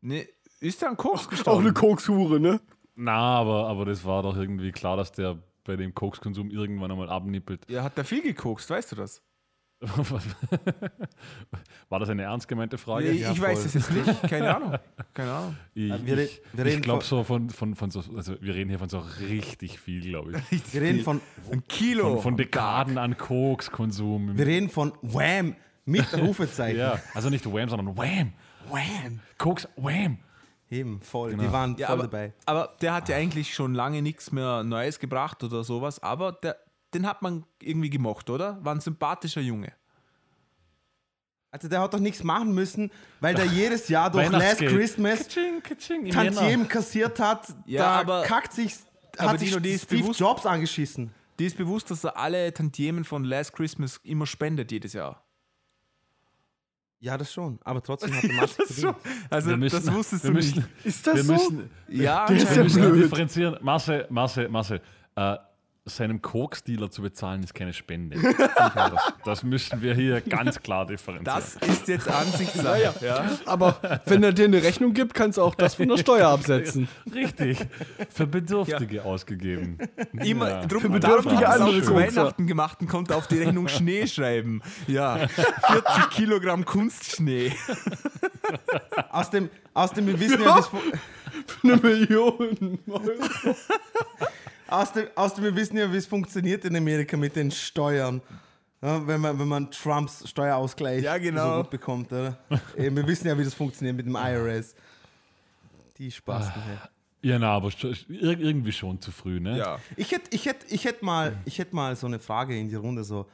[0.00, 0.26] Ne,
[0.58, 1.60] ist er an Koks Auch gestorben?
[1.66, 2.60] eine Kokshure, ne?
[2.96, 5.38] Na, aber, aber das war doch irgendwie klar, dass der
[5.68, 7.70] bei dem Kokskonsum irgendwann einmal abnippelt.
[7.70, 9.22] Ja, hat er viel gekokst, weißt du das?
[11.88, 13.10] War das eine ernst gemeinte Frage?
[13.10, 14.74] ich ich weiß es jetzt nicht, keine Ahnung.
[15.14, 15.56] Keine Ahnung.
[15.74, 18.70] Ich, Wir re- ich, wir ich glaube so von, von, von so, also wir reden
[18.70, 18.98] hier von so
[19.28, 20.72] richtig viel, glaube ich.
[20.74, 21.20] Wir reden von,
[21.52, 22.14] Ein Kilo.
[22.14, 24.36] Von, von Dekaden an Kokskonsum.
[24.36, 25.54] wir reden von Wham
[25.84, 26.78] mit Rufezeichen.
[26.78, 28.32] Ja, also nicht Wham, sondern Wham.
[28.70, 29.20] Wham.
[29.38, 30.18] Koks, Wham.
[30.70, 31.30] Eben, voll.
[31.30, 31.42] Genau.
[31.44, 32.32] Die waren Ja, voll aber, dabei.
[32.44, 36.56] aber der hat ja eigentlich schon lange nichts mehr Neues gebracht oder sowas, aber der,
[36.94, 38.62] den hat man irgendwie gemocht, oder?
[38.64, 39.72] War ein sympathischer Junge.
[41.50, 42.90] Also der hat doch nichts machen müssen,
[43.20, 44.58] weil der jedes Jahr durch Last.
[44.58, 46.10] Christmas Jänner.
[46.10, 47.48] Tantiemen kassiert hat.
[47.64, 48.74] Ja, da aber- kackt sich,
[49.16, 51.10] aber hat sich Dino, die ist Steve bewusst- Jobs angeschissen.
[51.38, 55.24] Die ist bewusst, dass er alle Tantiemen von Last Christmas immer spendet jedes Jahr.
[57.00, 57.58] Ja, das schon.
[57.64, 58.96] Aber trotzdem hat er massig verdient.
[59.30, 60.68] Also Wir müssen, das wusstest du müssen, nicht.
[60.86, 61.32] Ist das wir so?
[61.32, 63.04] müssen, Ja, Der ist ja wir müssen blöd.
[63.04, 63.56] differenzieren.
[63.62, 64.80] Masse, Masse, Masse.
[65.14, 65.36] Äh,
[65.96, 68.18] seinem Koks-Dealer zu bezahlen ist keine Spende.
[68.74, 68.92] das,
[69.24, 71.24] das müssen wir hier ganz klar differenzieren.
[71.40, 72.94] Das ist jetzt Ansichtssache.
[73.04, 73.24] ja.
[73.46, 76.88] Aber wenn er dir eine Rechnung gibt, kannst du auch das von der Steuer absetzen.
[77.14, 77.58] Richtig.
[78.10, 79.78] Für Bedürftige ausgegeben.
[80.12, 80.66] Immer Ja.
[80.66, 81.94] drum, Für bedürftige er andere zu.
[81.94, 84.62] Weihnachten gemacht und konnte auf die Rechnung Schnee schreiben.
[84.86, 87.52] Ja, 40 Kilogramm Kunstschnee.
[89.10, 90.78] Aus dem, aus dem, wir wissen ja, wie's fu-
[91.62, 93.56] Eine Million Euro.
[94.68, 98.20] Aus dem, aus dem, wir wissen ja, wie es funktioniert in Amerika mit den Steuern.
[98.80, 101.56] Ja, wenn, man, wenn man Trumps Steuerausgleich Ja, genau.
[101.56, 102.38] so gut bekommt, oder?
[102.76, 104.74] Eben, wir wissen ja, wie das funktioniert mit dem IRS.
[105.98, 106.46] Die Spaß.
[106.48, 106.88] Ah.
[107.20, 107.72] Ja, na, aber
[108.08, 109.58] irgendwie schon zu früh, ne?
[109.58, 109.80] Ja.
[109.96, 112.76] Ich hätte ich hätt, ich hätt mal, ich hätt mal so eine Frage in die
[112.76, 113.26] Runde: so,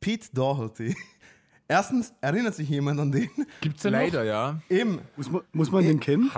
[0.00, 0.94] Pete Doherty.
[1.68, 3.28] Erstens, erinnert sich jemand an den?
[3.60, 3.98] Gibt's denn noch?
[4.00, 4.60] Leider, ja.
[4.68, 6.30] Eben, Muss man, muss man den kennen?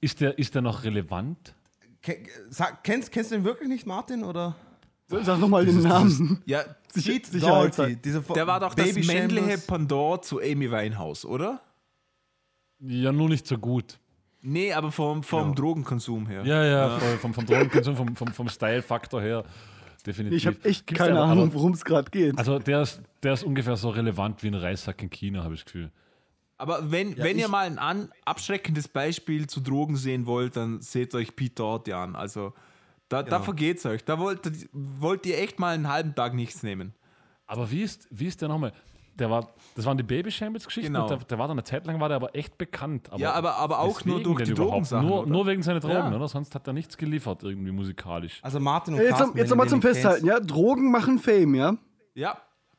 [0.00, 1.54] Ist der, ist der noch relevant?
[2.82, 4.24] Kennst, kennst du den wirklich nicht, Martin?
[4.24, 4.54] Oder?
[5.08, 6.42] Sag nochmal den Namen.
[6.44, 6.62] Ja,
[6.94, 7.30] Pete.
[7.96, 9.66] Dieser der war doch das Baby männliche Shambles.
[9.66, 11.60] Pendant zu Amy Winehouse, oder?
[12.80, 13.98] Ja, nur nicht so gut.
[14.40, 16.44] Nee, aber vom, vom Drogenkonsum her.
[16.44, 19.44] Ja, ja, voll, vom, vom Drogenkonsum, vom, vom, vom Style-Faktor her.
[20.06, 20.36] Definitiv.
[20.38, 22.38] Ich habe echt Gibt's keine aber- Ahnung, worum es gerade geht.
[22.38, 25.64] Also der ist, der ist ungefähr so relevant wie ein Reissack in China, habe ich
[25.64, 25.90] das Gefühl.
[26.58, 31.14] Aber wenn, wenn ihr mal ein an, abschreckendes Beispiel zu Drogen sehen wollt, dann seht
[31.14, 32.16] euch Pete Doherty an.
[32.16, 32.52] Also
[33.08, 33.42] da, da Genau.
[33.44, 34.04] vergeht's euch.
[34.04, 34.40] Da wollt,
[34.72, 36.92] wollt ihr echt mal einen halben Tag nichts nehmen.
[37.46, 38.72] Aber wie ist, wie ist der nochmal?
[39.14, 40.92] Der war, das waren die Baby Shambles Geschichten.
[40.92, 41.04] Genau.
[41.04, 43.08] und Der, der war dann eine Zeit lang war der aber echt bekannt.
[43.10, 44.54] Aber Ja, aber- aber auch nur durch die?
[44.54, 46.14] Drogensachen, Nur, nur wegen seiner Drogen, Ja.
[46.16, 46.28] oder?
[46.28, 48.38] Sonst hat er nichts geliefert irgendwie musikalisch.
[48.42, 50.40] Also Martin und Jetzt, Carsten, jetzt nochmal zum Festhalten, kennst.
[50.40, 50.44] ja?
[50.46, 51.76] Drogen machen Fame, ja?
[52.14, 52.36] Ja,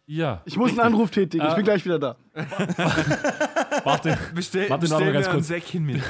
[0.10, 0.42] Ja.
[0.46, 2.16] Ich muss einen Anruf tätigen, ich bin Äh, gleich wieder da.
[3.84, 5.48] Warte, bestell, Martin, bestell ganz ein kurz.
[5.48, 6.02] Säckchen mit.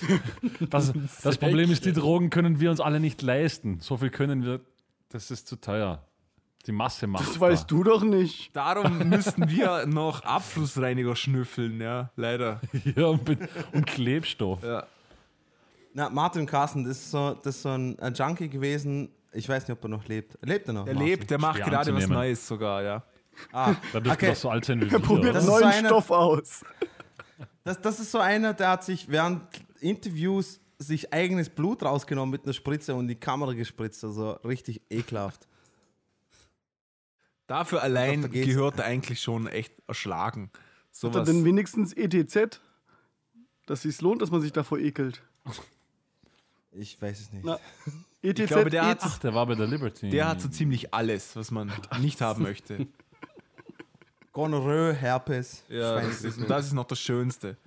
[0.70, 3.80] das, das Problem ist, die Drogen können wir uns alle nicht leisten.
[3.80, 4.60] So viel können wir,
[5.08, 6.04] das ist zu teuer.
[6.66, 8.54] Die Masse macht Das weißt du doch nicht.
[8.54, 12.60] Darum müssten wir noch Abflussreiniger schnüffeln, ja, leider.
[12.94, 13.28] Ja, und,
[13.72, 14.62] und Klebstoff.
[14.62, 14.86] Ja.
[15.92, 19.08] Na, Martin Carsten, das ist so, das ist so ein, ein Junkie gewesen.
[19.32, 20.38] Ich weiß nicht, ob er noch lebt.
[20.42, 20.86] Lebt er noch?
[20.86, 21.08] Er Martin?
[21.10, 22.06] lebt, der macht Schwer gerade was.
[22.06, 23.02] Neues sogar, ja.
[23.52, 24.28] Ah, Da dürfte okay.
[24.28, 24.98] doch so alt sein wie wir.
[24.98, 25.34] Probiert?
[25.34, 26.64] Das neuen so einer- Stoff aus.
[27.64, 29.42] Das, das ist so einer, der hat sich während
[29.80, 34.02] Interviews sich eigenes Blut rausgenommen mit einer Spritze und in die Kamera gespritzt.
[34.04, 35.46] Also richtig ekelhaft.
[37.46, 38.46] Dafür allein da geht's.
[38.46, 40.50] gehört er eigentlich schon echt erschlagen.
[41.02, 42.60] Hat er denn wenigstens ETZ,
[43.66, 45.22] dass es lohnt, dass man sich davor ekelt?
[46.72, 47.44] Ich weiß es nicht.
[47.44, 47.58] Na,
[48.22, 49.04] ETZ, Ich glaube, der hat, ETZ.
[49.06, 50.10] Ach, der war bei der Liberty.
[50.10, 52.86] der hat so ziemlich alles, was man nicht haben möchte.
[54.32, 57.56] Gonorrhoe, Herpes, Ja, das, ist, das ist noch das Schönste.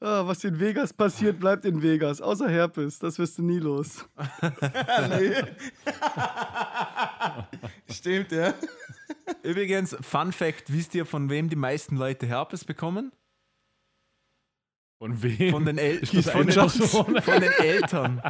[0.00, 2.22] Ah, was in Vegas passiert, bleibt in Vegas.
[2.22, 4.08] Außer Herpes, das wirst du nie los.
[7.90, 8.54] Stimmt, ja.
[9.42, 13.10] Übrigens, Fun Fact: Wisst ihr, von wem die meisten Leute Herpes bekommen?
[14.98, 15.50] Von wem?
[15.50, 18.22] Von den, El von den, von den Eltern.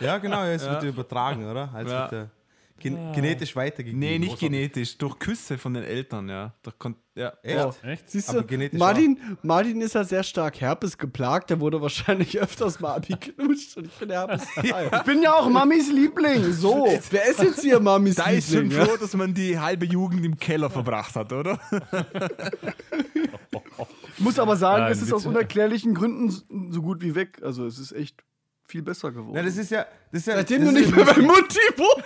[0.00, 0.72] Ja, genau, es Ja.
[0.72, 1.74] wird übertragen, oder?
[1.74, 2.30] Also Ja.
[2.78, 3.98] Gen genetisch weitergegeben.
[3.98, 4.50] Nee, nicht Großartig.
[4.50, 6.54] genetisch, durch Küsse von den Eltern, ja.
[6.62, 7.32] Durch Kon ja.
[7.42, 7.84] Echt?
[7.84, 8.10] Echt?
[8.10, 11.50] Siehst du, genetisch Martin, Martin ist ja sehr stark Herpes geplagt.
[11.50, 13.76] Der wurde wahrscheinlich öfters mal abgeknutscht.
[13.76, 14.90] Und ich finde Herpes geil.
[14.92, 16.86] Ich bin ja auch Mamis Liebling, so.
[17.10, 18.80] Wer ist jetzt hier Mamis Da ist schon Liebling?
[18.80, 18.86] Ja?
[18.86, 21.60] froh, dass man die halbe Jugend im Keller verbracht hat, oder?
[24.16, 26.30] Ich muss aber sagen, Nein, es ist aus unerklärlichen Gründen
[26.72, 27.40] so gut wie weg.
[27.42, 28.24] Also es ist echt
[28.74, 29.34] viel besser geworden.
[29.34, 29.86] Na, das ist ja.
[30.10, 32.04] Das ist ja Seitdem das du ist nicht ja mehr bei Mutti wohnst.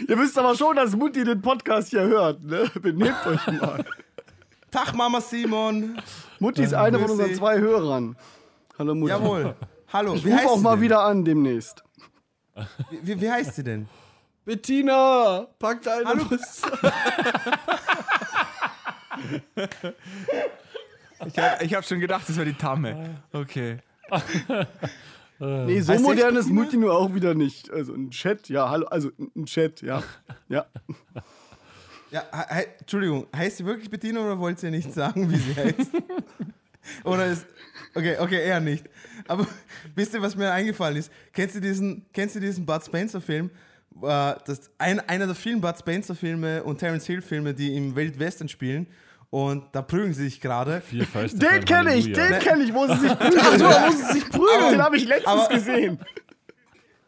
[0.08, 2.42] Ihr wisst aber schon, dass Mutti den Podcast hier hört.
[2.42, 2.70] Ne?
[2.80, 3.84] Benehmt euch mal.
[4.70, 6.00] Tag, Mama Simon.
[6.38, 8.16] Mutti ist eine von unseren zwei Hörern.
[8.78, 9.10] Hallo Mutti.
[9.10, 9.54] Jawohl.
[9.92, 10.14] Hallo.
[10.14, 10.80] Ich rufe auch mal denn?
[10.80, 11.84] wieder an demnächst.
[12.90, 13.86] Wie, wie, wie heißt sie denn?
[14.46, 16.24] Bettina, pack deine Hallo.
[21.26, 23.20] Ich habe hab schon gedacht, das wäre die Tamme.
[23.32, 23.78] Okay.
[25.42, 27.70] Nee, so Heißt modern ist Mutti nur auch wieder nicht.
[27.70, 30.02] Also ein Chat, ja, hallo, also ein Chat, ja.
[30.50, 30.66] Ja.
[32.10, 35.54] Ja, he, he, Entschuldigung, heißt sie wirklich Bettina oder wollt ihr nicht sagen, wie sie
[35.54, 35.92] heißt?
[37.04, 37.46] oder ist.
[37.94, 38.84] Okay, okay, eher nicht.
[39.28, 39.46] Aber
[39.94, 41.10] wisst ihr, was mir eingefallen ist?
[41.32, 43.50] Kennst du diesen, kennst du diesen Bud Spencer-Film?
[44.02, 48.88] Äh, das ein, einer der vielen Bud Spencer-Filme und Terence Hill-Filme, die im Wildwesten spielen.
[49.30, 50.82] Und da prügeln sie sich gerade.
[50.90, 53.40] Den kenne ich, den kenne ich, wo sie sich prügeln.
[53.40, 54.70] Ach da muss sie sich prügeln.
[54.72, 55.98] Den habe ich letztens Aber- gesehen.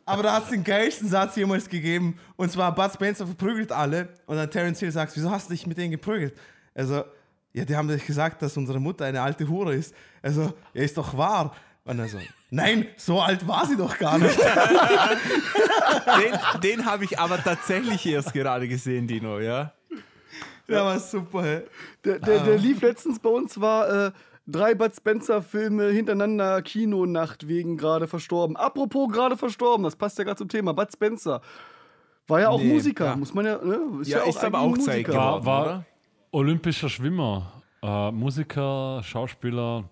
[0.05, 2.19] Aber da hat es den geilsten Satz jemals gegeben.
[2.37, 4.09] Und zwar Bud Spencer verprügelt alle.
[4.27, 6.35] Und dann Terence Hill sagt, wieso hast du dich mit denen geprügelt?
[6.75, 7.05] Also,
[7.53, 9.95] ja, die haben dich gesagt, dass unsere Mutter eine alte Hure ist.
[10.21, 11.55] Also, ja, ist doch wahr.
[11.85, 12.19] Und er so,
[12.51, 14.37] nein, so alt war sie doch gar nicht.
[14.43, 19.73] Den, den habe ich aber tatsächlich erst gerade gesehen, Dino, ja.
[20.73, 21.63] Der war super, hä?
[22.05, 24.13] Der, der, der lief letztens bei uns, war äh,
[24.47, 28.57] drei Bud Spencer-Filme hintereinander, Kinonacht wegen gerade verstorben.
[28.57, 30.73] Apropos gerade verstorben, das passt ja gerade zum Thema.
[30.73, 31.41] Bud Spencer
[32.29, 33.17] war ja auch Nee, Musiker, ja.
[33.17, 33.59] muss man ja.
[33.65, 33.79] Ne?
[34.05, 35.19] Ja, ist aber eigentlich auch Zeit geworden.
[35.19, 35.85] War, war oder?
[36.31, 39.85] olympischer Schwimmer, äh, Musiker, Schauspieler.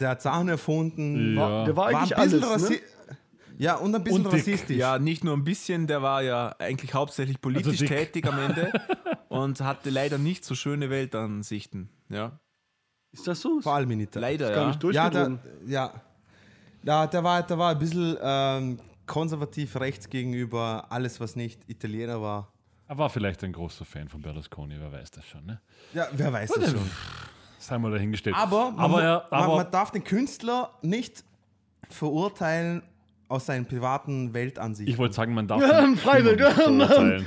[0.00, 1.36] Der hat Sachen erfunden.
[1.36, 1.64] War, Ja.
[1.64, 2.70] der war War ein eigentlich bisschen alles.
[2.70, 2.76] Ne?
[3.58, 4.76] Ja, und ein bisschen Und rassistisch.
[4.76, 7.88] Ja, nicht nur ein bisschen, der war ja eigentlich hauptsächlich politisch dick.
[7.88, 8.72] tätig am Ende
[9.32, 11.88] und hatte leider nicht so schöne Weltansichten.
[12.08, 12.38] Ja,
[13.12, 13.60] Ist das so?
[13.60, 14.38] Vor allem in Italien.
[14.38, 14.68] leider, gar ja.
[14.68, 15.92] nicht Ja, der, ja.
[16.84, 22.20] Ja, der war, der war ein bisschen ähm, konservativ rechts gegenüber alles, was nicht Italiener
[22.20, 22.52] war.
[22.88, 25.46] Er war vielleicht ein großer Fan von Berlusconi, wer weiß das schon.
[25.46, 25.60] Ne?
[25.94, 26.90] Ja, wer weiß das schon.
[27.58, 28.36] Sei mal dahingestellt.
[28.36, 31.24] Aber, man, aber, er, man, aber man darf den Künstler nicht
[31.88, 32.82] verurteilen
[33.32, 34.92] aus seinen privaten Weltansichten.
[34.92, 36.88] ich wollte sagen, man darf Ja, Freiwild, immer ja, Mann.
[36.88, 37.26] verurteilen.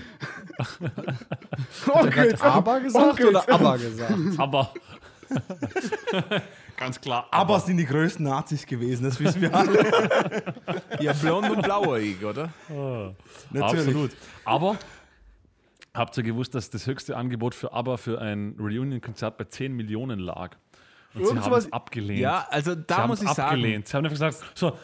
[1.92, 3.30] Onkels, Aber gesagt Onkels.
[3.30, 4.14] oder aber gesagt?
[4.38, 4.74] Aber
[6.78, 7.28] ganz klar.
[7.32, 9.86] aber sind die größten Nazis gewesen, das wissen wir alle.
[11.00, 12.50] Ja, blond und blauäugig, oder?
[13.52, 13.80] Natürlich.
[13.88, 14.12] Absolut.
[14.46, 14.78] Aber
[15.94, 20.20] habt ihr gewusst, dass das höchste Angebot für ABBA für ein Reunion-Konzert bei 10 Millionen
[20.20, 20.52] lag?
[21.14, 22.20] Und sie haben es abgelehnt.
[22.20, 23.88] Ja, also sie da haben muss ich sagen, abgelehnt.
[23.88, 24.78] Sie haben einfach gesagt, so,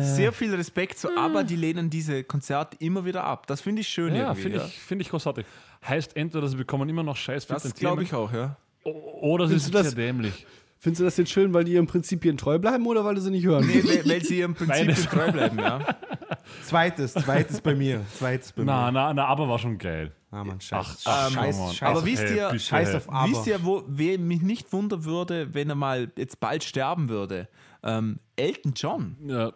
[0.00, 3.46] sehr viel Respekt zu aber die lehnen diese Konzerte immer wieder ab.
[3.46, 4.64] Das finde ich schön ja, finde ja.
[4.66, 5.44] ich, find ich großartig.
[5.86, 8.56] Heißt entweder, sie bekommen immer noch Scheiß für Das glaube ich auch, ja.
[8.84, 10.46] Oder sie sind sehr das- dämlich.
[10.78, 13.30] Findest du das jetzt schön, weil die ihren Prinzipien treu bleiben oder weil du sie
[13.30, 15.06] nicht hören Nee, weil, weil sie ihrem Prinzip Beides.
[15.08, 15.78] treu bleiben, ja.
[16.62, 18.02] Zweites, zweites bei mir.
[18.18, 18.92] Zweites bei Na, mir.
[18.92, 20.12] na, na, aber war schon geil.
[20.30, 21.04] Ah, Mann, scheiß.
[21.06, 21.72] Ach, scheiß, schau mal.
[21.72, 22.96] scheiß, Aber wisst Hey, ihr, bitte, scheiß hey.
[22.96, 23.30] auf Aber.
[23.30, 27.48] wisst ihr, wo, wer mich nicht wundern würde, wenn er mal jetzt bald sterben würde?
[27.82, 29.52] Ähm, Elton John, Ja.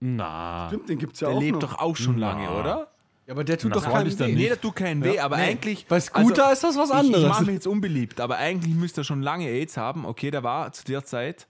[0.00, 0.66] Na.
[0.68, 1.70] Stimmt, den gibt's ja der auch lebt noch.
[1.72, 2.58] doch auch schon lange, Na.
[2.60, 2.88] oder?
[3.26, 4.24] Ja, aber der tut Na, doch keinen weh.
[4.26, 4.36] nicht.
[4.36, 5.86] Nee, das tut keinen weh, aber eigentlich.
[5.86, 7.28] Bei Scooter ist das was Ich, ich anderes.
[7.28, 10.04] mache mich jetzt unbeliebt, aber eigentlich müsste er schon lange AIDS haben.
[10.06, 11.46] Okay, der war zu der Zeit.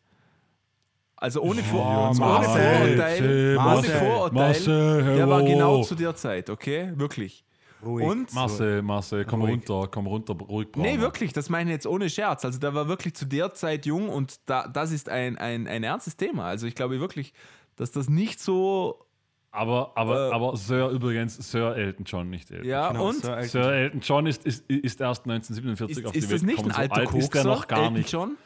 [1.16, 6.16] Also ohne, Vor ohne Marcel, Vorurteil, ohne Marcel, Vorurteil, Marcel, der war genau zu der
[6.16, 6.92] Zeit, okay?
[6.96, 7.44] Wirklich.
[7.84, 8.06] Ruhig.
[8.06, 9.52] Und Marcel, Marcel, komm Ruhig.
[9.68, 10.82] runter, komm runter, ruhig braun.
[10.82, 12.44] Nee, wirklich, das meine ich jetzt ohne Scherz.
[12.44, 15.82] Also der war wirklich zu der Zeit jung und da, das ist ein, ein, ein
[15.82, 16.44] ernstes Thema.
[16.46, 17.32] Also ich glaube wirklich,
[17.80, 19.06] dass das nicht so.
[19.52, 20.32] Aber, aber, Äh.
[20.32, 22.68] aber Sir übrigens, Sir Elton John, nicht Elton.
[22.68, 26.12] Ja, Genau, und Sir Elton Sir Elton John ist, ist, ist erst 1947 ist, auf
[26.12, 26.74] die ist Welt das nicht ein gekommen.
[26.74, 27.18] So alter alt Kokser?
[27.24, 28.12] ist der noch gar Elton nicht.
[28.12, 28.36] John?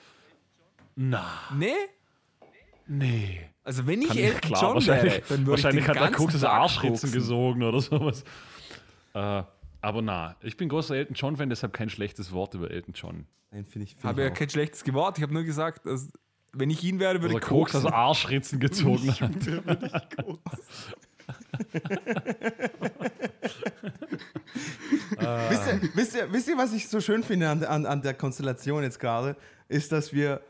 [0.97, 1.25] Na,
[1.57, 1.73] Nee?
[2.87, 3.41] nee.
[3.63, 5.89] Also wenn ich Kann Elton ich, klar, John wahrscheinlich, wäre, dann würde ich wahrscheinlich den
[5.89, 7.13] hat der ganzen Koks Arschritzen koksen.
[7.13, 8.25] gesogen oder sowas.
[9.15, 9.43] Äh,
[9.81, 13.27] aber na, ich bin großer Elton John-Fan, deshalb kein schlechtes Wort über Elton John.
[13.51, 13.93] Nein, finde ich.
[13.93, 15.19] Find Habe ich ja kein schlechtes Wort.
[15.19, 16.11] Ich habe nur gesagt, dass,
[16.55, 17.95] wenn ich ihn wäre, würde ich Koks das koksen.
[17.95, 19.31] Arschritzen gezogen hat.
[25.51, 28.15] wisst, ihr, wisst, ihr, wisst ihr, was ich so schön finde an, an, an der
[28.15, 29.37] Konstellation jetzt gerade?
[29.69, 30.41] Ist, dass wir,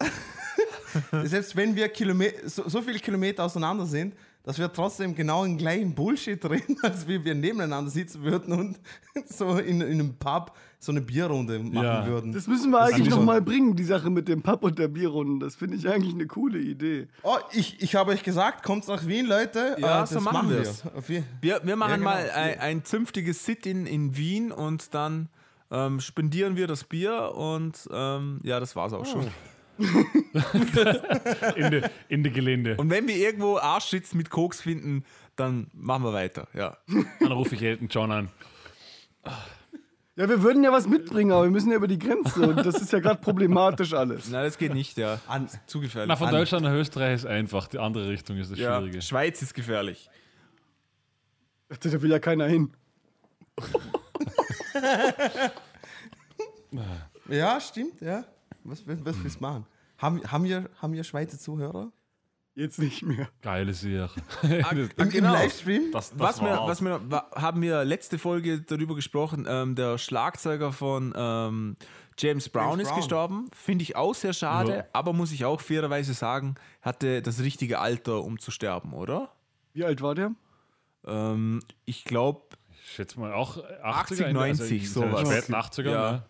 [1.24, 4.14] selbst wenn wir Kilometer, so, so viele Kilometer auseinander sind,
[4.46, 8.78] dass wir trotzdem genau den gleichen Bullshit reden, als wie wir nebeneinander sitzen würden und
[9.28, 12.06] so in, in einem Pub so eine Bierrunde machen Ja.
[12.06, 12.32] würden.
[12.32, 14.62] Das müssen wir Das eigentlich ist noch so- mal bringen, die Sache mit dem Pub
[14.62, 15.40] und der Bierrunden.
[15.40, 17.08] Das finde ich eigentlich eine coole Idee.
[17.22, 19.76] Oh, ich, ich habe euch gesagt, kommt nach Wien, Leute.
[19.78, 20.56] Ja, Äh, so machen.
[20.96, 22.10] Auf je- Wir, wir machen Ja, genau.
[22.10, 25.28] mal ein, ein zünftiges Sit-In in Wien und dann
[25.72, 29.26] ähm, spendieren wir das Bier und ähm, ja, das war's auch schon.
[31.56, 32.76] In die, in die Gelände.
[32.76, 35.04] Und wenn wir irgendwo Arschritz mit Koks finden,
[35.36, 36.48] dann machen wir weiter.
[36.54, 36.76] Ja.
[37.20, 38.28] Dann rufe ich Elton John an.
[40.16, 42.80] Ja, wir würden ja was mitbringen, aber wir müssen ja über die Grenze und das
[42.80, 44.30] ist ja gerade problematisch alles.
[44.30, 45.20] Nein, das geht nicht, ja.
[45.26, 46.08] An, Zu gefährlich.
[46.08, 47.68] Na, von An- Deutschland nach Österreich ist einfach.
[47.68, 49.02] Die andere Richtung ist das ja, Schwierige.
[49.02, 50.08] Schweiz ist gefährlich.
[51.68, 52.72] Da will ja keiner hin.
[57.28, 58.24] ja, stimmt, ja.
[58.68, 59.66] Was, was, was willst du machen?
[59.98, 61.90] Haben, haben, wir, haben wir Schweizer Zuhörer?
[62.54, 63.28] Jetzt nicht mehr.
[63.42, 64.22] Geile Sache.
[64.42, 65.32] Im, Im Genau.
[65.34, 65.90] Livestream?
[65.92, 67.00] Das, das Was wir, was wir,
[67.34, 71.76] haben wir letzte Folge darüber gesprochen, ähm, der Schlagzeuger von ähm,
[72.18, 72.96] James Brown James ist Brown.
[73.00, 73.50] gestorben.
[73.52, 74.84] Finde ich auch sehr schade, Ja.
[74.94, 79.30] aber muss ich auch fairerweise sagen, hatte das richtige Alter, um zu sterben, oder?
[79.74, 80.32] Wie alt war der?
[81.06, 82.40] Ähm, ich glaube,
[82.82, 85.28] Ich schätze mal auch 80er, 80, Ende, 90, in den sowas.
[85.28, 86.12] Späten 80er, Ja.
[86.12, 86.22] ne?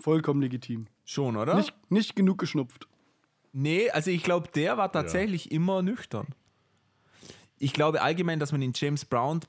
[0.00, 0.86] Vollkommen legitim.
[1.08, 1.54] Schon, oder?
[1.54, 2.86] Nicht, nicht genug geschnupft.
[3.52, 6.26] Nee, also ich glaube, der war tatsächlich immer nüchtern.
[7.56, 9.40] Ich glaube allgemein, dass man in James Brown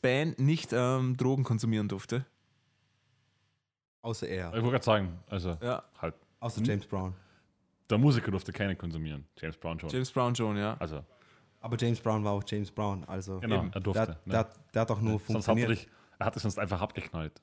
[0.00, 2.24] Band nicht ähm, Drogen konsumieren durfte.
[4.02, 4.48] Außer er.
[4.48, 7.14] Ich wollte gerade sagen, also Ja, halt, Außer James Brown.
[7.90, 9.26] der Musiker durfte keine konsumieren.
[9.38, 9.90] James Brown schon.
[9.90, 10.76] James Brown schon, ja.
[10.78, 11.04] Also,
[11.60, 13.04] Aber James Brown war auch James Brown.
[13.04, 13.72] Also genau, Eben.
[13.72, 14.06] er durfte.
[14.06, 14.32] der, ne?
[14.32, 15.70] der, der hat auch nur sonst hat er, funktioniert.
[15.70, 15.88] dich,
[16.18, 17.42] er hat es sonst einfach abgeknallt.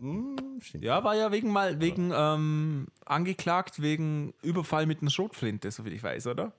[0.00, 0.84] Hm, stimmt.
[0.84, 6.02] Ja, war ja wegen mal wegen ähm, angeklagt wegen Überfall mit einer Schrotflinte, soviel ich
[6.02, 6.52] weiß, oder?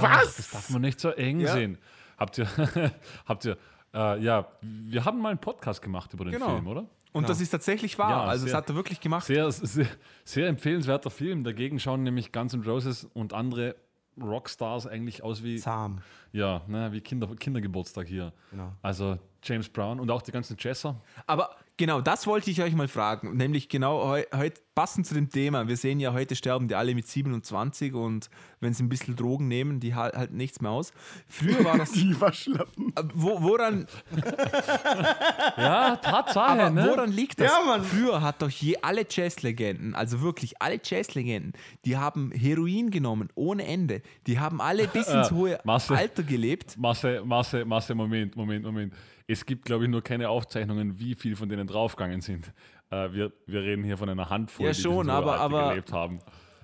[0.00, 1.52] Das darf man nicht so eng Ja.
[1.52, 1.78] sehen.
[2.18, 2.46] Habt ihr,
[3.26, 3.56] habt ihr,
[3.94, 6.50] äh, ja, wir haben mal einen Podcast gemacht über den Genau.
[6.54, 6.86] Film, oder?
[7.12, 8.10] Und das ist tatsächlich wahr.
[8.10, 9.26] Ja, also, es sehr- hat er wirklich gemacht.
[9.26, 9.86] Sehr, sehr,
[10.24, 11.42] sehr empfehlenswerter Film.
[11.44, 13.74] Dagegen schauen nämlich Guns N' Roses und andere
[14.20, 16.02] Rockstars eigentlich aus wie, Zahm.
[16.32, 18.32] ja, ne, wie Kinder, Kindergeburtstag hier.
[18.50, 18.72] Genau.
[18.82, 21.00] Also James Brown und auch die ganzen Jesser.
[21.26, 23.36] Aber genau, das wollte ich euch mal fragen.
[23.36, 25.66] Nämlich genau heu- heute passend zu dem Thema.
[25.66, 28.30] Wir sehen ja, heute sterben die alle mit 27 und
[28.60, 30.92] wenn sie ein bisschen Drogen nehmen, die hal- halten nichts mehr aus.
[31.26, 31.90] Früher war das.
[32.00, 32.92] Die Waschlappen.
[32.96, 33.86] Äh, Wo, woran,
[35.56, 36.86] Ja, Tatsache, aber ne?
[36.88, 37.50] woran liegt das?
[37.50, 37.82] Ja, Mann.
[37.84, 41.52] Früher hat doch je alle Jazzlegenden, also wirklich alle Jazzlegenden,
[41.84, 44.02] die haben Heroin genommen ohne Ende.
[44.26, 45.96] Die haben alle bis ins hohe Marcel.
[45.96, 46.76] Alter gelebt.
[46.78, 48.94] Masse, Masse, Masse, Moment, Moment, Moment.
[49.30, 52.52] Es gibt, glaube ich, nur keine Aufzeichnungen, wie viel von denen draufgegangen sind.
[52.90, 55.92] Äh, wir, wir reden hier von einer Handvoll, Ja, die schon, hohe aber- aber- gelebt
[55.92, 56.18] haben.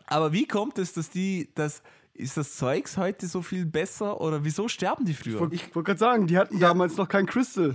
[0.09, 1.83] Aber wie kommt es, dass die, das,
[2.15, 5.49] ist das Zeugs heute so viel besser oder wieso sterben die früher?
[5.53, 7.75] Ich wollte gerade sagen, die hatten damals noch kein Crystal.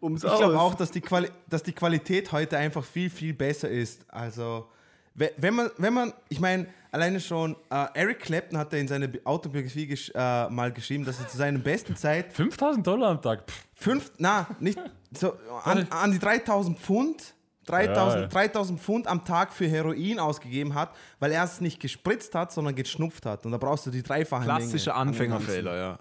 [0.00, 1.02] Ums Ich glaube auch, dass die,
[1.48, 4.04] dass die Qualität heute einfach viel, viel besser ist.
[4.08, 4.68] Also,
[5.14, 9.08] wenn man, wenn man ich meine, alleine schon, äh, Eric Clapton hat ja in seiner
[9.08, 13.20] Bi- Autobiografie gesch äh, mal geschrieben, dass er zu seiner besten Zeit 5000 Dollar am
[13.22, 13.50] Tag.
[13.50, 14.78] Pff, fünf, na, nicht,
[15.12, 15.34] so
[15.64, 17.34] an, an die 3000 Pfund,
[17.66, 18.26] 3000, Ja, ja.
[18.28, 20.90] 3000 Pfund am Tag für Heroin ausgegeben hat,
[21.20, 23.44] weil er es nicht gespritzt hat, sondern geschnupft hat.
[23.46, 25.98] Und da brauchst du die dreifache Klassischer Anfängerfehler, ja.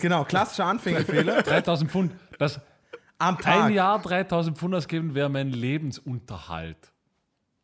[0.00, 2.12] Genau, klassischer Anfängerfehler 3000 Pfund.
[2.38, 2.60] Das,
[3.18, 3.64] am Tag.
[3.64, 6.92] ein Jahr 3000 Pfund ausgeben wäre mein Lebensunterhalt.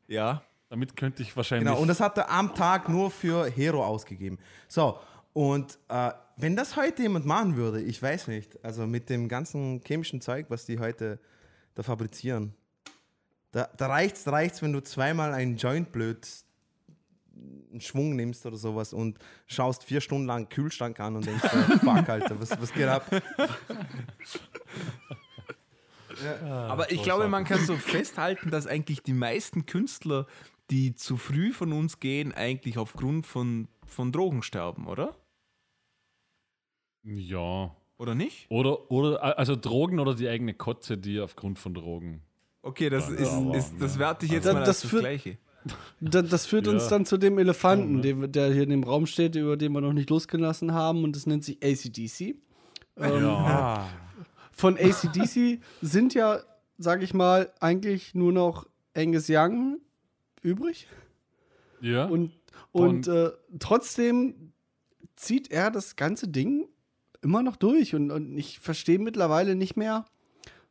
[0.09, 0.43] Ja.
[0.69, 1.69] Damit könnte ich wahrscheinlich.
[1.69, 4.39] Genau, und das hat er am Tag nur für Hero ausgegeben.
[4.69, 4.99] So,
[5.33, 9.81] und äh, wenn das heute jemand machen würde, ich weiß nicht, also mit dem ganzen
[9.87, 11.21] chemischen Zeug, was die heute
[11.75, 12.55] da fabrizieren,
[13.53, 16.27] da, da reicht's, da reicht's, wenn du zweimal einen Joint blöd
[17.71, 21.79] einen Schwung nimmst oder sowas und schaust vier Stunden lang Kühlschrank an und denkst, äh,
[21.79, 23.05] fuck, Alter, was, was geht ab?
[26.43, 30.27] Aber ich glaube, man kann so festhalten, dass eigentlich die meisten Künstler,
[30.71, 35.17] die zu früh von uns gehen, eigentlich aufgrund von, von Drogen sterben, oder?
[37.05, 37.75] Ja.
[37.99, 38.47] Oder nicht?
[38.51, 42.23] Oder, oder, also Drogen oder die eigene Kotze, die aufgrund von Drogen.
[42.63, 44.91] Okay, das, Ja, ist, aber, ist, das werte ich jetzt Also, mal das als das
[44.91, 45.39] führt- Gleiche.
[46.01, 46.91] Da, das führt uns Ja.
[46.91, 49.81] dann zu dem Elefanten, Ja, den, der hier in dem Raum steht, über den wir
[49.81, 52.37] noch nicht losgelassen haben, und das nennt sich ACDC.
[52.99, 53.89] Ähm, Ja.
[54.53, 56.41] Von ACDC sind ja,
[56.79, 59.79] sag ich mal, eigentlich nur noch Angus Young
[60.43, 60.87] übrig.
[61.81, 62.07] Ja.
[62.07, 62.33] Und,
[62.73, 64.53] und Und- äh, trotzdem
[65.15, 66.69] zieht er das ganze Ding
[67.23, 67.95] immer noch durch.
[67.95, 70.05] Und, und ich verstehe mittlerweile nicht mehr,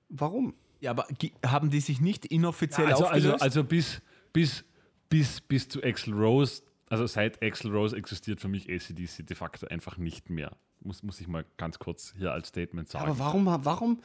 [0.09, 0.55] warum.
[0.79, 1.07] Ja, aber
[1.45, 3.43] haben die sich nicht inoffiziell also, also, aufgelöst?
[3.43, 4.01] also bis,
[4.33, 4.65] bis,
[5.09, 9.67] bis, bis zu Axel Rose, also seit Axel Rose existiert für mich ACDC de facto
[9.67, 10.55] einfach nicht mehr.
[10.81, 13.05] Muss, muss ich mal ganz kurz hier als Statement sagen.
[13.05, 14.01] Aber warum, warum,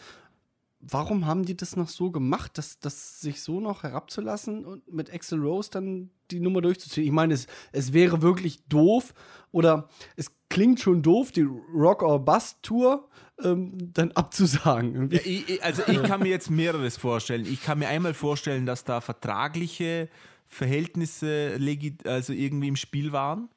[0.81, 5.13] warum haben die das noch so gemacht, dass das sich so noch herabzulassen und mit
[5.13, 7.07] Axel Rose dann die Nummer durchzuziehen?
[7.07, 9.15] Ich meine, es, es wäre wirklich doof
[9.53, 13.09] oder es klingt schon doof, die Rock or Bust Tour
[13.43, 15.11] ähm, dann abzusagen.
[15.11, 17.47] Ja, ich, also ich kann mir jetzt mehreres vorstellen.
[17.47, 20.09] Ich kann mir einmal vorstellen, dass da vertragliche
[20.49, 21.59] Verhältnisse
[22.05, 23.49] also irgendwie im Spiel waren.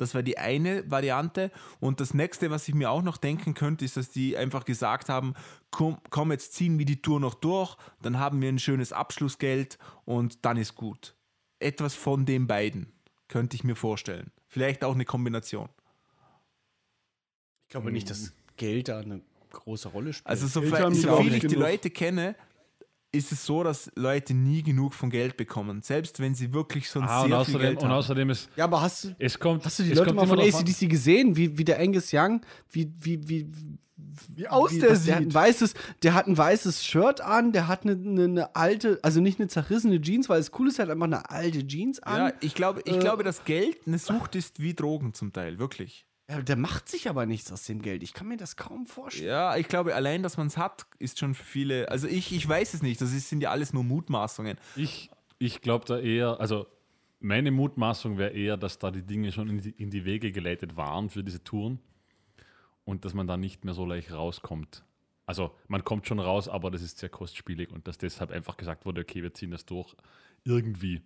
[0.00, 1.50] Das war die eine Variante.
[1.78, 5.08] Und das nächste, was ich mir auch noch denken könnte, ist, dass die einfach gesagt
[5.08, 5.34] haben,
[5.70, 9.78] komm, komm jetzt ziehen wir die Tour noch durch, dann haben wir ein schönes Abschlussgeld
[10.04, 11.14] und dann ist gut.
[11.58, 12.92] Etwas von den beiden
[13.28, 14.30] könnte ich mir vorstellen.
[14.48, 15.68] Vielleicht auch eine Kombination.
[17.66, 19.20] Ich glaube nicht, dass Geld da eine
[19.50, 20.26] große Rolle spielt.
[20.26, 21.60] Also so, so viel ich die genug.
[21.60, 22.34] Leute kenne,
[23.12, 25.82] ist es so, dass Leute nie genug von Geld bekommen.
[25.82, 27.92] Selbst wenn sie wirklich schon ah, sehr und, viel außerdem, Geld und haben.
[27.98, 29.64] außerdem ist, ja, aber hast du, es kommt.
[29.64, 32.40] hast du die es Leute kommt mal von ACDC gesehen, wie, wie der Angus Young,
[32.70, 33.48] wie, wie, wie,
[34.34, 35.34] Wie aus wie der das- der hat, ein sieht.
[35.34, 35.74] weißes,
[36.04, 39.48] der hat ein weißes Shirt an, der hat eine, eine, eine alte, also nicht eine
[39.48, 42.28] zerrissene Jeans, weil es cool ist, er hat einfach eine alte Jeans an.
[42.28, 45.58] ja, ich glaube, ich Äh, glaube, dass Geld eine Sucht ist wie Drogen zum Teil,
[45.58, 46.06] wirklich.
[46.30, 48.04] Ja, der macht sich aber nichts aus dem Geld.
[48.04, 49.28] Ich kann mir das kaum vorstellen.
[49.28, 51.90] Ja, ich glaube, allein, dass man es hat, ist schon für viele.
[51.90, 53.00] Also ich, ich weiß es nicht.
[53.00, 54.56] Das ist, sind ja alles nur Mutmaßungen.
[54.76, 56.66] Ich, ich glaube da eher, also
[57.18, 60.76] meine Mutmaßung wäre eher, dass da die Dinge schon in die, in die Wege geleitet
[60.76, 61.80] waren für diese Touren
[62.84, 64.84] und dass man da nicht mehr so leicht rauskommt.
[65.26, 68.86] Also man kommt schon raus, aber das ist sehr kostspielig und dass deshalb einfach gesagt
[68.86, 69.96] wurde, okay, wir ziehen das durch
[70.44, 71.02] irgendwie.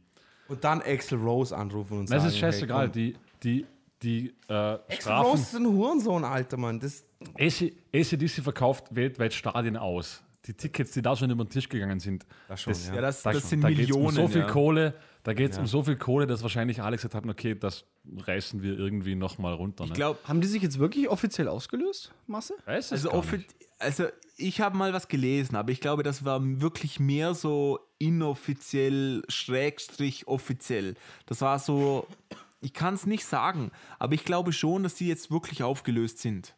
[0.48, 3.66] Und dann Axel Rose anrufen und Das sagen, ist scheißegal, Hey, die, die,
[4.04, 5.34] die äh, Strafen.
[5.40, 6.78] Ist ein Hurensohn, Alter Mann.
[6.78, 7.04] Das,
[7.38, 10.22] AC ACDC verkauft weltweit Stadien aus.
[10.46, 12.94] Die Tickets, die da schon über den Tisch gegangen sind, das schon, Das- ja.
[12.96, 14.04] Ja, das, da, das sind da Millionen.
[14.04, 14.46] um so viel ja.
[14.46, 17.86] Kohle, da geht es um so viel Kohle, dass wahrscheinlich alle gesagt haben, okay, das
[18.14, 19.84] reißen wir irgendwie nochmal runter.
[19.84, 19.88] Ne?
[19.88, 22.54] Ich glaube, Haben die sich jetzt wirklich offiziell ausgelöst, Masse?
[22.66, 23.54] Weiß es Also, gar offi- nicht.
[23.78, 24.04] also
[24.36, 30.26] ich habe mal was gelesen, aber ich glaube, das war wirklich mehr so inoffiziell, schrägstrich
[30.26, 30.94] offiziell.
[31.24, 32.06] Das war so,
[32.64, 36.56] ich kann es nicht sagen, aber ich glaube schon, dass die jetzt wirklich aufgelöst sind.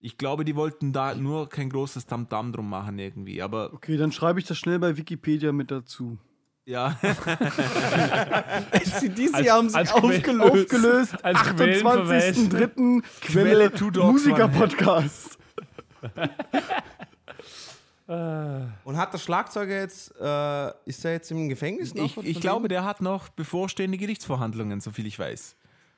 [0.00, 4.12] Ich glaube, die wollten da nur kein großes Tamtam drum machen irgendwie, aber Okay, dann
[4.12, 6.18] schreibe ich das schnell bei Wikipedia mit dazu.
[6.66, 6.96] ja.
[8.72, 10.52] ACDC Als- haben sich aufgelöst.
[10.52, 12.36] Aufgelöst, Als Quellenverweis.
[12.38, 13.02] 28.03.
[13.22, 15.38] Quelle Quelle Musiker-Podcast.
[18.08, 22.04] Und hat der Schlagzeuger jetzt, äh, ist er jetzt im Gefängnis noch?
[22.04, 25.56] Ich, ich glaube, der hat noch bevorstehende Gerichtsverhandlungen, soviel ich weiß.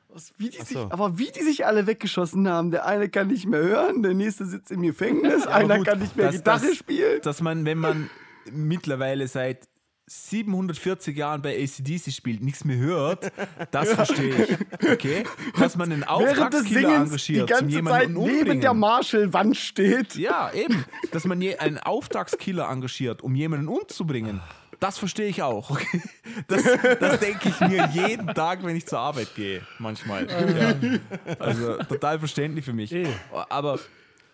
[0.08, 0.88] Was, wie die Ach sich, so.
[0.90, 2.72] aber wie die sich alle weggeschossen haben.
[2.72, 6.16] Der eine kann nicht mehr hören, der nächste sitzt im Gefängnis, einer gut, kann nicht
[6.16, 7.20] mehr das- Gitarre das- spielen.
[7.22, 8.10] dass man, wenn man
[8.50, 9.68] mittlerweile seit
[10.12, 13.30] 740 Jahren bei ACDC spielt, nichts mehr hört,
[13.70, 14.90] das verstehe ich.
[14.90, 15.24] Okay?
[15.56, 18.60] Dass man einen Auftragskiller Singens die engagiert, zum ganze jemanden Zeit neben umbringen.
[18.60, 20.16] der Marshall-Wand steht.
[20.16, 20.84] ja, eben.
[21.12, 24.40] Dass man je, einen Auftragskiller engagiert, um jemanden umzubringen.
[24.80, 25.70] Das verstehe ich auch.
[25.70, 26.02] Okay?
[26.48, 26.64] Das,
[26.98, 30.26] das denke ich mir jeden Tag, wenn ich zur Arbeit gehe, manchmal.
[30.28, 31.36] Ja.
[31.38, 32.92] Also total verständlich für mich.
[32.92, 33.06] Eh.
[33.48, 33.78] Aber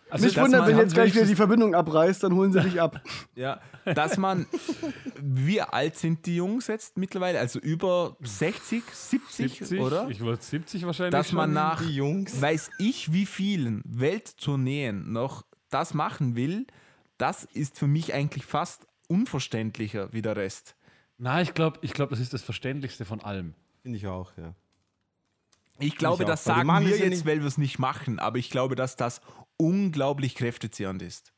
[0.08, 2.80] Also, Mich wundert, wenn haben jetzt gleich wieder die Verbindung abreißt, dann holen sie dich
[2.80, 3.00] ab.
[3.34, 4.46] Ja, dass man,
[5.20, 7.38] wie alt sind die Jungs jetzt mittlerweile?
[7.38, 10.08] Also über 60, 70, 70, oder?
[10.08, 11.12] Ich wollte 70 wahrscheinlich.
[11.12, 12.40] Dass man nach, Die Jungs.
[12.40, 16.66] weiß ich wie vielen Welttourneen noch das machen will,
[17.18, 20.76] das ist für mich eigentlich fast unverständlicher wie der Rest.
[21.18, 23.54] Nein, ich glaube, ich glaub, das ist das Verständlichste von allem.
[23.82, 24.54] Finde ich auch, ja.
[25.78, 28.76] Ich glaube, auch, das sagen wir jetzt, weil wir es nicht machen, aber ich glaube,
[28.76, 29.20] dass das
[29.58, 31.32] unglaublich kräftezehrend ist.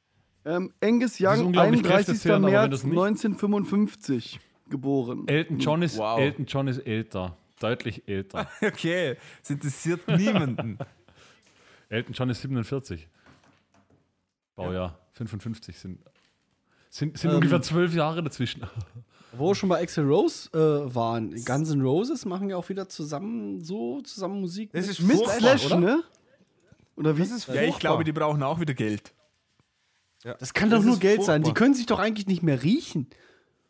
[0.44, 1.86] Ähm, Angus ist Young, unglaublich 31.
[2.06, 4.40] kräftezehrend, aber wenn März das nicht- 1955
[4.70, 5.26] geboren.
[5.28, 6.18] Elton John ist, Wow.
[6.20, 7.36] Elton John ist älter.
[7.60, 8.48] Deutlich älter.
[8.62, 10.78] Okay, es interessiert niemanden.
[11.88, 13.08] Elton John ist 47.
[14.54, 15.98] Baujahr 55 sind.
[16.90, 17.36] Sind, sind Ähm.
[17.36, 18.62] ungefähr zwölf Jahre dazwischen.
[19.32, 22.88] Wo wir schon bei Axel Rose äh, waren, Guns N' Roses machen ja auch wieder
[22.88, 24.70] zusammen so zusammen Musik.
[24.72, 25.80] Das mit ist Mit Slash, oder?
[25.80, 26.02] ne?
[26.98, 27.22] Oder wie?
[27.22, 27.78] Das ist Ja, ich furchtbar.
[27.80, 29.14] glaube, die brauchen auch wieder Geld.
[30.40, 31.42] Das kann doch Das nur Geld sein.
[31.42, 31.64] Die furchtbar.
[31.64, 33.08] können sich doch eigentlich nicht mehr riechen.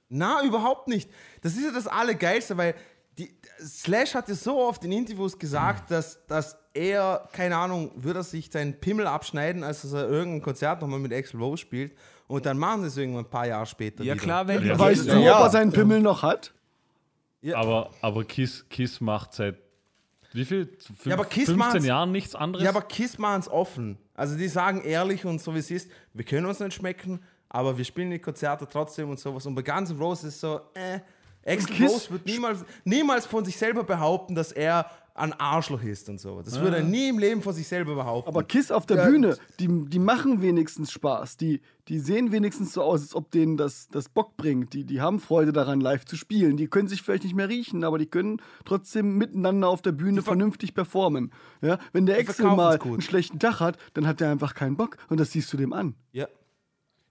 [0.08, 1.10] Na, überhaupt nicht.
[1.42, 2.74] Das ist ja das Allergeilste, weil
[3.18, 3.30] die,
[3.60, 8.22] Slash hat ja so oft in Interviews gesagt, dass, dass er, keine Ahnung, würde er
[8.22, 11.94] sich seinen Pimmel abschneiden, als dass er irgendein Konzert nochmal mit Axl Rose spielt.
[12.28, 14.02] Und dann machen sie es irgendwann ein paar Jahre später.
[14.04, 14.22] Ja, wieder.
[14.24, 15.36] klar, wenn Ja, weißt ja, du, ja.
[15.38, 16.54] ob er seinen Pimmel noch hat?
[17.54, 19.56] Aber, aber Kiss, Kiss macht seit
[20.32, 20.66] wie viel?
[20.84, 22.64] Fünf, Ja, aber Kiss 15 macht's- Jahren nichts anderes?
[22.64, 23.98] Ja, aber Kiss machen es offen.
[24.14, 27.76] Also die sagen ehrlich und so wie es ist, wir können uns nicht schmecken, aber
[27.78, 29.46] wir spielen die Konzerte trotzdem und sowas.
[29.46, 31.00] Und bei Guns N' Roses ist so, äh,
[31.46, 36.08] Axl Kiss Rose wird niemals, niemals von sich selber behaupten, dass er ein Arschloch ist
[36.08, 36.42] und so.
[36.42, 38.28] Das würde er nie im Leben von sich selber behaupten.
[38.28, 41.36] Aber Kiss auf der Ja, Bühne, die, die machen wenigstens Spaß.
[41.36, 44.72] Die, die sehen wenigstens so aus, als ob denen das, das Bock bringt.
[44.72, 46.56] Die, die haben Freude daran, live zu spielen.
[46.56, 50.22] Die können sich vielleicht nicht mehr riechen, aber die können trotzdem miteinander auf der Bühne
[50.22, 51.32] vernünftig performen.
[51.60, 51.78] Ja?
[51.92, 52.92] Wenn der Excel verkaufen's mal gut.
[52.92, 55.72] einen schlechten Tag hat, dann hat er einfach keinen Bock und das siehst du dem
[55.72, 55.94] an.
[56.12, 56.28] ja.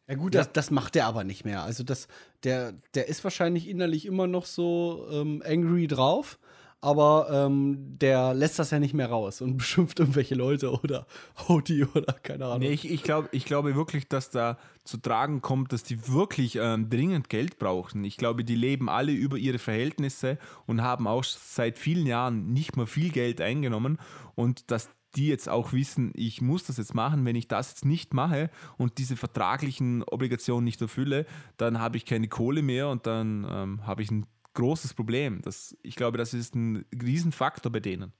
[0.09, 1.63] Ja gut, Das, das macht er aber nicht mehr.
[1.63, 2.07] Also das,
[2.45, 6.39] der, der ist wahrscheinlich innerlich immer noch so ähm, angry drauf,
[6.80, 11.08] aber ähm, der lässt das ja nicht mehr raus und beschimpft irgendwelche Leute oder
[11.48, 12.60] haut oder keine Ahnung.
[12.60, 16.58] Nee, ich, ich, glaub, ich glaube wirklich, dass da zu tragen kommt, dass die wirklich
[16.62, 18.04] ähm, dringend Geld brauchen.
[18.06, 22.78] Ich glaube, die leben alle über ihre Verhältnisse und haben auch seit vielen Jahren nicht
[22.78, 23.98] mehr viel Geld eingenommen
[24.36, 27.86] und dass die jetzt auch wissen, ich muss das jetzt machen, wenn ich das jetzt
[27.86, 31.26] nicht mache und diese vertraglichen Obligationen nicht erfülle,
[31.58, 35.41] dann habe ich keine Kohle mehr und dann ähm, habe ich ein großes Problem.
[35.41, 38.11] Das, ich glaube, das ist ein Riesenfaktor bei denen.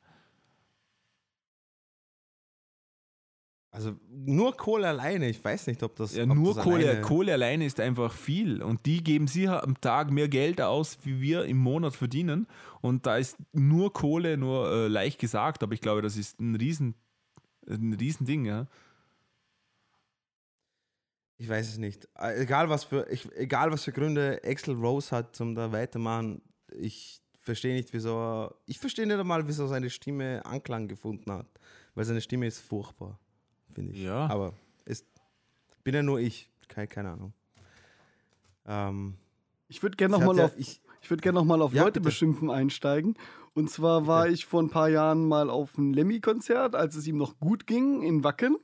[3.72, 6.16] Also nur Kohle alleine, ich weiß nicht, ob das.
[6.16, 8.64] Ja, ob nur das Kohle, alleine- Kohle alleine ist einfach viel.
[8.64, 12.48] Und die geben sicher am Tag mehr Geld aus, wie wir im Monat verdienen.
[12.82, 16.56] Und da ist nur Kohle nur äh, leicht gesagt, aber ich glaube, das ist ein
[16.56, 16.96] Riesen,
[17.70, 18.68] ein Riesending, ja.
[21.38, 22.08] Ich weiß es nicht.
[22.18, 26.42] Äh, Egal was für, ich, egal was für Gründe Axel Rose hat zum da weitermachen,
[26.72, 31.48] ich verstehe nicht, wieso er, ich verstehe nicht einmal, wieso seine Stimme Anklang gefunden hat.
[31.96, 33.20] Weil seine Stimme ist furchtbar,
[33.74, 34.04] finde ich.
[34.04, 34.28] Ja.
[34.28, 34.54] Aber
[34.86, 35.06] ist,
[35.84, 37.34] bin ja nur ich, keine, keine Ahnung.
[38.66, 39.16] Ähm,
[39.68, 42.06] Ich würde gerne nochmal auf, ich, ich würd gern noch mal auf Ja, Leute bitte.
[42.10, 43.16] beschimpfen einsteigen.
[43.54, 47.18] Und zwar war ich vor ein paar Jahren mal auf einem Lemmy-Konzert, als es ihm
[47.18, 48.58] noch gut ging, in Wacken.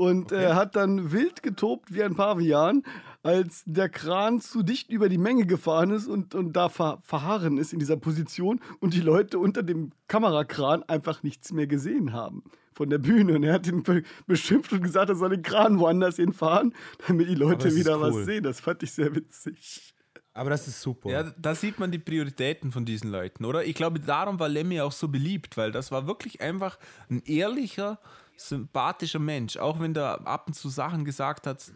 [0.00, 2.84] Und er hat dann wild getobt wie ein Pavian,
[3.22, 7.58] als der Kran zu dicht über die Menge gefahren ist und, und da ver verharren
[7.58, 12.44] ist in dieser Position und die Leute unter dem Kamerakran einfach nichts mehr gesehen haben
[12.72, 13.34] von der Bühne.
[13.34, 16.72] Und er hat ihn be beschimpft und gesagt, er soll den Kran woanders hinfahren,
[17.06, 18.14] damit die Leute wieder cool.
[18.14, 18.42] was sehen.
[18.42, 19.92] Das fand ich sehr witzig.
[20.32, 21.10] aber das ist super.
[21.10, 23.66] Ja, da sieht man die Prioritäten von diesen Leuten, oder?
[23.66, 26.78] Ich glaube, darum war Lemmy auch so beliebt, weil das war wirklich einfach
[27.10, 27.98] ein ehrlicher,
[28.40, 29.56] sympathischer Mensch.
[29.56, 31.72] Auch wenn der ab und zu Sachen gesagt hat,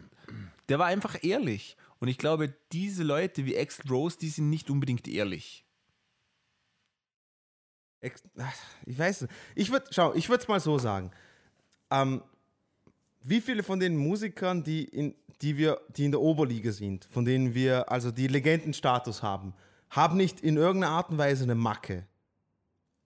[0.69, 1.77] der war einfach ehrlich.
[1.99, 5.65] Und ich glaube, diese Leute wie Axl Rose, die sind nicht unbedingt ehrlich.
[8.01, 9.33] Ich weiß nicht.
[9.55, 11.11] Ich würde, schau, ich würde es mal so sagen.
[11.89, 12.21] Ähm,
[13.21, 17.25] wie viele von den Musikern, die in, die wir, die in der Oberliga sind, von
[17.25, 19.53] denen wir also die Legendenstatus haben,
[19.89, 22.05] haben nicht in irgendeiner Art und Weise eine Macke?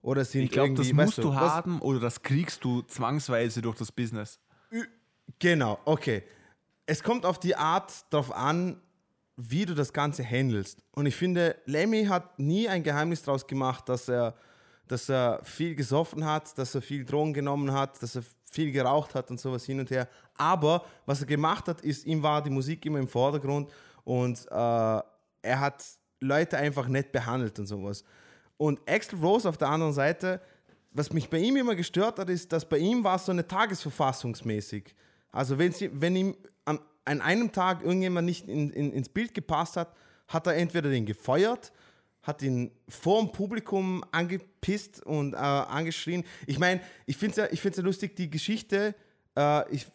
[0.02, 3.60] Oder sind Ich glaube, das musst weißt du was- haben oder das kriegst du zwangsweise
[3.62, 4.38] durch das Business.
[5.38, 6.22] Genau, okay.
[6.86, 8.80] Es kommt auf die Art drauf an,
[9.36, 10.82] wie du das Ganze handelst.
[10.92, 14.34] Und ich finde, Lemmy hat nie ein Geheimnis daraus gemacht, dass er,
[14.88, 19.14] dass er viel gesoffen hat, dass er viel Drogen genommen hat, dass er viel geraucht
[19.14, 20.08] hat und sowas hin und her.
[20.36, 23.70] Aber was er gemacht hat, ist, ihm war die Musik immer im Vordergrund
[24.04, 24.54] und äh,
[25.42, 25.84] er hat
[26.18, 28.02] Leute einfach nett behandelt und sowas.
[28.60, 30.38] Und Axl Rose auf der anderen Seite,
[30.90, 33.48] was mich bei ihm immer gestört hat, ist, dass bei ihm war es so eine
[33.48, 34.94] Tagesverfassungsmäßig.
[35.32, 39.32] Also wenn, sie, wenn ihm an, an einem Tag irgendjemand nicht in, in, ins Bild
[39.32, 39.96] gepasst hat,
[40.28, 41.72] hat er entweder den gefeuert,
[42.20, 46.22] hat ihn vor dem Publikum angepisst und äh, angeschrien.
[46.46, 48.94] Ich meine, ich finde es ja, ja lustig, die Geschichte,
[49.38, 49.86] äh, ich,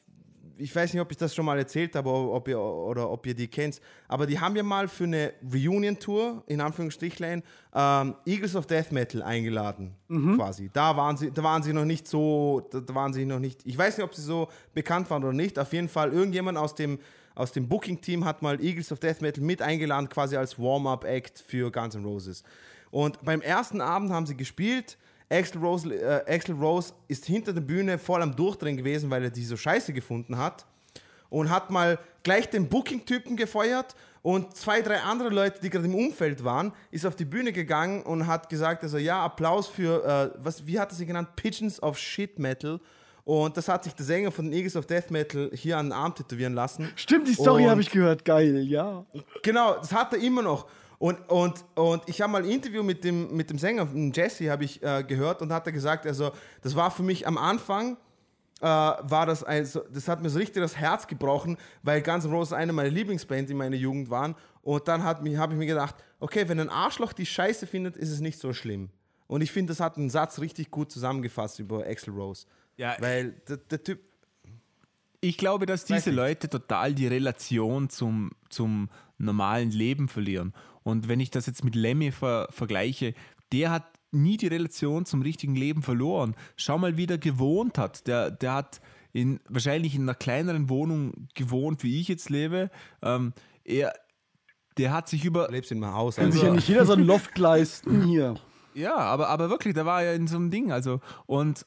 [0.58, 3.34] ich weiß nicht, ob ich das schon mal erzählt habe ob ihr, oder ob ihr
[3.34, 8.66] die kennt, aber die haben ja mal für eine Reunion-Tour, in Anführungsstrichlein, ähm, Eagles of
[8.68, 9.96] Death Metal eingeladen,
[10.36, 10.70] quasi.
[10.72, 13.62] Da waren, sie, da waren sie noch nicht so, da, da waren sie noch nicht,
[13.66, 16.76] ich weiß nicht, ob sie so bekannt waren oder nicht, auf jeden Fall irgendjemand aus
[16.76, 17.00] dem,
[17.36, 21.72] aus dem Booking-Team hat mal Eagles of Death Metal mit eingeladen, quasi als Warm-Up-Act für
[21.72, 22.44] Guns N' Roses.
[22.92, 24.98] Und beim ersten Abend haben sie gespielt.
[25.30, 29.30] Axl Rose, äh, Axl Rose ist hinter der Bühne voll am Durchdrehen gewesen, weil er
[29.32, 30.66] die so scheiße gefunden hat.
[31.30, 35.96] und hat mal gleich den Booking-Typen gefeuert und zwei, drei andere Leute, die gerade im
[35.96, 40.40] Umfeld waren, ist auf die Bühne gegangen und hat gesagt, also ja, Applaus für, äh,
[40.44, 41.30] was, wie hat er sie genannt?
[41.36, 42.80] Pigeons of Shit Metal.
[43.26, 45.94] Und das hat sich der Sänger von den Eagles of Death Metal hier an den
[45.94, 46.92] Arm tätowieren lassen.
[46.96, 48.24] Stimmt, die Story habe ich gehört.
[48.24, 49.04] Geil, ja.
[49.42, 50.68] Genau, das hat er immer noch.
[50.98, 54.64] Und, und, und ich habe mal ein Interview mit dem, mit dem Sänger, Jesse, habe
[54.64, 56.32] ich äh, gehört und hat er gesagt, also
[56.62, 57.98] das war für mich am Anfang,
[58.62, 62.32] äh, war das, also, das hat mir so richtig das Herz gebrochen, weil Guns N'
[62.32, 64.36] Roses eine meiner Lieblingsbands in meiner Jugend waren.
[64.62, 68.20] Und dann habe ich mir gedacht, okay, wenn ein Arschloch die Scheiße findet, ist es
[68.22, 68.90] nicht so schlimm.
[69.28, 72.46] Und ich finde, das hat einen Satz richtig gut zusammengefasst über Axel Rose.
[72.78, 74.00] Ja, Weil der, der Typ,
[75.22, 76.12] Ich glaube, dass diese.
[76.12, 80.54] Leute total die Relation zum, zum normalen Leben verlieren.
[80.86, 83.16] Und wenn ich das jetzt mit Lemmy ver vergleiche,
[83.52, 86.36] der hat nie die Relation zum richtigen Leben verloren.
[86.56, 88.08] Schau mal, wie der gewohnt hat.
[88.08, 88.82] Der, der hat
[89.12, 92.70] in, wahrscheinlich in einer kleineren Wohnung gewohnt, wie ich jetzt lebe.
[93.02, 93.34] Ähm,
[93.64, 93.94] er,
[94.78, 96.18] der hat sich über, du lebst in meinem Haus.
[96.18, 98.36] Kann sich Also, ja nicht jeder so ein Loft leisten hier.
[98.76, 100.72] Ja, aber, aber wirklich, der war ja in so einem Ding.
[100.72, 101.66] Also, und,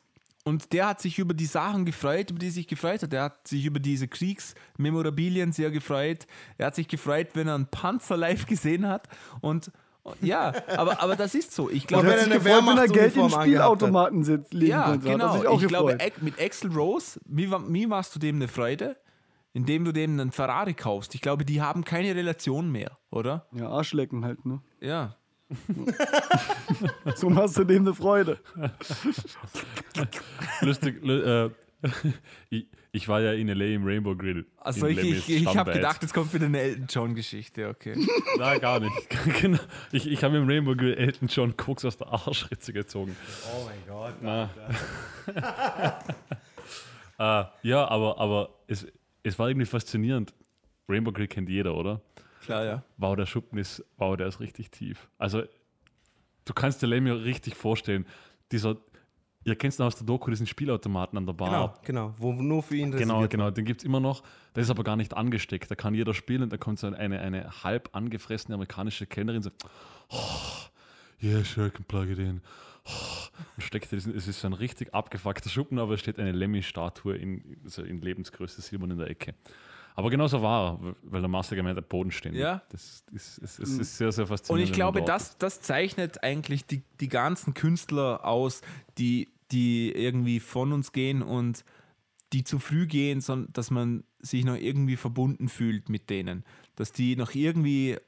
[0.49, 3.13] und der hat sich über die Sachen gefreut, über die er sich gefreut hat.
[3.13, 6.27] Er hat sich über diese Kriegsmemorabilien sehr gefreut.
[6.57, 9.09] Er hat sich gefreut, wenn er einen Panzer live gesehen hat.
[9.43, 9.71] Und
[10.23, 11.69] ja, aber, aber das ist so.
[11.69, 15.45] Ich glaube, wenn gefreut, wenn er Geld in Spielautomaten sitzt, legen ja, er genau.
[15.45, 18.97] auch Ich glaube, mit Axel Rose, wie, wie machst du dem eine Freude?
[19.53, 21.15] Indem du dem einen Ferrari kaufst.
[21.15, 23.47] Ich glaube, die haben keine Relation mehr, oder?
[23.53, 24.63] Ja, Arschlecken halt, ne?
[24.81, 25.18] Ja.
[27.17, 28.39] So machst du dem eine Freude.
[30.61, 31.51] Lustig, lu- äh,
[32.93, 33.65] ich, war ja in L.A.
[33.67, 34.45] im Rainbow Grill.
[34.59, 37.95] Also in ich, ich, ich habe gedacht, jetzt kommt wieder eine Elton John-Geschichte, okay.
[38.39, 38.93] Nein, gar nicht.
[39.41, 39.59] genau.
[39.93, 43.17] Ich, ich habe im Rainbow Grill Elton John Koks aus der Arschritze gezogen.
[43.55, 44.15] oh mein Gott.
[44.21, 44.51] Na.
[47.19, 48.87] äh, ja, aber, aber es,
[49.23, 50.35] es war irgendwie faszinierend.
[50.89, 52.01] Rainbow Grill kennt jeder, oder?
[52.49, 52.83] Klar, ja.
[52.97, 55.11] Wow, der Schuppen ist, wow, der ist richtig tief.
[55.19, 55.43] Also,
[56.47, 58.07] du kannst dir Lemmy richtig vorstellen,
[58.53, 58.79] dieser,
[59.45, 61.51] ihr kennt es noch aus der Doku, diesen Spielautomaten an der Bar.
[61.51, 64.23] Genau, genau, wo nur für ihn Genau, genau, den gibt es immer noch.
[64.55, 65.71] Der ist aber gar nicht angesteckt.
[65.71, 69.43] Da kann jeder spielen und da kommt so eine, eine halb angefressene amerikanische Kellnerin und
[69.43, 69.63] sagt,
[70.09, 70.17] oh,
[71.23, 72.41] yeah, sure, I can plug it in.
[72.87, 72.91] Oh,
[73.57, 77.15] und steckt diesen, es ist so ein richtig abgefuckter Schuppen, aber es steht eine Lemmy-Statue
[77.15, 79.35] in, so in Lebensgröße silbern in der Ecke.
[79.99, 82.37] Aber genauso war er, weil der Master gemeint hat, Boden stehen.
[82.37, 82.63] Ja.
[82.69, 84.71] Das ist, es, es ist sehr, sehr Und faszinierend.
[84.71, 88.61] ich wenn man glaube, das, das zeichnet eigentlich die, die ganzen Künstler aus,
[88.97, 91.65] die, die irgendwie von uns gehen und
[92.33, 96.45] die zu früh gehen, sondern dass man sich noch irgendwie verbunden fühlt mit denen.
[96.77, 97.99] Dass die noch irgendwie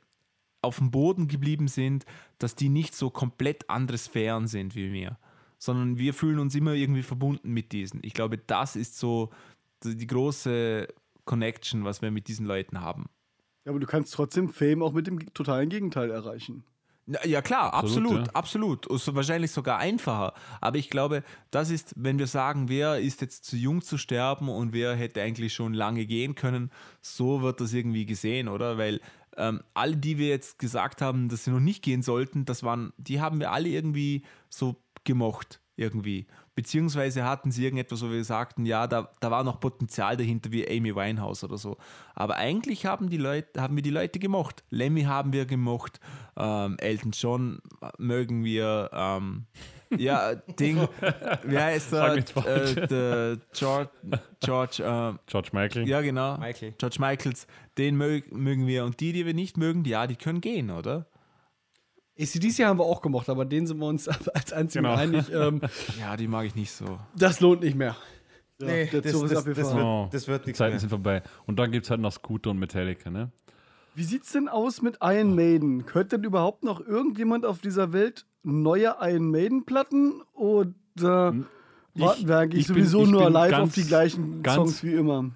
[0.63, 2.05] auf dem Boden geblieben sind,
[2.39, 5.19] dass die nicht so komplett andere Sphären sind wie wir,
[5.59, 7.99] sondern wir fühlen uns immer irgendwie verbunden mit diesen.
[8.05, 9.31] Ich glaube, das ist so
[9.83, 10.87] die große
[11.25, 13.07] Connection, was wir mit diesen Leuten haben.
[13.65, 16.65] Ja, aber du kannst trotzdem Fame auch mit dem totalen Gegenteil erreichen.
[17.07, 18.35] Na, Ja klar, Absolut, absolut, ja.
[18.35, 18.87] absolut.
[18.87, 20.33] Und so wahrscheinlich sogar einfacher.
[20.61, 24.49] Aber ich glaube, das ist, wenn wir sagen, wer ist jetzt zu jung zu sterben
[24.49, 26.71] und wer hätte eigentlich schon lange gehen können,
[27.03, 28.79] so wird das irgendwie gesehen, oder?
[28.79, 29.01] Weil
[29.37, 32.93] ähm, alle, die wir jetzt gesagt haben, dass sie noch nicht gehen sollten, das waren,
[32.97, 36.27] die haben wir alle irgendwie so gemocht, irgendwie.
[36.61, 40.69] Beziehungsweise hatten sie irgendetwas, wo wir sagten, ja, da, da war noch Potenzial dahinter, wie
[40.69, 41.79] Amy Winehouse oder so.
[42.15, 44.63] Aber eigentlich haben, die Leute, haben wir die Leute gemocht.
[44.69, 46.01] Lemmy haben wir gemocht,
[46.37, 47.63] ähm, Elton John
[47.97, 49.47] mögen wir, ähm,
[49.97, 50.87] ja, Ding,
[51.45, 52.25] wie heißt der?
[52.25, 52.77] falsch.
[52.77, 53.91] Äh, der George,
[54.41, 55.89] George ähm, George Michael.
[55.89, 56.75] ja genau, Michael.
[56.77, 57.47] George Michaels,
[57.79, 58.85] den mög, mögen wir.
[58.85, 61.07] Und die, die wir nicht mögen, ja, die können gehen, oder?
[62.21, 64.97] ACDC haben wir auch gemocht, aber den sind wir uns als einzigen Genau.
[64.97, 65.31] einig.
[65.33, 65.61] Ähm,
[66.01, 66.99] Ja, die mag ich nicht so.
[67.17, 67.97] das lohnt nicht mehr.
[68.61, 69.77] Ja, Nee, der das, Zug ist das, das, abgefahren.
[69.77, 70.81] wird, Oh, das wird Die nichts Zeiten mehr.
[70.81, 71.23] sind vorbei.
[71.47, 73.31] Und dann gibt es halt noch Scooter und Metallica, ne?
[73.95, 75.85] Wie sieht's denn aus mit Iron Maiden?
[75.93, 80.23] Hört denn überhaupt noch irgendjemand auf dieser Welt neue Iron Maiden-Platten?
[80.35, 80.73] Oder
[81.95, 84.57] warten wir eigentlich ich bin- sowieso ich nur bin live ganz- auf die gleichen ganz-
[84.57, 85.31] Songs wie immer?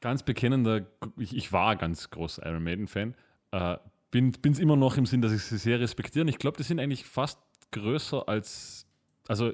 [0.00, 0.82] Ganz bekennender,
[1.16, 3.14] ich, ich war ganz großer Iron Maiden-Fan.
[3.52, 3.76] Äh,
[4.20, 6.28] bin es immer noch im Sinn, dass ich sie sehr respektiere.
[6.28, 7.38] Ich glaube, die sind eigentlich fast
[7.72, 8.86] größer als.
[9.26, 9.52] Also,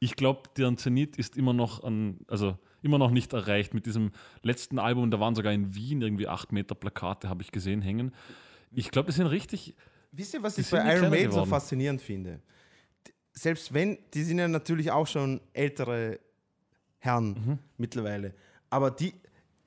[0.00, 3.72] ich glaube, deren Zenit ist immer noch an, also immer noch nicht erreicht.
[3.72, 4.10] Mit diesem
[4.42, 8.12] letzten Album, da waren sogar in Wien irgendwie 8 Meter Plakate, habe ich gesehen, hängen.
[8.72, 9.74] Ich glaube, die sind richtig.
[10.12, 12.40] Wisst ihr, was ich bei Iron Maiden so faszinierend finde?
[13.32, 16.20] Selbst wenn, die sind ja natürlich auch schon ältere
[16.98, 17.58] Herren Mhm.
[17.78, 18.34] mittlerweile,
[18.70, 19.12] aber die,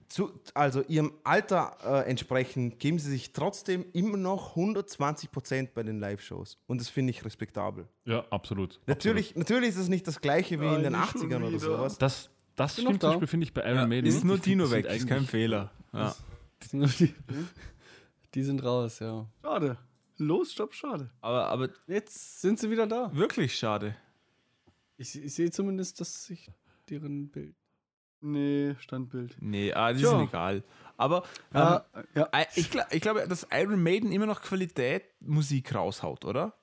[0.10, 5.84] zu, also ihrem Alter äh, entsprechend, geben sie sich trotzdem immer noch 120 Prozent bei
[5.84, 6.58] den Live-Shows.
[6.68, 7.88] Und das finde ich respektabel.
[8.06, 8.80] Ja, absolut.
[8.88, 11.60] Natürlich, natürlich ist es nicht das gleiche wie in den Nein, nicht schon 80ern oder
[11.60, 11.98] sowas.
[11.98, 13.14] Das, Das Bin stimmt zum da.
[13.16, 14.08] Beispiel, finde ich, bei Iron Ja, Maiden.
[14.08, 14.24] ist nicht.
[14.26, 15.72] nur Dino weg, ist kein Fehler.
[15.94, 16.16] Ja.
[16.72, 17.14] Die,
[18.34, 19.28] die sind raus, ja.
[19.42, 19.78] Schade.
[20.18, 21.10] Los, stopp, schade.
[21.22, 23.12] Aber, aber Jetzt sind sie wieder da.
[23.16, 23.96] wirklich schade.
[24.98, 26.50] Ich, ich sehe zumindest, dass ich
[26.90, 27.56] deren Bild.
[28.22, 29.38] Nee, Standbild.
[29.39, 30.22] Nee, ah, das Tja.
[30.22, 30.64] ist egal.
[30.98, 31.23] Aber
[31.53, 32.30] Ja, ähm, ja.
[32.56, 36.53] Ich, ich glaube, dass Iron Maiden immer noch Qualität Musik raushaut, oder?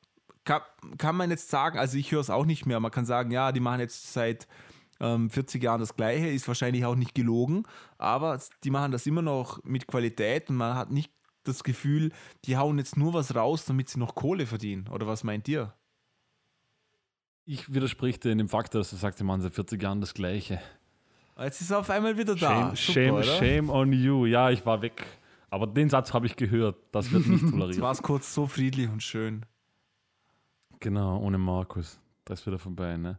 [0.44, 0.62] Kann,
[0.98, 3.52] kann man jetzt sagen, also ich höre es auch nicht mehr, man kann sagen, ja,
[3.52, 4.47] die machen jetzt seit
[5.01, 7.64] ähm, 40 Jahren das Gleiche, ist wahrscheinlich auch nicht gelogen,
[7.97, 11.12] aber die machen das immer noch mit Qualität und man hat nicht
[11.44, 12.12] das Gefühl,
[12.44, 14.89] die hauen jetzt nur was raus, damit sie noch Kohle verdienen.
[14.89, 15.74] Oder was meint ihr?
[17.44, 20.14] Ich widerspreche dir in dem Faktor, dass du sagst, die machen seit 40 Jahren das
[20.14, 20.60] Gleiche.
[21.39, 22.74] Jetzt ist er auf einmal wieder da.
[22.77, 24.27] Shame, Super, shame, shame on you.
[24.27, 25.05] Ja, ich war weg.
[25.51, 26.77] Aber den Satz habe ich gehört.
[26.93, 27.81] Das wird nicht Jetzt toleriert.
[27.81, 29.44] war es kurz so friedlich und schön.
[30.81, 31.98] Genau, ohne Markus.
[32.24, 33.19] Da ist wieder vorbei, ne?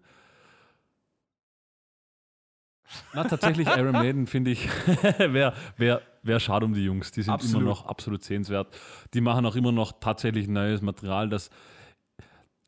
[3.14, 4.68] Na, tatsächlich, Iron Maiden finde ich,
[5.18, 7.12] wäre wär, wär schade um die Jungs.
[7.12, 7.62] Die sind Absolut.
[7.62, 8.76] immer noch absolut sehenswert.
[9.14, 11.30] Die machen auch immer noch tatsächlich neues Material.
[11.30, 11.50] Das,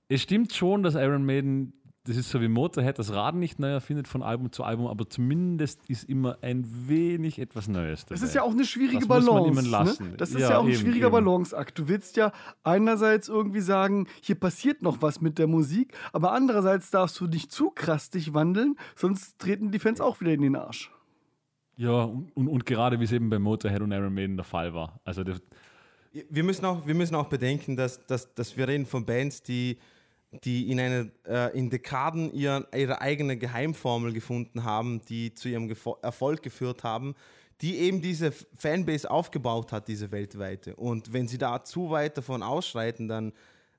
[0.10, 1.74] es stimmt schon, dass Iron Maiden,
[2.08, 5.10] das ist so wie Motorhead, das Rad nicht neu erfindet von Album zu Album, aber
[5.10, 8.16] zumindest ist immer ein wenig etwas Neues dabei.
[8.20, 9.60] Das ist ja auch eine schwierige Das muss man Balance.
[9.60, 10.10] immer lassen.
[10.12, 10.18] Ne?
[10.18, 11.26] Das ist Ja, ja, auch ein eben, schwieriger eben.
[11.26, 11.78] Balanceakt.
[11.78, 12.32] Du willst ja
[12.64, 17.52] einerseits irgendwie sagen, hier passiert noch was mit der Musik, aber andererseits darfst du nicht
[17.52, 20.92] zu krass dich wandeln, sonst treten die Fans auch wieder in den Arsch.
[21.76, 24.74] Ja, und, und, und gerade wie es eben bei Motorhead und Iron Maiden der Fall
[24.74, 25.00] war.
[25.04, 25.24] Also
[26.30, 29.78] Wir müssen auch, wir müssen auch bedenken, dass, dass, dass wir reden von Bands, die,
[30.44, 35.68] die in, eine, äh, in Dekaden ihr, ihre eigene Geheimformel gefunden haben, die zu ihrem
[35.68, 37.16] Gefo Erfolg geführt haben,
[37.62, 40.76] die eben diese Fanbase aufgebaut hat, diese weltweite.
[40.76, 43.34] Und wenn sie da zu weit davon ausschreiten, dann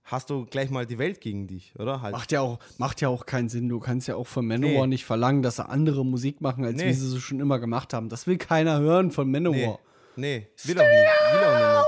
[0.05, 2.01] hast du gleich mal die Welt gegen dich, oder?
[2.01, 2.13] Halt.
[2.13, 3.69] Macht ja, auch, macht ja auch keinen Sinn.
[3.69, 4.95] Du kannst ja auch von Manowar Nee.
[4.95, 6.89] nicht verlangen, dass sie andere Musik machen, als Nee.
[6.89, 8.09] wie sie so schon immer gemacht haben.
[8.09, 9.79] Das will keiner hören von nee, Manowar.
[10.17, 11.35] nee, will auch nicht.
[11.35, 11.85] Will auch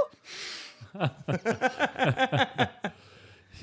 [0.93, 1.11] nicht.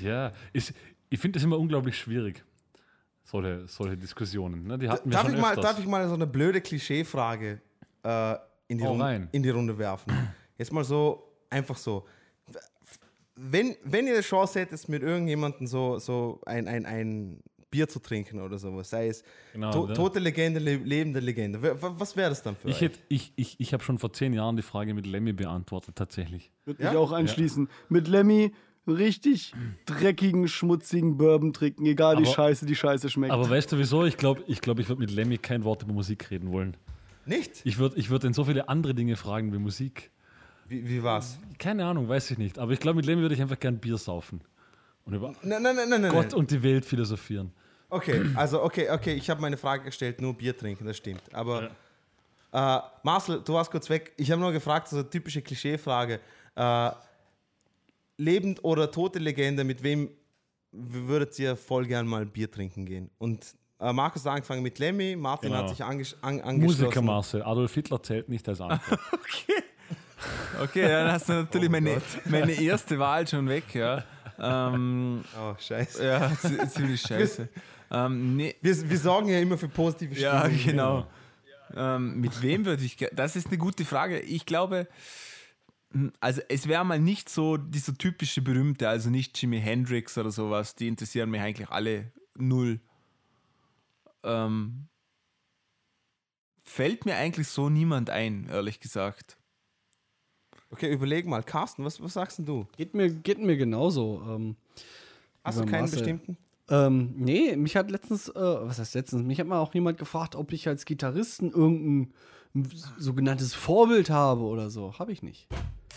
[0.00, 0.72] ja, ist,
[1.10, 2.44] ich finde das immer unglaublich schwierig.
[3.24, 4.66] Solche, solche Diskussionen.
[4.66, 4.78] Ne?
[4.78, 5.64] Die hatten wir Darf schon ich, mal, öfters.
[5.64, 7.60] darf ich mal so eine blöde Klischeefrage
[8.02, 8.34] äh,
[8.68, 10.12] in, die Runde, in die Runde werfen?
[10.56, 12.06] Jetzt mal so, einfach so.
[13.36, 17.40] Wenn, wenn ihr die Chance hättet, mit irgendjemandem so, so ein, ein, ein
[17.70, 19.22] Bier zu trinken oder sowas, sei es
[19.52, 19.92] Genau, to ne?
[19.94, 22.82] tote Legende, le lebende Legende, was wäre das dann für ich euch?
[22.90, 26.50] hätt- ich, ich, ich habe schon vor zehn Jahren die Frage mit Lemmy beantwortet, tatsächlich.
[26.64, 26.90] Würde Ja?
[26.90, 27.68] mich auch anschließen.
[27.90, 28.52] Mit Lemmy
[28.88, 29.52] richtig
[29.86, 33.32] dreckigen, schmutzigen Bourbon trinken, egal wie Aber- scheiße die Scheiße schmeckt.
[33.32, 34.04] Aber weißt du wieso?
[34.04, 36.76] Ich glaube, ich, glaub, ich würde mit Lemmy kein Wort über Musik reden wollen.
[37.26, 37.60] Nicht?
[37.64, 40.10] Ich würde ich würd ihn so viele andere Dinge fragen wie Musik.
[40.66, 41.38] Wie, wie war's?
[41.58, 42.58] Keine Ahnung, weiß ich nicht.
[42.58, 44.40] Aber ich glaube, mit Lemmy würde ich einfach gern Bier saufen.
[45.04, 46.10] Und über Nein, nein, nein, nein, nein.
[46.12, 47.52] Gott und die Welt philosophieren.
[47.90, 51.22] Okay, also okay, okay, ich habe meine Frage gestellt, nur Bier trinken, das stimmt.
[51.32, 51.70] Aber
[52.52, 54.12] äh, Marcel, du warst kurz weg.
[54.18, 56.20] Ich habe nur gefragt, so eine typische Klischeefrage.
[56.54, 56.90] Äh,
[58.18, 60.10] lebend oder tote Legende, mit wem
[60.72, 63.10] würdet ihr voll gern mal Bier trinken gehen?
[63.18, 63.46] Und
[63.80, 65.62] äh, Markus hat angefangen mit Lemmy, Martin Genau.
[65.62, 66.82] hat sich angesch an, angeschlossen.
[66.84, 67.42] Musiker Marcel.
[67.42, 69.00] Adolf Hitler zählt nicht als Antwort.
[70.60, 74.02] Okay, dann hast du natürlich meine, meine erste Wahl schon weg, ja.
[74.40, 76.04] Ähm, Oh, scheiße.
[76.04, 77.48] ja, zi- ziemlich scheiße.
[77.92, 80.32] Ähm, nee, Wir, wir sorgen ja immer für positive Stimmung.
[80.34, 81.06] ja, genau.
[81.76, 82.96] Ähm, mit wem würde ich.
[83.12, 84.18] Das ist eine gute Frage.
[84.18, 84.88] Ich glaube,
[86.20, 90.74] also es wäre mal nicht so dieser typische Berühmte, also nicht Jimi Hendrix oder sowas.
[90.74, 92.80] Die interessieren mich eigentlich alle null.
[94.22, 94.88] Ähm,
[96.62, 99.38] fällt mir eigentlich so niemand ein, ehrlich gesagt.
[100.70, 101.42] Okay, überleg mal.
[101.42, 102.66] Carsten, was, was sagst denn du?
[102.76, 104.22] Geht mir, geht mir genauso.
[104.28, 104.56] Ähm,
[105.42, 106.00] Hast du keinen Marcel.
[106.00, 106.36] bestimmten?
[106.68, 110.36] ähm, nee, mich hat letztens, äh, was heißt letztens, mich hat mal auch jemand gefragt,
[110.36, 112.12] ob ich als Gitarristen irgendein
[112.98, 114.98] sogenanntes Vorbild habe oder so.
[114.98, 115.48] Habe ich nicht.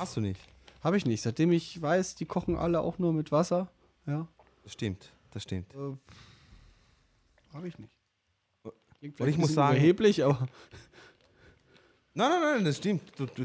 [0.02, 0.41] Hast du nicht.
[0.84, 1.22] Habe ich nicht.
[1.22, 3.69] Seitdem ich weiß, die kochen alle auch nur mit Wasser.
[4.07, 4.28] Ja,
[4.64, 5.68] Das stimmt, das stimmt.
[7.53, 7.94] habe ich nicht.
[9.19, 10.40] Und ich muss sagen- überheblich, aber
[12.14, 13.03] Nein, nein, nein, das stimmt.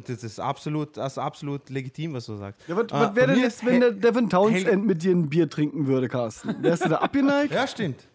[0.09, 2.67] Das ist absolut, das ist absolut legitim, was du sagst.
[2.69, 5.49] ja, was, Ah, was wäre denn jetzt, wenn der Devin Townsend mit dir ein Bier
[5.49, 6.61] trinken würde, Carsten?
[6.65, 7.53] Wärst du da abgeneigt?
[7.55, 8.09] Ja, stimmt.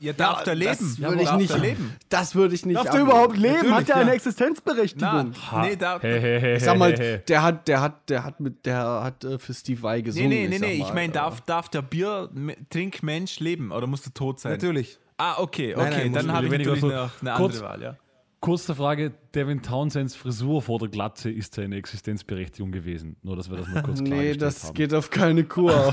[0.00, 0.70] Ja, darf der leben?
[0.70, 1.50] das würde ich darf nicht.
[1.50, 1.96] der leben?
[2.08, 2.76] Das würde ich nicht.
[2.76, 3.54] Darf der überhaupt leben?
[3.54, 4.14] Natürlich, Hat der eine ja.
[4.14, 5.34] Existenzberechtigung?
[5.52, 8.38] Na, nee, da, Hey, hey, hey, Ich sag mal, der hat, der hat, der hat
[8.38, 10.28] mit, der hat äh, für Steve Vai nee, gesungen.
[10.28, 10.82] nee, nee, ich sag nee.
[10.82, 14.52] Ich meine, darf, darf der Bier-Trinkmensch leben oder muss er tot sein?
[14.52, 14.98] Natürlich.
[15.16, 15.96] Ah, okay, Nein, okay.
[15.98, 17.96] nein, muss dann habe ich natürlich eine kurz- andere Wahl, ja.
[18.40, 23.16] Kurze Frage: Devin Townsends Frisur vor der Glatze ist seine Existenzberechtigung gewesen.
[23.22, 24.74] Nur, dass wir das mal kurz Nee, klargestellt das haben.
[24.74, 25.92] geht auf keine Kur.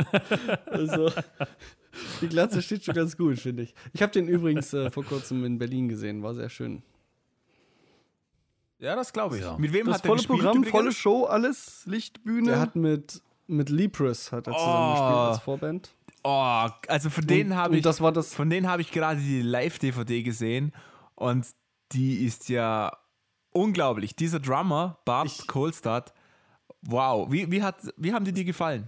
[0.66, 1.10] also,
[2.20, 3.74] Die Glatze steht schon ganz gut, finde ich.
[3.92, 6.82] Ich habe den übrigens äh, vor kurzem in Berlin gesehen, war sehr schön.
[8.78, 9.42] Ja, das glaube ich.
[9.42, 9.56] Ja.
[9.56, 10.70] Mit wem Das hat er volle gespielt Programm, übrigens?
[10.72, 12.48] volle Show, alles, Lichtbühne.
[12.50, 14.90] Der hat mit, mit Libris hat er zusammen Oh.
[14.92, 15.94] gespielt als Vorband.
[16.24, 19.40] Oh, also von denen habe ich, das war das- von denen habe ich gerade die
[19.40, 20.72] Live-DVD gesehen
[21.14, 21.46] und
[21.92, 22.92] die ist ja
[23.50, 24.16] unglaublich.
[24.16, 26.12] Dieser Drummer, Bart Ich- Kohlstadt,
[26.82, 28.86] wow, wie, wie, hat, wie haben die dir gefallen?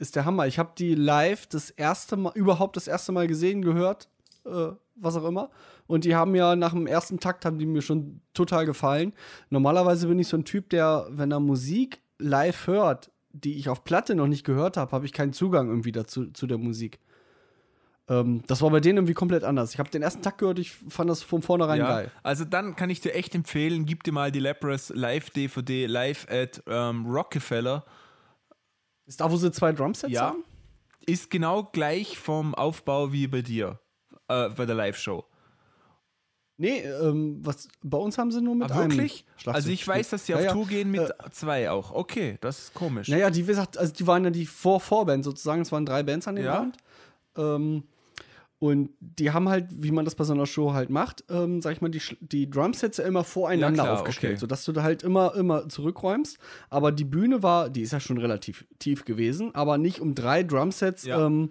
[0.00, 0.46] ist der Hammer.
[0.46, 4.08] Ich habe die live das erste Mal, überhaupt das erste Mal gesehen, gehört,
[4.44, 5.50] äh, was auch immer.
[5.88, 9.12] Und die haben ja nach dem ersten Takt haben die mir schon total gefallen.
[9.50, 13.82] Normalerweise bin ich so ein Typ, der, wenn er Musik live hört, die ich auf
[13.82, 17.00] Platte noch nicht gehört habe, habe ich keinen Zugang irgendwie dazu zu der Musik.
[18.10, 19.72] Ähm, das war bei denen irgendwie komplett anders.
[19.74, 22.10] Ich habe den ersten Takt gehört, ich fand das von vornherein Ja, geil.
[22.22, 26.62] also dann kann ich dir echt empfehlen, gib dir mal die Leprous Live-DVD live at
[26.66, 27.84] ähm, Rockefeller.
[29.06, 30.28] Ist da, wo sie zwei Drumsets Ja.
[30.28, 30.44] haben?
[31.06, 33.78] Ist genau gleich vom Aufbau wie bei dir,
[34.28, 35.24] äh, bei der Live-Show.
[36.60, 39.24] Nee, ähm, was, bei uns haben sie nur mit Ah, einem wirklich?
[39.46, 40.52] Also ich weiß, dass sie auf Ja, ja.
[40.52, 41.92] Tour gehen mit Äh, zwei auch.
[41.92, 43.08] Okay, das ist komisch.
[43.08, 45.62] Naja, die, wie gesagt, also die waren ja die Vor Vorband sozusagen.
[45.62, 46.58] Es waren drei Bands an dem Ja.
[46.58, 46.76] Abend.
[47.36, 47.84] Ähm,
[48.60, 51.72] und die haben halt, wie man das bei so einer Show halt macht, ähm, sag
[51.74, 54.40] ich mal, die, die Drumsets ja immer voreinander Ja, klar, aufgestellt, okay.
[54.40, 56.38] sodass du da halt immer, immer zurückräumst.
[56.68, 60.42] Aber die Bühne war, die ist ja schon relativ tief gewesen, aber nicht um drei
[60.42, 61.24] Drumsets Ja.
[61.26, 61.50] ähm,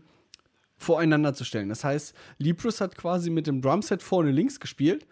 [0.76, 1.70] voreinander zu stellen.
[1.70, 5.08] Das heißt, Librus hat quasi mit dem Drumset vorne links gespielt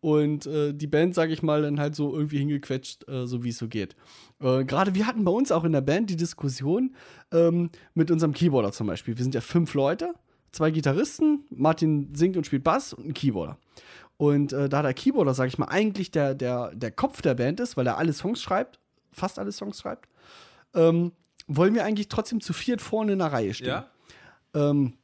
[0.00, 3.48] und äh, die Band, sage ich mal, dann halt so irgendwie hingequetscht, äh, so wie
[3.48, 3.96] es so geht.
[4.40, 6.94] Äh, Gerade wir hatten bei uns auch in der Band die Diskussion
[7.32, 9.16] ähm, mit unserem Keyboarder zum Beispiel.
[9.16, 10.12] Wir sind ja fünf Leute,
[10.56, 13.58] zwei Gitarristen, Martin singt und spielt Bass und ein Keyboarder.
[14.16, 17.60] Und äh, da der Keyboarder, sage ich mal, eigentlich der, der, der Kopf der Band
[17.60, 18.78] ist, weil er alle Songs schreibt,
[19.12, 20.08] fast alle Songs schreibt,
[20.74, 21.12] ähm,
[21.46, 23.68] wollen wir eigentlich trotzdem zu viert vorne in der Reihe stehen.
[23.68, 23.90] Ja?
[24.54, 24.94] Ähm,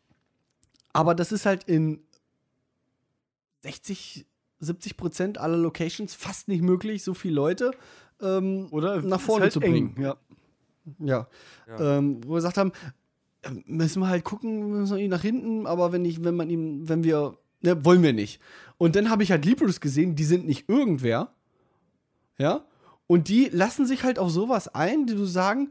[0.92, 2.02] aber das ist halt in
[3.62, 4.26] 60,
[4.60, 7.72] 70 Prozent aller Locations fast nicht möglich, so viele Leute
[8.22, 10.02] ähm, Oder nach vorne halt zu eng, bringen.
[10.02, 10.16] Ja.
[10.98, 11.28] Ja.
[11.78, 12.72] Ähm, wo wir gesagt haben,
[13.66, 16.88] müssen wir halt gucken, müssen wir ihn nach hinten, aber wenn ich, wenn man ihm,
[16.88, 18.40] wenn wir, ne, wollen wir nicht.
[18.78, 21.32] Und dann habe ich halt Libros gesehen, die sind nicht irgendwer.
[22.38, 22.64] Ja.
[23.06, 25.70] Und die lassen sich halt auf sowas ein, die du sagen,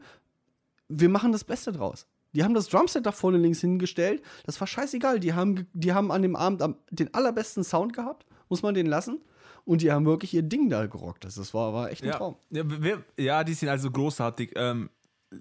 [0.88, 2.06] wir machen das Beste draus.
[2.34, 4.22] Die haben das Drumset da vorne links hingestellt.
[4.44, 5.20] Das war scheißegal.
[5.20, 8.26] Die haben, die haben an dem Abend am, den allerbesten Sound gehabt.
[8.48, 9.20] Muss man den lassen.
[9.64, 11.24] Und die haben wirklich ihr Ding da gerockt.
[11.24, 12.16] Das, das war, war echt ein Ja.
[12.16, 12.36] Traum.
[12.50, 14.52] Ja, wir, ja, die sind also großartig.
[14.56, 14.90] Ähm,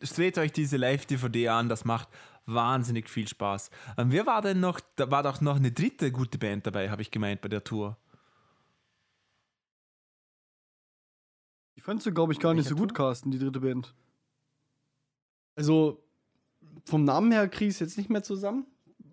[0.02, 2.08] seht euch diese Live-DVD an, das macht
[2.46, 3.70] wahnsinnig viel Spaß.
[3.98, 7.02] Ähm, wer war denn noch, da war doch noch eine dritte gute Band dabei, habe
[7.02, 7.98] ich gemeint, bei der Tour.
[11.76, 12.94] Die fandst du, glaube ich, gar nicht so gut?
[12.94, 13.94] Carsten, die dritte Band.
[15.56, 16.04] Also
[16.86, 18.66] vom Namen her kriege ich es jetzt nicht mehr zusammen,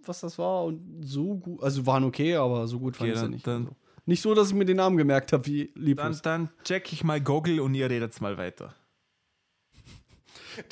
[0.05, 0.64] was das war.
[0.64, 3.46] Und so gut, also waren okay, aber so gut fand Okay, ich sie dann- nicht.
[3.46, 3.76] dann- also.
[4.06, 6.22] Nicht so, dass ich mir den Namen gemerkt habe, wie Dann, Lieblos.
[6.22, 8.74] dann check ich mal Goggle und ihr redet mal weiter.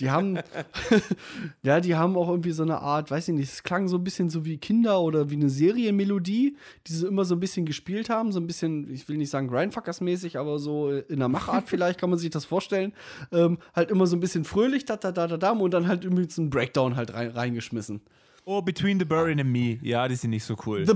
[0.01, 0.39] Die haben,
[1.63, 4.05] ja, die haben auch irgendwie so eine Art, weiß ich nicht, es klang so ein
[4.05, 8.11] bisschen so wie Kinder oder wie eine Serienmelodie, die sie immer so ein bisschen gespielt
[8.11, 12.01] haben, so ein bisschen, ich will nicht sagen Grindfuckers-mäßig, aber so in der Machart vielleicht
[12.01, 12.93] kann man sich das vorstellen.
[13.33, 16.05] Ähm, halt immer so ein bisschen fröhlich, da, da, da, da, da, und dann halt
[16.05, 18.01] irgendwie so einen Breakdown halt rein, reingeschmissen.
[18.49, 19.79] Oh, Between the Burren and Me.
[19.83, 20.87] Ja, die sind nicht so cool.
[20.87, 20.95] The,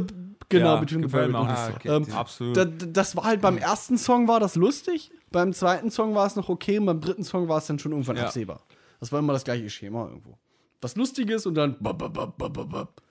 [0.48, 1.94] genau, Ja, Between the Buried and nicht the so.
[1.96, 2.56] Ähm, Absolut.
[2.56, 6.36] da, das war halt beim ersten Song war das lustig, beim zweiten Song war es
[6.36, 8.26] noch okay und beim dritten Song war es dann schon irgendwann Ja.
[8.26, 8.62] absehbar.
[9.00, 10.38] Das war immer das gleiche Schema irgendwo.
[10.80, 13.02] Was Lustiges und dann bap, bap, bap.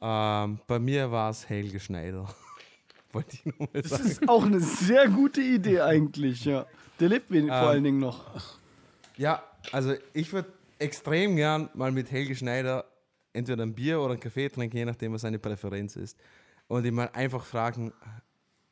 [0.00, 2.26] Ähm, bei mir war es Helge Schneider.
[3.12, 4.06] Wollte ich nur mal Das sagen.
[4.08, 6.64] ist auch eine sehr gute Idee eigentlich, ja.
[7.00, 8.24] Der lebt wenig, vor Ähm, allen Dingen noch.
[9.18, 9.42] Ja,
[9.72, 10.48] also ich würde
[10.80, 12.84] extrem gern mal mit Helge Schneider
[13.32, 16.16] entweder ein Bier oder einen Kaffee trinken, je nachdem, was seine Präferenz ist.
[16.68, 17.92] Und ihn mal einfach fragen.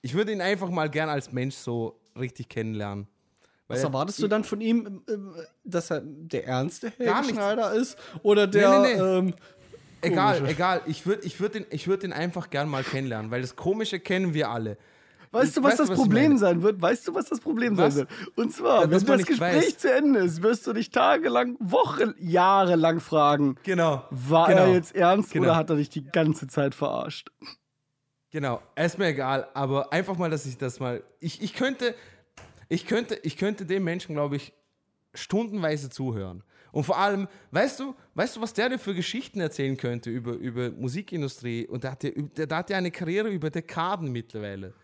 [0.03, 3.07] Ich würde ihn einfach mal gern als Mensch so richtig kennenlernen.
[3.69, 7.25] Was er- erwartest du dann von ihm, ähm, dass er der ernste Helge.
[7.31, 7.97] Schneider ist?
[8.23, 9.19] Oder der, Nee, nee, nee.
[9.19, 9.35] Ähm,
[10.01, 10.81] Egal, egal.
[10.87, 13.99] Ich würde ich würd ihn, ich würd ihn einfach gern mal kennenlernen, weil das Komische
[13.99, 14.79] kennen wir alle.
[15.31, 16.81] Weißt du, was weißt du, das was Problem sein wird?
[16.81, 17.95] Weißt du, was das Problem Was?
[17.95, 18.39] sein wird?
[18.39, 19.79] Und zwar, Ja, wenn das Gespräch weiß.
[19.79, 24.05] zu Ende ist, wirst du dich tagelang, Wochen, Jahre lang fragen, Genau.
[24.11, 24.63] war genau.
[24.63, 25.45] er jetzt ernst Genau.
[25.47, 27.31] oder hat er dich die ganze Zeit verarscht?
[28.31, 31.03] Genau, ist mir egal, aber einfach mal, dass ich das mal.
[31.19, 31.95] Ich, ich könnte,
[32.69, 34.53] ich könnte, ich könnte dem Menschen, glaube ich,
[35.15, 36.43] stundenweise zuhören.
[36.71, 40.33] Und vor allem, weißt du, weißt du, was der dir für Geschichten erzählen könnte über,
[40.33, 41.67] über Musikindustrie?
[41.67, 44.75] Und der hat, ja, der, der hat ja eine Karriere über Dekaden mittlerweile.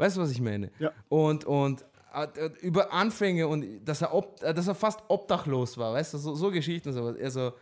[0.00, 0.70] Weißt du, was ich meine?
[0.78, 0.92] Ja.
[1.08, 5.92] Und, und äh, über Anfänge und dass er, ob, äh, dass er fast obdachlos war,
[5.94, 7.16] weißt du, so, so Geschichten und sowas.
[7.22, 7.52] Also,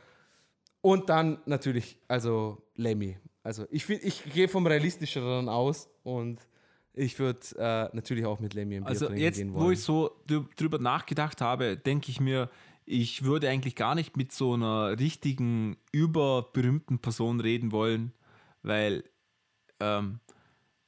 [0.80, 3.18] Und dann natürlich, also Lemmy.
[3.42, 6.38] Also ich, find- ich gehe vom realistischeren aus und
[6.94, 9.72] ich würde äh, natürlich auch mit Lemmy ein Bier Also trinken jetzt, gehen wo wollen.
[9.72, 12.48] ich so drü- drüber nachgedacht habe, denke ich mir,
[12.84, 18.12] ich würde eigentlich gar nicht mit so einer richtigen, überberühmten Person reden wollen,
[18.62, 19.04] weil
[19.80, 20.20] ähm,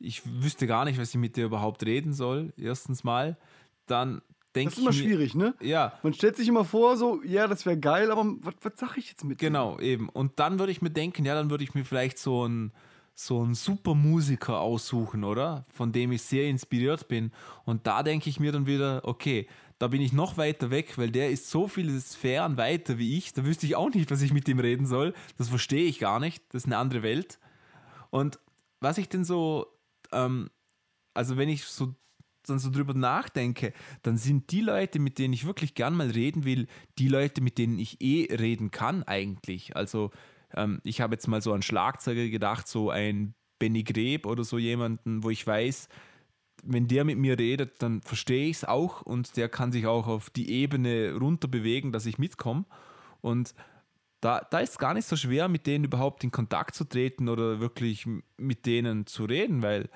[0.01, 3.37] ich wüsste gar nicht, was ich mit der überhaupt reden soll, erstens mal.
[3.87, 4.23] Dann
[4.55, 5.55] denke Das ich ist immer mir, schwierig, ne?
[5.61, 8.97] Ja, Man stellt sich immer vor, so, ja, das wäre geil, aber was, was sag
[8.97, 9.41] ich jetzt mit?
[9.41, 9.47] dem?
[9.47, 10.09] Genau, eben.
[10.09, 12.73] Und dann würde ich mir denken, ja, dann würde ich mir vielleicht so einen
[13.15, 15.67] so einen super Musiker aussuchen, oder?
[15.69, 17.33] Von dem ich sehr inspiriert bin.
[17.67, 19.47] Und da denke ich mir dann wieder, okay,
[19.79, 23.35] da bin ich noch weiter weg, weil der ist so viele Sphären weiter wie ich.
[23.35, 25.13] Da wüsste ich auch nicht, was ich mit ihm reden soll.
[25.37, 26.43] Das verstehe ich gar nicht.
[26.49, 27.39] Das ist eine andere Welt.
[28.09, 28.39] Und
[28.81, 29.67] was ich denn so,
[30.13, 30.51] ähm,
[31.15, 31.95] also wenn ich so
[32.47, 33.73] dann so drüber nachdenke,
[34.03, 36.67] dann sind die Leute, mit denen ich wirklich gern mal reden will,
[36.99, 39.77] die Leute, mit denen ich eh reden kann eigentlich.
[39.77, 40.11] Also
[40.55, 44.59] ähm, ich habe jetzt mal so an Schlagzeuger gedacht, so ein Benny Greb oder so
[44.59, 45.89] jemanden, wo ich weiß,
[46.63, 50.07] wenn der mit mir redet, dann verstehe ich es auch und der kann sich auch
[50.07, 52.65] auf die Ebene runter bewegen, dass ich mitkomme.
[53.21, 53.55] Und
[54.21, 57.29] da, da ist es gar nicht so schwer, mit denen überhaupt in Kontakt zu treten
[57.29, 58.07] oder wirklich
[58.37, 59.89] mit denen zu reden, weil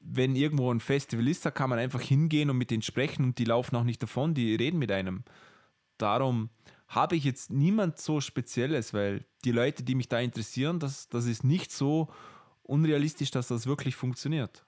[0.00, 3.38] wenn irgendwo ein Festival ist, da kann man einfach hingehen und mit denen sprechen und
[3.38, 5.24] die laufen auch nicht davon, die reden mit einem.
[5.98, 6.50] Darum
[6.88, 11.26] habe ich jetzt niemand so Spezielles, weil die Leute, die mich da interessieren, das, das
[11.26, 12.08] ist nicht so
[12.62, 14.64] unrealistisch, dass das wirklich funktioniert.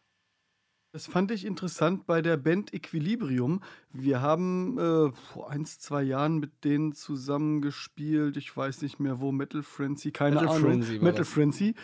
[0.95, 3.63] Das fand ich interessant bei der Band Equilibrium.
[3.93, 8.37] Wir haben äh, vor ein, zwei Jahren mit denen zusammen gespielt.
[8.37, 10.63] Ich weiß nicht mehr wo, Metal Frenzy, keine Metal Ahnung.
[10.63, 11.29] Frenzy Metal das.
[11.29, 11.75] Frenzy.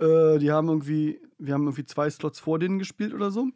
[0.00, 3.46] Äh, die haben irgendwie, wir haben irgendwie zwei Slots vor denen gespielt oder so.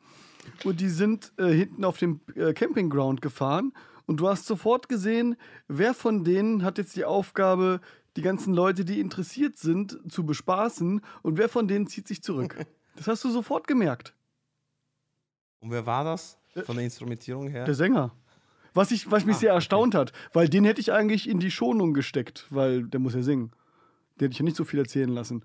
[0.62, 3.73] Und die sind äh, hinten auf dem äh, Campingground gefahren.
[4.07, 5.35] Und du hast sofort gesehen,
[5.66, 7.81] wer von denen hat jetzt die Aufgabe,
[8.16, 12.55] die ganzen Leute, die interessiert sind, zu bespaßen und wer von denen zieht sich zurück.
[12.97, 14.15] Das hast du sofort gemerkt.
[15.61, 16.39] Und wer war das?
[16.65, 17.65] Von der Instrumentierung her?
[17.65, 18.12] Der Sänger.
[18.74, 21.93] Was, ich, was mich sehr erstaunt hat, weil den hätte ich eigentlich in die Schonung
[21.93, 23.51] gesteckt, weil der muss ja singen.
[24.16, 25.45] Den hätte ich ja nicht so viel erzählen lassen.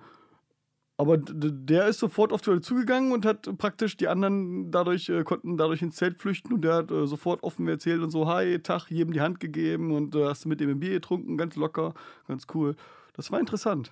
[0.98, 5.24] Aber der ist sofort auf die Leute zugegangen und hat praktisch die anderen dadurch, äh,
[5.24, 8.60] konnten dadurch ins Zelt flüchten und der hat äh, sofort offen erzählt und so, hi,
[8.60, 11.56] Tag, jedem die Hand gegeben und äh, hast du mit dem ein Bier getrunken, ganz
[11.58, 11.94] locker,
[12.28, 12.76] ganz cool.
[13.14, 13.92] Das war interessant.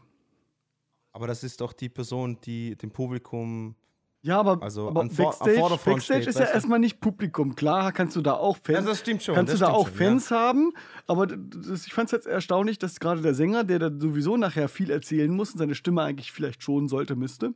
[1.11, 3.75] Aber das ist doch die Person, die dem Publikum.
[4.25, 7.55] Ja, aber, Also aber Backstage, Backstage steht, ist ja erstmal nicht Publikum.
[7.55, 10.71] Klar kannst du da auch Fans, Ja, schon, kannst du da auch schon, Fans haben,
[11.07, 14.69] aber das, ich fand es jetzt erstaunlich, dass gerade der Sänger, der da sowieso nachher
[14.69, 17.53] viel erzählen muss und seine Stimme eigentlich vielleicht schonen sollte, müsste,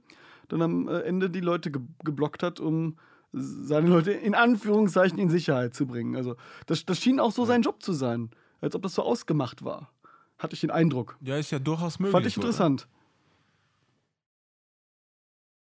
[0.50, 2.98] dann am äh, Ende die Leute ge geblockt hat, um
[3.32, 6.18] seine Leute in Anführungszeichen in Sicherheit zu bringen.
[6.18, 6.36] Also
[6.66, 8.30] das, das schien auch so sein Job zu sein,
[8.60, 9.94] als ob das so ausgemacht war.
[10.38, 11.18] Hatte ich den Eindruck.
[11.22, 12.12] Ja, ist ja durchaus möglich.
[12.12, 12.88] Fand ich interessant.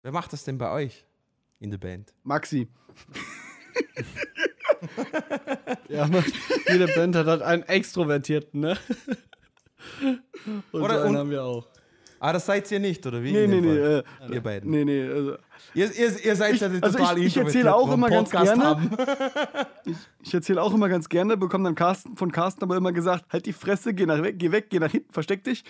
[0.01, 1.05] Wer macht das denn bei euch
[1.59, 2.13] in der Band?
[2.23, 2.67] Maxi.
[5.89, 6.23] Ja, man,
[6.69, 8.77] jede Band hat halt einen Extrovertierten, ne?
[10.71, 11.67] Und Oder- so einen und- haben wir auch.
[12.19, 13.31] Ah, das seid ihr nicht, oder wie?
[13.31, 13.77] Nee, nee, nee.
[13.77, 14.69] Äh, Ihr beiden.
[14.69, 15.07] nee, nee.
[15.07, 15.35] Also,
[15.73, 18.29] Ihr, ihr, ihr seid Ich- ja die also total ich- ich erzähle auch immer ganz
[18.31, 18.63] gerne.
[18.63, 18.89] haben.
[20.21, 23.45] Ich erzähle auch immer ganz gerne, bekomme dann Carsten, von Carsten aber immer gesagt, halt
[23.45, 25.63] die Fresse, geh, nach weg, geh weg, geh nach hinten, versteck dich.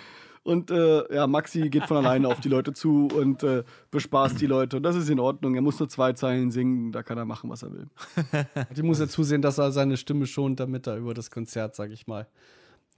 [0.43, 4.45] Und äh, ja, Maxi geht von alleine auf die Leute zu und äh, bespaßt die
[4.47, 4.77] Leute.
[4.77, 5.53] Und das ist in Ordnung.
[5.55, 7.87] Er muss nur zwei Zeilen singen, da kann er machen, was er will.
[8.75, 11.91] Die muss ja zusehen, dass er seine Stimme schont, damit er über das Konzert, sag
[11.91, 12.25] ich mal,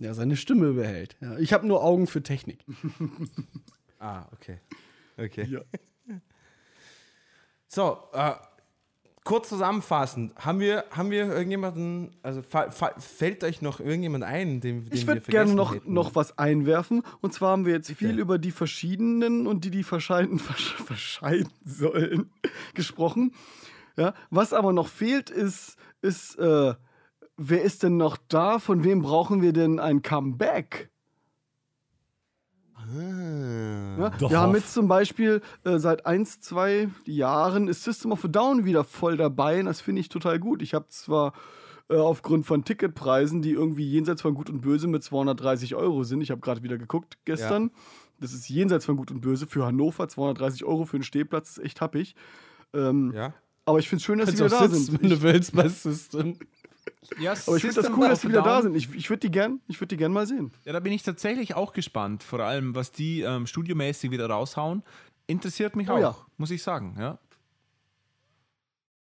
[0.02, 1.16] ja, seine Stimme behält.
[1.22, 2.66] Ja, ich habe nur Augen für Technik.
[4.04, 4.58] Ah, okay.
[5.16, 5.46] Okay.
[5.48, 5.62] Ja.
[7.68, 8.32] So, äh,
[9.24, 10.36] kurz zusammenfassend.
[10.38, 15.22] Haben wir, haben wir irgendjemanden, also fällt euch noch irgendjemand ein, den, den Ich würde
[15.22, 15.94] gerne noch, hätten?
[15.94, 17.04] noch was einwerfen.
[17.22, 21.54] Und zwar haben wir jetzt viel über die verschiedenen und die, die verscheiden, versch verscheiden
[21.64, 22.32] sollen,
[22.74, 23.36] gesprochen.
[23.98, 26.74] Ja, was aber noch fehlt, ist, ist äh,
[27.50, 28.60] wer ist denn noch da?
[28.60, 30.90] Von wem brauchen wir denn ein Comeback?
[32.76, 34.12] Ah.
[34.20, 38.28] Ja, wir haben jetzt zum Beispiel äh, seit ein, zwei Jahren ist System of a
[38.28, 40.62] Down wieder voll dabei und das finde ich total gut.
[40.62, 41.34] Ich habe zwar
[41.90, 46.22] äh, aufgrund von Ticketpreisen, die irgendwie jenseits von Gut und Böse mit 230 Euro sind,
[46.22, 47.72] ich habe gerade wieder geguckt gestern,
[48.20, 51.64] das ist jenseits von Gut und Böse für Hannover, 230 Euro für einen Stehplatz, ist
[51.64, 52.16] echt happig.
[52.74, 53.34] Ähm, Ja?
[53.66, 55.02] Aber ich finde es schön, dass sie wieder auch da sitzen, sind.
[55.02, 56.36] wenn Ich, du willst bei System.
[57.20, 58.76] Ja, aber ich finde das cool, dass sie a wieder da sind.
[58.76, 60.52] Ich, ich würde die gern, ich würde die gern mal sehen.
[60.66, 62.24] Ja, da bin ich tatsächlich auch gespannt.
[62.24, 64.84] Vor allem, was die ähm, studiomäßig wieder raushauen.
[65.28, 66.16] Interessiert mich Oh auch, ja.
[66.38, 66.96] muss ich sagen.
[67.00, 67.20] Ja.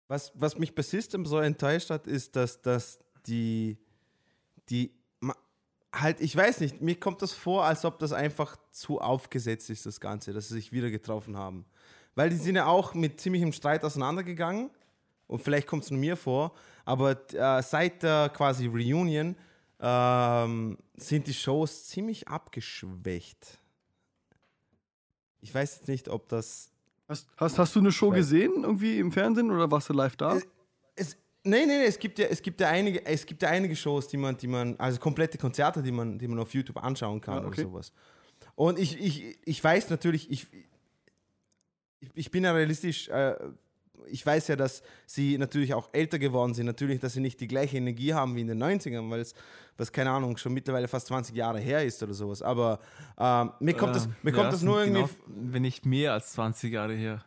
[0.08, 3.78] Was, was mich bei System so enttäuscht hat, ist, dass, dass die,
[4.70, 4.92] die
[5.94, 9.86] halt, ich weiß nicht, mir kommt das vor, als ob das einfach zu aufgesetzt ist,
[9.86, 11.66] das Ganze, dass sie sich wieder getroffen haben.
[12.16, 14.70] Weil die sind ja auch mit ziemlichem Streit auseinandergegangen.
[15.28, 16.54] Und vielleicht kommt es nur mir vor,
[16.86, 19.36] aber äh, seit der quasi Reunion
[19.80, 23.60] ähm, sind die Shows ziemlich abgeschwächt.
[25.42, 26.72] Ich weiß jetzt nicht, ob das.
[27.10, 30.38] Hast, hast, hast du eine Show gesehen, irgendwie im Fernsehen oder warst du live da?
[30.38, 30.42] Äh,
[30.96, 33.76] Es, nee, nee, nee, es gibt ja, es gibt ja einige, es gibt ja einige
[33.76, 37.20] Shows, die man, die man, also komplette Konzerte, die man, die man auf YouTube anschauen
[37.20, 37.62] kann Ja, okay.
[37.62, 37.92] oder sowas.
[38.56, 40.48] Und ich, ich, ich weiß natürlich, ich,
[42.00, 43.36] ich, ich bin ja realistisch, äh,
[44.08, 47.48] ich weiß ja, dass sie natürlich auch älter geworden sind, natürlich, dass sie nicht die
[47.48, 49.34] gleiche Energie haben wie in den 90ern, weil es,
[49.78, 52.42] was keine Ahnung, schon mittlerweile fast 20 Jahre her ist oder sowas.
[52.42, 52.80] Aber
[53.18, 56.94] ähm, mir kommt das, mir kommt das nur irgendwie Wenn nicht mehr als 20 Jahre
[56.94, 57.24] her.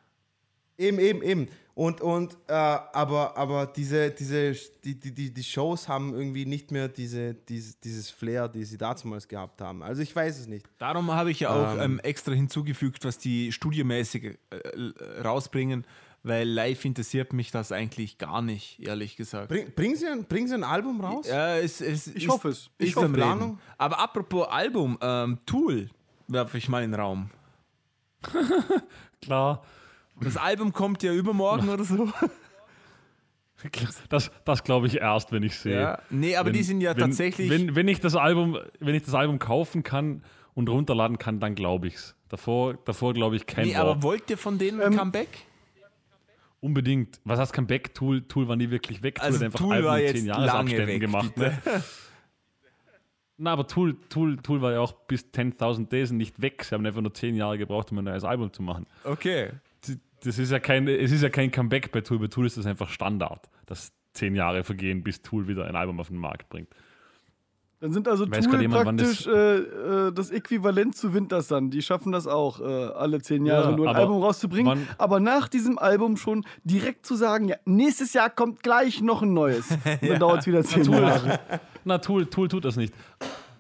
[0.79, 1.49] Eben, eben, eben.
[1.75, 6.89] Und, und äh, aber, aber diese, diese, die, die, die, Shows haben irgendwie nicht mehr
[6.89, 9.83] diese, diese, dieses Flair, die sie damals gehabt haben.
[9.83, 10.67] Also ich weiß es nicht.
[10.79, 11.81] Darum habe ich ja auch Ähm.
[11.83, 15.85] ähm, extra hinzugefügt, was die studiomäßig äh, äh, rausbringen,
[16.27, 19.49] weil live interessiert mich das eigentlich gar nicht, ehrlich gesagt.
[19.49, 21.29] Bring, bringen, sie ein, bringen sie ein Album raus?
[21.29, 22.69] Ja, es, es Ich ist, hoffe es.
[22.79, 23.61] Ich Ist hoffe, Planung.
[23.79, 25.89] Aber apropos Album, ähm, Tool
[26.27, 27.31] werfe ich mal in den Raum.
[29.23, 29.63] Klar.
[30.21, 32.11] Das Album kommt ja übermorgen oder so.
[34.09, 35.81] Das, das glaube ich erst, wenn ich sehe.
[35.81, 35.99] Ja.
[36.11, 37.49] Nee, aber wenn, die sind ja wenn, tatsächlich.
[37.49, 40.25] Wenn, wenn, ich das Album, wenn ich das Album kaufen kann
[40.55, 42.17] und runterladen kann, dann glaube ich es.
[42.29, 43.87] Davor, davor glaube ich kein nee, Wort.
[43.87, 45.47] aber wollt ihr von denen ein Ähm, Comeback?
[46.67, 47.21] Unbedingt.
[47.23, 47.95] Was heißt Comeback?
[47.95, 49.21] Tool, Tool war nie wirklich weg.
[49.21, 51.37] Also Tool hat einfach Tool Alben war in jetzt 10 lange Jahresabständen gemacht.
[51.37, 51.63] Ne?
[53.39, 56.65] Na, aber Tool, Tool, Tool war ja auch bis 10.000 Days nicht weg.
[56.65, 58.87] Sie haben einfach nur 10 Jahre gebraucht, um ein neues Album zu machen.
[59.05, 59.51] Okay.
[60.25, 62.19] Das ist ja kein, es ist ja kein Comeback bei Tool.
[62.19, 66.01] Bei Tool ist das einfach Standard, dass 10 Jahre vergehen, bis Tool wieder ein Album
[66.01, 66.71] auf den Markt bringt.
[67.79, 69.57] Dann sind also Weiß Tool jemand, praktisch das- äh,
[70.09, 71.71] äh, das Äquivalent zu Wintersun.
[71.71, 74.89] Die schaffen das auch, äh, alle zehn Jahre Ja, nur ein Album rauszubringen.
[74.97, 79.35] aber nach diesem Album schon direkt zu sagen, ja, nächstes Jahr kommt gleich noch ein
[79.35, 79.71] neues.
[80.01, 81.39] Und dann dauert es wieder zehn Jahre.
[81.85, 82.95] Na, Tool, Tool tut das nicht.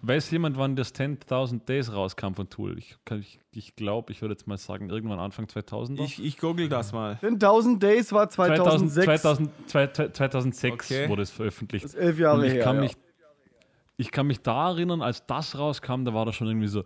[0.02, 2.78] Weiß jemand, wann das 10.000 Days rauskam von Tool?
[2.78, 5.98] Ich, ich, ich glaube, ich würde jetzt mal sagen, irgendwann Anfang 2000.
[6.00, 7.18] Ich, ich google das mal.
[7.22, 9.04] Denn 1000 Days war 2006.
[9.04, 11.08] 2000, 2000, 2006 Okay.
[11.08, 11.84] wurde es veröffentlicht.
[11.84, 12.62] Das ist elf Jahre her.
[12.62, 12.90] kann ja.
[13.96, 16.84] Ich kann mich da erinnern, als das rauskam, da war das schon irgendwie so,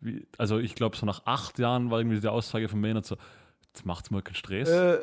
[0.00, 3.16] wie, also ich glaube, so nach acht Jahren war irgendwie die Aussage von Maynard so,
[3.66, 4.68] jetzt macht's mal keinen Stress.
[4.68, 4.98] äh,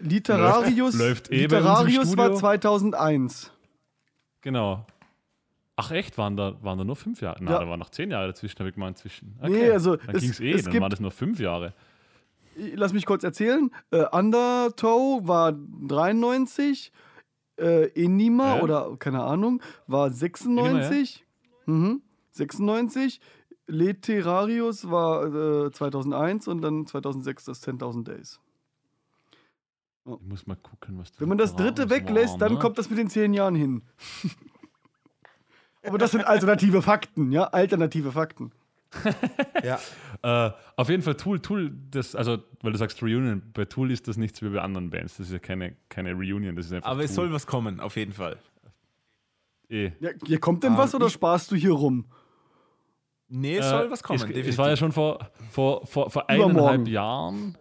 [0.00, 2.38] Literarius, Läuft- läuft eh Literarius war Studio.
[2.38, 3.50] 2001.
[4.40, 4.86] genau.
[5.76, 7.38] Ach echt, waren da, waren da nur fünf Jahre?
[7.42, 7.58] Na, Ja.
[7.60, 9.38] da waren noch zehn Jahre dazwischen, habe ich gemeint, zwischen.
[9.42, 11.72] Nee, also dann es- ging es eh, es dann gibt- waren das nur fünf Jahre.
[12.74, 13.70] Lass mich kurz erzählen.
[13.90, 16.92] Äh, Undertow war 93.
[17.60, 18.62] Äh, Enima Ja.
[18.62, 21.24] oder keine Ahnung war 96.
[21.66, 23.20] mhm, 96.
[23.66, 28.40] Literarius war äh, 2001 und dann 2006 das 10.000 Days.
[30.06, 32.58] Ich muss mal gucken, was Wenn man das dritte weglässt, war, dann ne?
[32.58, 33.82] kommt das mit den zehn Jahren hin.
[35.86, 37.44] Aber das sind alternative Fakten, ja?
[37.44, 38.50] Alternative Fakten.
[39.64, 39.78] Ja.
[40.22, 44.08] Äh, auf jeden Fall Tool, Tool, das, also, weil du sagst Reunion, bei Tool ist
[44.08, 45.16] das nichts wie bei anderen Bands.
[45.18, 46.90] Das ist ja keine, keine Reunion, das ist einfach.
[46.90, 47.26] Aber es Tool.
[47.26, 48.36] soll was kommen, auf jeden Fall.
[49.68, 49.92] eh.
[50.00, 52.06] Ja, hier kommt denn Ähm, was oder ich- sparst du hier rum?
[53.28, 54.30] Nee, es Äh, soll was kommen.
[54.32, 57.56] Es, es war ja schon vor, vor, vor, vor eineinhalb Jahren.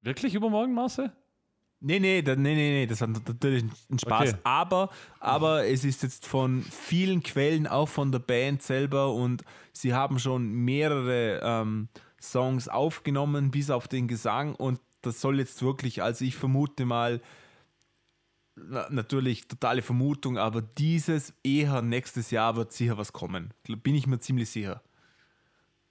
[0.00, 1.12] Wirklich übermorgen, Marcel?
[1.86, 4.30] Nee, nee, nee, nee, nee, das war natürlich ein Spaß.
[4.30, 4.40] Okay.
[4.42, 4.88] Aber,
[5.20, 9.44] aber es ist jetzt von vielen Quellen, auch von der Band selber, und
[9.74, 11.88] sie haben schon mehrere ähm,
[12.18, 14.54] Songs aufgenommen, bis auf den Gesang.
[14.54, 17.20] Und das soll jetzt wirklich, also ich vermute mal,
[18.56, 23.52] na, natürlich totale Vermutung, aber dieses eher nächstes Jahr wird sicher was kommen.
[23.82, 24.82] Bin ich mir ziemlich sicher.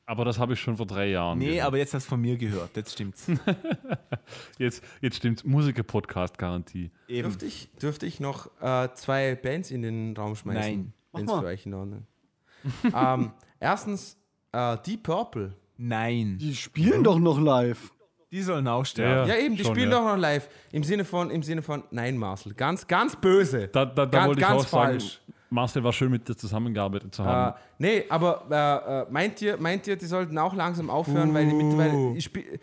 [0.06, 1.38] Aber das habe ich schon vor drei Jahren.
[1.40, 1.66] Nee, gehört.
[1.66, 3.28] aber jetzt hast du von mir gehört, jetzt stimmt's.
[4.58, 6.92] Jetzt, jetzt stimmt Musiker-Podcast-Garantie.
[7.10, 10.62] Dürfte ich, dürfte ich noch äh, zwei Bands in den Raum schmeißen?
[10.62, 10.94] Nein.
[11.12, 12.08] Wenn es für euch in Ordnung
[12.96, 14.18] ähm, Erstens,
[14.54, 15.56] äh, Deep Purple.
[15.78, 16.38] Nein.
[16.40, 17.92] Die spielen doch noch live.
[18.32, 19.30] Die sollen auch sterben.
[19.30, 19.98] Ja, eben, die schon, spielen ja.
[19.98, 20.50] doch noch live.
[20.72, 23.68] Im Sinne von, im Sinne von, nein, Marcel, ganz, ganz böse.
[23.68, 25.22] Da, da, da Ganz- wollte ich ganz auch sagen, falsch.
[25.54, 27.58] Marcel war schön mit dir zusammengearbeitet zu Äh, haben.
[27.78, 31.54] nee, aber äh, äh, meint, ihr, meint ihr, die sollten auch langsam aufhören, weil die
[31.56, 32.20] mittlerweile.
[32.22, 32.60] Spiel,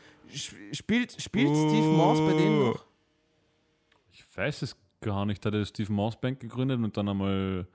[0.72, 2.84] spielt spielt Steve Morse bei denen noch?
[4.12, 5.44] ich weiß es gar nicht.
[5.44, 7.66] Hat er Steve Morse Band gegründet und dann einmal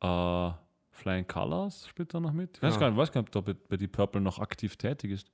[0.00, 0.50] äh,
[0.92, 2.56] Flying Colors spielt er noch mit?
[2.56, 2.80] Ich weiß, Ja.
[2.80, 5.30] gar nicht, weiß gar nicht, ob er bei Deep Purple noch aktiv tätig ist.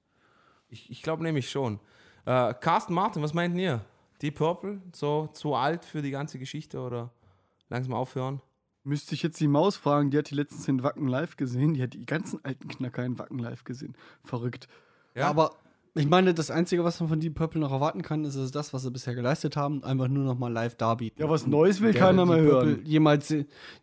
[0.68, 1.80] Ich, ich glaube nämlich schon.
[2.26, 3.80] Äh, Carsten Martin, was meint ihr?
[4.22, 4.80] Deep Purple?
[4.94, 7.10] So zu alt für die ganze Geschichte oder
[7.68, 8.40] langsam aufhören?
[8.84, 11.74] Müsste ich jetzt die Maus fragen, die hat die letztens in Wacken live gesehen.
[11.74, 13.96] Die hat die ganzen alten Knacker in Wacken live gesehen.
[14.22, 14.68] Verrückt.
[15.14, 15.56] Ja, Aber
[15.94, 18.74] ich meine, das Einzige, was man von Deep Purple noch erwarten kann, ist es das,
[18.74, 21.22] was sie bisher geleistet haben, einfach nur noch mal live darbieten.
[21.22, 22.68] Ja, was Neues will Der, keiner der mehr hören.
[22.74, 23.34] Purple Jemals,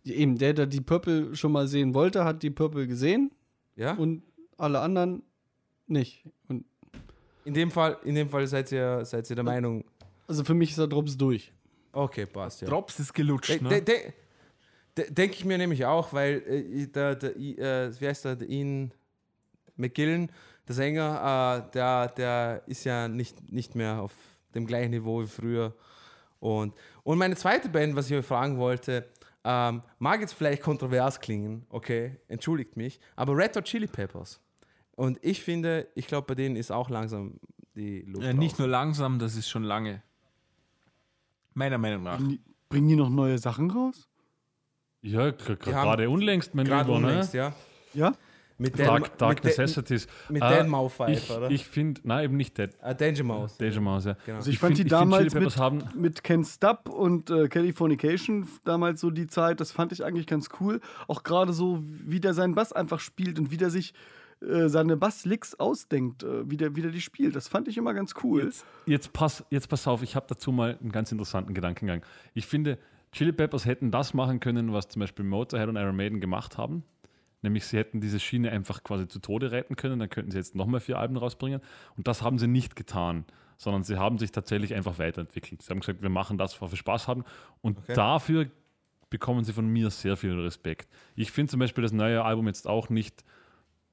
[0.04, 3.32] eben der, der die Purple schon mal sehen wollte, hat die Purple gesehen
[3.76, 3.94] ja?
[3.94, 4.22] und
[4.58, 5.24] alle anderen
[5.88, 6.26] nicht.
[6.48, 6.66] Und
[7.46, 9.86] in, dem Fall, in dem Fall seid ihr, seid ihr der Meinung,
[10.28, 11.52] also für mich ist der Drops durch.
[11.94, 12.68] okay, passt, ja.
[12.68, 13.70] Drops ist gelutscht, De, ne?
[13.70, 14.14] de, de, de,
[14.98, 18.94] Denke ich mir nämlich auch, weil äh, der, der, äh, wie heißt der, der Ian
[19.78, 20.32] McGillen,
[20.68, 24.14] der Sänger, äh, der, der ist ja nicht, nicht mehr auf
[24.54, 25.74] dem gleichen Niveau wie früher.
[26.40, 26.74] Und,
[27.04, 29.08] und meine zweite Band, was ich euch fragen wollte,
[29.44, 34.40] ähm, mag jetzt vielleicht kontrovers klingen, okay, entschuldigt mich, aber Red Hot Chili Peppers.
[34.96, 37.40] Und ich finde, ich glaube, bei denen ist auch langsam
[37.76, 38.60] die Luft Ja, nicht raus.
[38.60, 40.04] nur langsam, das ist schon lange.
[41.54, 42.20] Meiner Meinung nach.
[42.70, 44.08] Bringen die noch neue Sachen raus?
[45.02, 47.08] Ja, gerade unlängst, mein Gerade Lieber, ne?
[47.08, 47.54] unlängst, ja.
[47.94, 48.14] Ja?
[48.58, 50.08] Mit Dark, Dark mit Necessities.
[50.30, 51.50] mit Äh, Dan Maupfeife, ich, oder?
[51.50, 52.70] Ich finde, nein, eben nicht Dead.
[52.80, 53.58] Ah, Danger Mouse.
[53.58, 54.16] Danger Mouse, ja.
[54.24, 54.38] Genau.
[54.38, 59.02] Also ich, fand find- die damals mit, haben, mit Ken Stubb und äh, Californication, damals
[59.02, 60.80] so die Zeit, das fand ich eigentlich ganz cool.
[61.08, 63.96] Auch gerade so, wie der seinen Bass einfach spielt und wie der sich
[64.42, 67.36] äh, seine Basslicks ausdenkt, äh, wie, der, wie der die spielt.
[67.36, 68.44] Das fand ich immer ganz cool.
[68.44, 72.04] Jetzt, jetzt, pass, jetzt pass auf, ich habe dazu mal einen ganz interessanten Gedankengang.
[72.36, 72.78] Ich finde,
[73.12, 76.84] Chili Peppers hätten das machen können, was zum Beispiel Motorhead und Iron Maiden gemacht haben.
[77.42, 80.56] Nämlich, sie hätten diese Schiene einfach quasi zu Tode retten können, dann könnten sie jetzt
[80.56, 81.60] nochmal vier Alben rausbringen.
[81.98, 83.26] Und das haben sie nicht getan,
[83.58, 85.62] sondern sie haben sich tatsächlich einfach weiterentwickelt.
[85.62, 87.24] Sie haben gesagt, wir machen das, was wir Spaß haben.
[87.62, 87.94] Und Okay.
[87.96, 88.52] dafür
[89.10, 90.88] bekommen sie von mir sehr viel Respekt.
[91.16, 93.26] Ich finde zum Beispiel das neue Album jetzt auch nicht,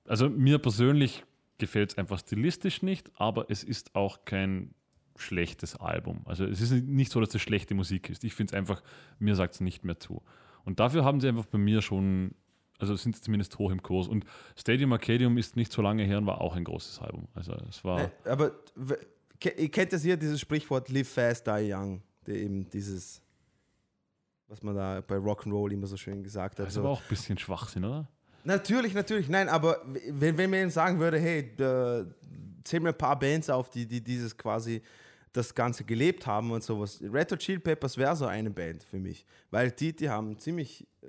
[0.07, 1.25] also mir persönlich
[1.57, 4.75] gefällt es einfach stilistisch nicht, aber es ist auch kein
[5.19, 6.23] schlechtes Album.
[6.25, 8.25] Also es ist nicht so, dass es schlechte Musik ist.
[8.25, 8.83] Ich finde es einfach,
[9.19, 10.23] mir sagt es nicht mehr zu.
[10.65, 12.35] Und dafür haben sie einfach bei mir schon,
[12.79, 14.09] also sind sie zumindest hoch im Kurs.
[14.09, 14.25] Und
[14.57, 17.27] Stadium Arcadium ist nicht so lange her und war auch ein großes Album.
[17.35, 18.53] Also es war, Äh, Aber
[19.57, 23.23] ihr kennt das hier, dieses Sprichwort Live Fast, Die Young, der eben dieses,
[24.47, 26.67] was man da bei Rock'n'Roll immer so schön gesagt hat.
[26.67, 26.81] das ist So.
[26.81, 28.09] aber auch ein bisschen Schwachsinn, oder?
[28.45, 31.51] Natürlich, natürlich, nein, aber wenn, wenn man ihm sagen würde, hey,
[32.65, 34.81] zähl mir ein paar Bands auf, die, die dieses quasi
[35.39, 37.01] das Ganze gelebt haben und sowas.
[37.01, 40.87] Red Hot Chili Peppers wäre so eine Band für mich, weil die, die haben ziemlich,
[41.03, 41.07] äh,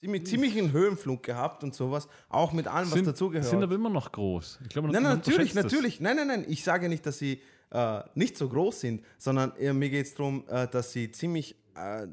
[0.00, 3.50] ziemlich, ziemlich einen Höhenflug gehabt und sowas, auch mit allem, was Sind, dazugehört.
[3.50, 4.60] sind aber immer noch groß.
[4.62, 5.72] Ich glaube, Nein, man natürlich, unterschätzt das.
[5.72, 6.00] natürlich.
[6.00, 6.44] Nein, nein, nein.
[6.48, 10.14] Ich sage nicht, dass sie äh, nicht so groß sind, sondern äh, mir geht es
[10.14, 12.06] darum, äh, dass sie ziemlich äh,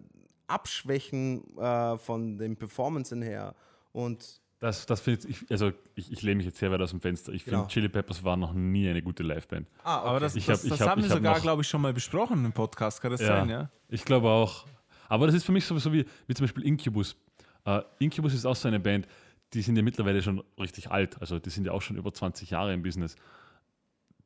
[0.48, 3.56] abschwächen äh, von den Performancen her.
[3.91, 7.02] Und Das, das finde ich, also ich, ich lehne mich jetzt sehr weit aus dem
[7.02, 7.34] Fenster.
[7.34, 7.57] Ich Genau.
[7.60, 9.68] finde, Chili Peppers war noch nie eine gute Liveband.
[9.84, 11.61] ah, Aber das, Ich das, hab- ich das hab- haben ich wir hab sogar, glaube
[11.64, 13.02] ich, schon mal besprochen im Podcast.
[13.02, 13.69] Kann das sein, ja?
[13.90, 14.65] Ich glaube auch.
[15.10, 17.18] Aber das ist für mich sowieso wie, wie zum Beispiel Incubus.
[17.65, 19.06] Äh, Incubus ist auch so eine Band,
[19.53, 21.19] die sind ja mittlerweile schon richtig alt.
[21.19, 23.18] Also die sind ja auch schon über 20 Jahre im Business.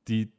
[0.07, 0.31] Die,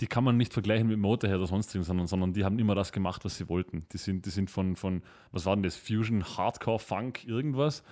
[0.00, 2.92] die kann man nicht vergleichen mit Motorhead oder sonstigen, sondern, sondern die haben immer das
[2.92, 3.86] gemacht, was sie wollten.
[3.92, 5.02] Die sind, die sind von, von,
[5.32, 7.82] was war denn das, Fusion, Hardcore, Funk, irgendwas,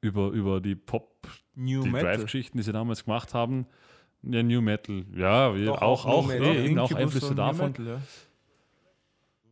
[0.00, 1.90] über, über die Pop, New die.
[2.04, 3.66] Drive-Geschichten, die sie damals gemacht haben.
[4.22, 5.04] Ja, New Metal.
[5.14, 6.56] Ja, Doch, auch, auch auch, Metal.
[6.56, 7.68] eben auch Incubus Einflüsse davon.
[7.70, 8.00] Metal, ja.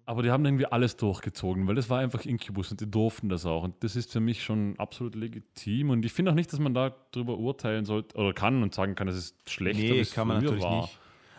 [0.05, 3.45] Aber die haben irgendwie alles durchgezogen, weil das war einfach Incubus und die durften das
[3.45, 3.63] auch.
[3.63, 5.91] Und das ist für mich schon absolut legitim.
[5.91, 9.07] Und ich finde auch nicht, dass man darüber urteilen sollte oder kann und sagen kann,
[9.07, 10.81] das ist schlechter, Nee, kann man natürlich war.
[10.83, 10.99] nicht.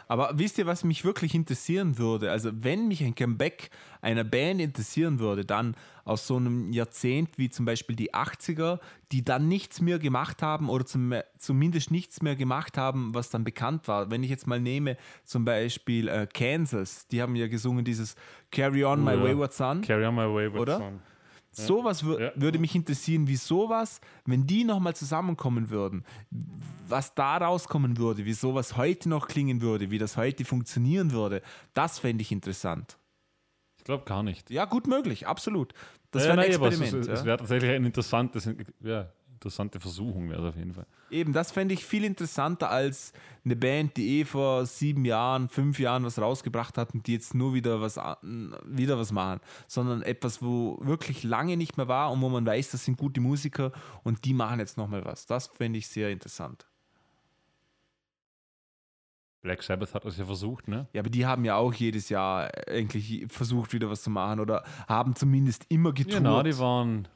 [0.10, 2.32] Aber wisst ihr, was mich wirklich interessieren würde?
[2.32, 3.70] Also, wenn mich ein Comeback
[4.02, 8.80] einer Band interessieren würde, dann aus so einem Jahrzehnt wie zum Beispiel die 80er,
[9.12, 13.44] die dann nichts mehr gemacht haben oder zum, zumindest nichts mehr gemacht haben, was dann
[13.44, 14.10] bekannt war.
[14.10, 18.16] Wenn ich jetzt mal nehme, zum Beispiel äh, Kansas, die haben ja gesungen dieses
[18.52, 19.12] Carry On My.
[19.12, 19.82] Wayward Son.
[19.82, 20.78] Carry on my wayward Oder?
[20.80, 21.02] son.
[21.52, 22.32] Sowas wür Ja.
[22.36, 26.04] würde mich interessieren, wie sowas, wenn die nochmal zusammenkommen würden,
[26.88, 31.42] was da rauskommen würde, wie sowas heute noch klingen würde, wie das heute funktionieren würde,
[31.74, 32.98] das fände ich interessant.
[33.78, 34.50] Ich glaube gar nicht.
[34.52, 35.74] Ja, gut möglich, absolut.
[36.12, 36.94] Das Ja, wäre ein nein, es- Experiment.
[37.06, 37.26] Es, es ja.
[37.26, 38.50] wäre tatsächlich ein interessantes,
[38.82, 40.86] ja, interessante Versuchung, wäre es auf jeden Fall.
[41.10, 43.14] Eben, das fände ich viel interessanter als
[43.46, 47.34] eine Band, die eh vor sieben Jahren, fünf Jahren was rausgebracht hat und die jetzt
[47.34, 47.98] nur wieder was,
[48.66, 52.72] wieder was machen, sondern etwas, wo wirklich lange nicht mehr war und wo man weiß,
[52.72, 53.72] das sind gute Musiker
[54.04, 55.26] und die machen jetzt nochmal was.
[55.26, 56.68] Das fände ich sehr interessant.
[59.42, 60.88] Black Sabbath hat das ja versucht, ne?
[60.92, 64.66] Ja, aber die haben ja auch jedes Jahr eigentlich versucht, wieder was zu machen oder
[64.90, 66.24] haben zumindest immer getourt.
[66.24, 67.08] Na, die waren,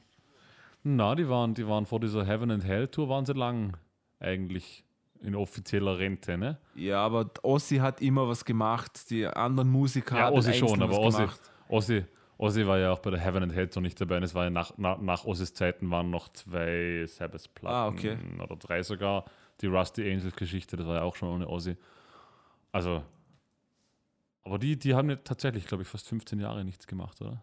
[0.84, 3.76] na, die waren, die waren vor dieser Heaven and Hell Tour waren sie lang
[4.20, 4.84] eigentlich
[5.22, 6.58] in offizieller Rente, ne?
[6.76, 11.00] ja, aber Ossi hat immer was gemacht, die anderen Musiker Ja, haben Ossi schon, aber
[11.00, 11.40] Ossi, gemacht.
[11.70, 12.06] Ossi,
[12.38, 14.18] Ozzy war ja auch bei der Heaven and Hell Tour nicht dabei.
[14.18, 18.18] Und es war ja nach, nach, nach Ozzys Zeiten waren noch zwei Sabbath-Platten Ah, okay.
[18.42, 19.24] oder drei sogar.
[19.62, 21.78] Die Rusty Angels-Geschichte, das war ja auch schon ohne Ozzy.
[22.74, 23.04] Also,
[24.44, 27.42] aber die, die haben ja tatsächlich, glaube ich, fast 15 Jahre nichts gemacht, oder?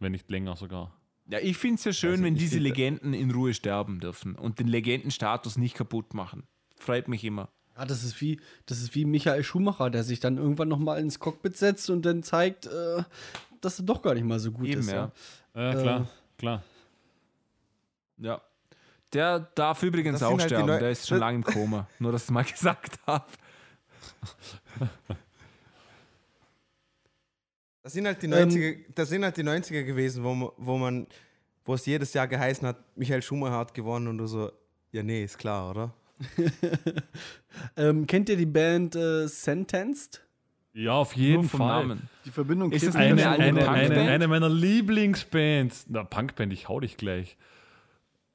[0.00, 0.92] Wenn nicht länger sogar.
[1.30, 4.58] Ja, ich finde es ja schön, Also wenn diese Legenden in Ruhe sterben dürfen und
[4.58, 6.44] den Legendenstatus nicht kaputt machen.
[6.78, 7.50] Freut mich immer.
[7.76, 10.98] Ja, das ist wie, das ist wie Michael Schumacher, der sich dann irgendwann noch mal
[10.98, 13.02] ins Cockpit setzt und dann zeigt, äh,
[13.60, 14.90] dass er doch gar nicht mal so gut Eben, ist.
[14.90, 15.12] ja.
[15.54, 16.62] Ja, Äh, klar, klar.
[18.16, 18.40] Ja.
[19.12, 21.86] Der darf übrigens auch halt die sterben, der ist schon lange im Koma.
[21.98, 23.24] Nur, dass ich mal gesagt habe.
[27.88, 30.76] Das sind halt die Ähm, 90er, das sind halt die 90er gewesen, wo man, wo
[30.76, 31.06] man,
[31.64, 34.52] wo es jedes Jahr geheißen hat, Michael Schumacher hat gewonnen und du so,
[34.92, 35.94] ja nee, ist klar, oder?
[37.78, 40.22] Ähm, kennt ihr die Band äh, Sentenced?
[40.74, 41.86] Ja, auf Nur jeden vom Fall.
[41.86, 42.08] Namen.
[42.26, 45.86] Die Verbindung Ist eine Eine, eine, eine, eine meiner Lieblingsbands.
[45.88, 47.38] Na, Punkband, ich hau dich gleich.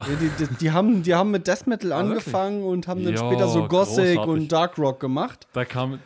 [0.02, 2.10] Ja, die, die, die, haben, die haben mit Death Metal Ah, wirklich?
[2.26, 4.18] angefangen und haben dann Ja, später so Gothic großartig.
[4.34, 5.48] und Dark Rock gemacht.
[5.54, 6.00] Da kam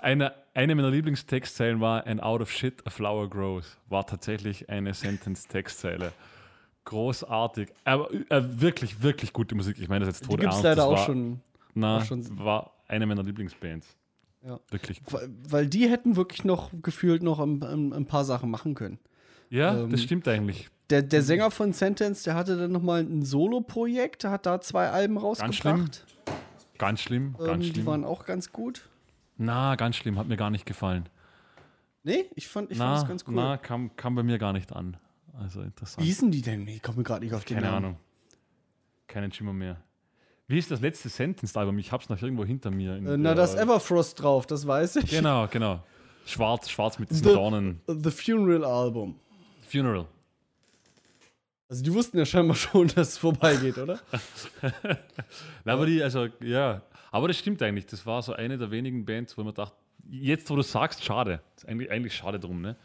[0.00, 3.76] eine, eine meiner Lieblingstextzeilen war And out of shit a flower grows.
[3.88, 6.12] War tatsächlich eine Sentence-Textzeile.
[6.84, 7.68] Großartig.
[7.84, 9.78] Aber äh, wirklich, wirklich gute Musik.
[9.78, 11.40] Ich meine das jetzt Die tot gibt es leider auch war, schon.
[11.74, 13.86] Na, auch schon- war eine meiner Lieblingsbands.
[14.42, 14.58] Ja.
[14.70, 15.02] Wirklich.
[15.10, 18.98] Weil, weil die hätten wirklich noch gefühlt noch ein, ein, ein paar Sachen machen können.
[19.50, 20.68] Ja, Ähm, das stimmt eigentlich.
[20.88, 24.88] Der, der Sänger von Sentence, der hatte dann noch mal ein Solo-Projekt, hat da zwei
[24.88, 25.54] Alben rausgebracht.
[25.54, 25.88] schlimm.
[26.78, 27.86] Ganz schlimm, Ähm, ganz die schlimm.
[27.86, 28.88] waren auch ganz gut.
[29.42, 31.08] Na, ganz schlimm, hat mir gar nicht gefallen.
[32.02, 33.34] Nee, ich fand, das ganz cool.
[33.34, 34.96] na kam, kam bei mir gar nicht an.
[35.38, 36.02] Also interessant.
[36.04, 36.68] Wie hießen die denn?
[36.68, 37.84] Ich komme gerade nicht auf den Keine Namen.
[37.86, 37.96] Ahnung.
[39.06, 39.76] Keinen Schimmer mehr.
[40.46, 41.78] Wie ist das letzte Sentence-Album?
[41.78, 42.96] Ich hab's noch irgendwo hinter mir.
[42.96, 45.10] Äh, na, da ist Everfrost drauf, das weiß ich.
[45.10, 45.82] Genau, genau.
[46.26, 47.80] Schwarz, schwarz mit diesen The- Dornen.
[47.86, 49.18] The Funeral Album.
[49.66, 50.06] Funeral.
[51.68, 54.00] Also die wussten ja scheinbar schon, dass es vorbeigeht, oder?
[55.64, 56.82] Na, aber die, also, ja.
[57.10, 57.86] Aber das stimmt eigentlich.
[57.86, 59.76] Das war so eine der wenigen Bands, wo man dachte,
[60.08, 61.40] jetzt, wo du sagst, schade.
[61.56, 62.76] ist eigentlich, eigentlich schade drum, ne?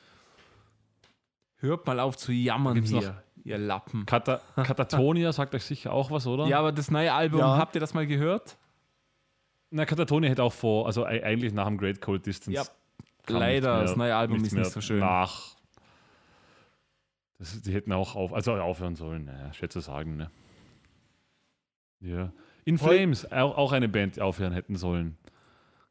[1.57, 4.05] Hört mal auf zu jammern Gibt's noch- hier, ihr Lappen.
[4.05, 6.45] Kata Katatonia sagt euch sicher auch was, oder?
[6.47, 7.57] Ja, aber das neue Album, Ja.
[7.57, 8.57] habt ihr das mal gehört?
[9.71, 12.51] Na, Katatonia hätte auch vor, also ei- eigentlich nach dem Great Cold Distance.
[12.55, 12.65] Ja,
[13.33, 14.99] leider, das neue Album ist nicht so schön.
[14.99, 15.55] Nach.
[17.39, 20.31] Das, die hätten auch auf, also aufhören sollen, naja, schwer zu sagen, ne?
[22.01, 22.31] Ja.
[22.65, 25.17] In Flames, auch, auch eine Band, die aufhören hätten sollen,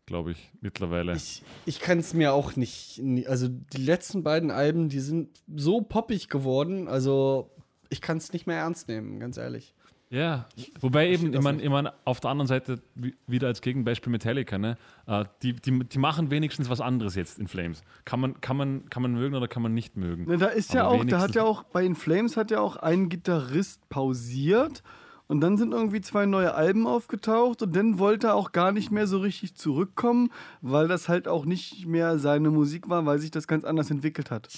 [0.06, 1.14] glaube ich, mittlerweile.
[1.16, 3.00] Ich, ich kann es mir auch nicht.
[3.26, 6.88] Also die letzten beiden Alben, die sind so poppig geworden.
[6.88, 7.50] Also
[7.88, 9.74] ich kann es nicht mehr ernst nehmen, ganz ehrlich.
[10.10, 10.46] Ja,
[10.80, 14.58] wobei eben, ich meine, ich mein, auf der anderen Seite wi- wieder als Gegenbeispiel Metallica,
[14.58, 14.76] ne?
[15.06, 17.82] Äh, die, die, die machen wenigstens was anderes jetzt in Flames.
[18.04, 20.26] Kann man, kann man, kann man mögen oder kann man nicht mögen.
[20.26, 22.60] Ne, da ist ja Aber auch, da hat ja auch, bei In Flames hat ja
[22.60, 24.84] auch ein Gitarrist pausiert
[25.26, 28.90] und dann sind irgendwie zwei neue Alben aufgetaucht und dann wollte er auch gar nicht
[28.90, 30.30] mehr so richtig zurückkommen,
[30.60, 34.30] weil das halt auch nicht mehr seine Musik war, weil sich das ganz anders entwickelt
[34.30, 34.48] hat.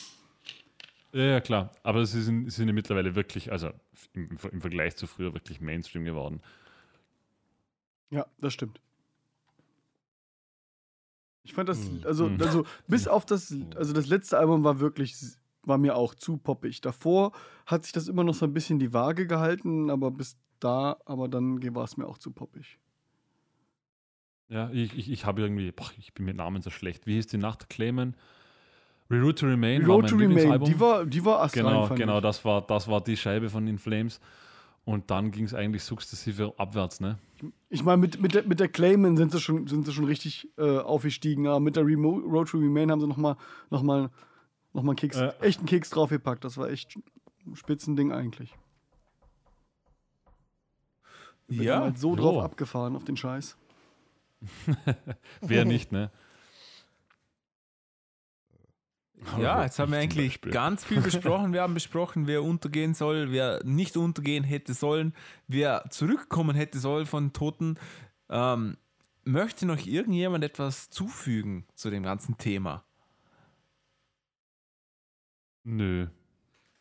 [1.13, 1.71] Ja, ja, klar.
[1.83, 3.71] Aber sie sind, sie sind ja mittlerweile wirklich, also
[4.13, 6.43] im, im Vergleich zu früher wirklich Mainstream geworden.
[8.11, 8.81] Ja, das stimmt.
[11.43, 12.43] Ich fand das, Hm, also, hm.
[12.43, 15.17] also bis auf das, also das letzte Album war wirklich,
[15.63, 16.81] war mir auch zu poppig.
[16.81, 17.33] Davor
[17.67, 21.29] hat sich das immer noch so ein bisschen die Waage gehalten, aber bis da, aber
[21.29, 22.79] dann war es mir auch zu poppig.
[24.49, 27.07] Ja, ich, ich, ich habe irgendwie, boah, ich bin mit Namen so schlecht.
[27.07, 28.15] Wie hieß die Nacht Claimen?
[29.11, 32.23] Reroute to Remain mein to Remain, die war, die war astrein, genau, genau, ich.
[32.23, 34.21] das war, das war die Scheibe von In Flames.
[34.85, 37.19] Und dann ging es eigentlich sukzessive abwärts, ne?
[37.69, 40.49] Ich meine, mit, mit, der, mit der Clayman sind sie schon, sind sie schon richtig
[40.59, 43.37] äh, aufgestiegen, aber mit der Remo Road to Remain haben sie nochmal
[43.71, 44.11] noch mal,
[44.73, 45.33] noch mal einen Keks, Äh.
[45.41, 46.45] echt einen Keks draufgepackt.
[46.45, 46.97] Das war echt
[47.47, 48.55] ein Spitzending eigentlich.
[51.49, 53.57] Ich bin Ja, halt so drauf abgefahren auf den Scheiß.
[55.41, 56.11] Wer nicht, ne?
[59.39, 61.53] Ja, jetzt haben wir eigentlich ganz viel besprochen.
[61.53, 65.15] Wir haben besprochen, wer untergehen soll, wer nicht untergehen hätte sollen,
[65.49, 67.79] wer zurückkommen hätte sollen von Toten.
[68.29, 68.77] Ähm,
[69.25, 72.85] möchte noch irgendjemand etwas zufügen zu dem ganzen Thema?
[75.65, 76.09] Nö.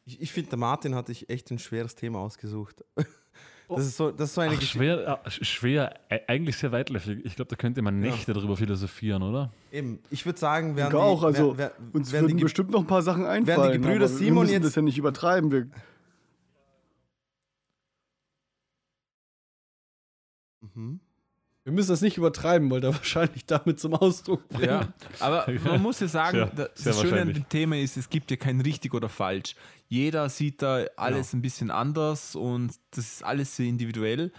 [0.03, 2.83] Ich, ich finde, der Martin hat sich echt ein schweres Thema ausgesucht.
[3.67, 4.77] Das ist so, das ist so eine Ach, Geschichte.
[4.77, 7.25] schwer, äh, schwer, eigentlich sehr weitläufig.
[7.25, 9.51] Ich glaube, da könnte man Nächte darüber philosophieren, oder?
[9.71, 13.01] Eben, ich würde sagen, denke auch, also wär, wär, uns die, bestimmt noch ein paar
[13.01, 13.81] Sachen einfallen.
[13.81, 15.51] Gebrüder aber Simon wir müssen jetzt- das ja nicht übertreiben.
[15.51, 15.67] Wir,
[20.75, 20.99] Mhm.
[21.65, 24.67] Wir müssen das nicht übertreiben, weil er wahrscheinlich damit zum Ausdruck bringt.
[24.69, 24.87] Ja,
[25.19, 28.37] aber man muss ja sagen, sehr das Schöne an dem Thema ist, es gibt ja
[28.37, 29.55] kein richtig oder falsch.
[29.87, 34.31] Jeder sieht da alles ein bisschen anders und das ist alles sehr individuell.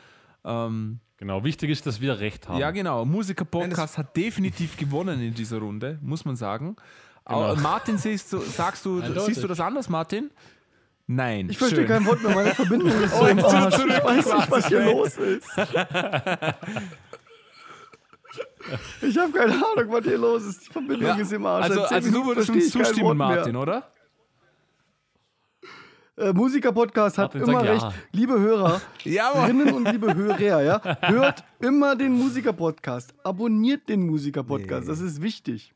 [0.44, 2.58] Ähm, Genau, wichtig ist, dass wir recht haben.
[2.60, 3.02] ja, genau.
[3.04, 6.76] Nein, Musiker-Podcast hat definitiv gewonnen in dieser Runde, muss man sagen.
[7.24, 9.22] Aber Martin, siehst du, sagst du, Eindeutig.
[9.34, 10.30] siehst du das anders, Martin?
[11.06, 11.48] Nein.
[11.48, 11.88] Ich verstehe Schön.
[11.88, 13.78] kein Wort mehr, meine Verbindung ist so im Arsch.
[13.78, 15.48] Ich weiß nicht, was hier los ist.
[19.02, 20.66] Ich habe keine Ahnung, was hier los ist.
[20.66, 21.70] Die Verbindung Ja, ist im Arsch.
[21.70, 23.28] Also, also du würdest uns zustimmen, mehr.
[23.28, 23.90] Martin, oder?
[26.16, 27.72] Äh, Musiker-Podcast hat immer sag ja.
[27.72, 27.86] recht.
[28.12, 28.80] Liebe Hörer.
[29.04, 33.14] Hörerinnen und liebe Hörer, ja, hört immer den Musiker-Podcast.
[33.22, 34.86] Abonniert den Musiker-Podcast.
[34.86, 34.92] Nee.
[34.92, 35.74] Das ist wichtig.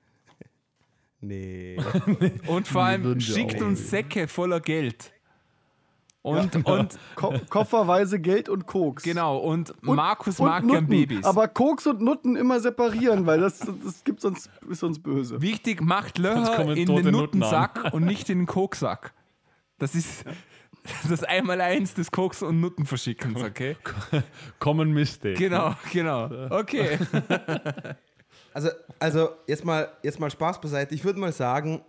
[1.20, 1.76] Nee.
[2.46, 5.12] Und vor allem schickt uns Säcke voller Geld.
[6.22, 9.02] Und, und Ko kofferweise Geld und Koks.
[9.04, 10.88] genau, und, Und, Markus und mag gern Nutten.
[10.88, 11.24] Babys.
[11.24, 15.40] Aber Koks und Nutten immer separieren, weil das, das gibt sonst, ist sonst böse.
[15.40, 17.10] Wichtig, macht Löcher in den Nutten.
[17.12, 19.14] Nuttensack und nicht in den Koksack.
[19.78, 20.24] Das ist
[21.08, 23.76] das Einmaleins des Koks- und Nuttenverschickens, okay?
[24.58, 25.38] Common Mistake.
[25.38, 26.28] Genau, genau.
[26.50, 26.98] Okay.
[28.52, 28.68] Also,
[28.98, 30.92] also jetzt, mal, jetzt mal Spaß beiseite.
[30.92, 31.82] Ich würde mal sagen,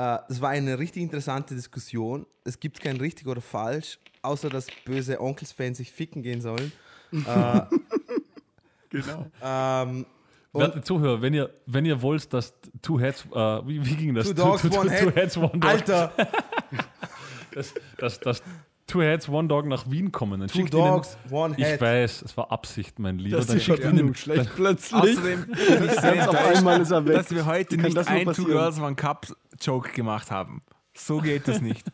[0.00, 2.26] äh, das war eine richtig interessante Diskussion.
[2.44, 6.72] Es gibt kein richtig oder falsch, außer dass böse Onkels-Fans sich ficken gehen sollen.
[7.12, 7.60] äh,
[8.90, 9.26] Genau.
[9.42, 10.06] ähm,
[10.52, 12.52] Werte Zuhörer, wenn ihr, wenn ihr wollt, dass
[12.82, 14.26] Two Heads, äh, wie, wie ging das?
[14.26, 15.14] Two Dogs, two, two, One two Head.
[15.16, 15.64] Heads, One Dog.
[15.64, 16.12] Alter,
[17.54, 18.42] Dass, dass, dass
[18.88, 20.40] Two Heads, One Dog nach Wien kommen.
[20.40, 21.80] Dann Two schickt ihnen- Dogs, One Ich Head.
[21.80, 23.36] weiß, es war Absicht, mein Lieber.
[23.36, 25.00] Das Dann ist schickt ihnen, schlecht plötzlich.
[25.00, 25.54] Außerdem bin
[25.84, 27.14] ich sehr enttäuscht, einmal ist er weg.
[27.14, 28.44] dass wir heute nicht ein Two?
[28.46, 29.28] Girls One Cup
[29.60, 30.62] Joke gemacht haben.
[30.94, 31.86] So geht das nicht.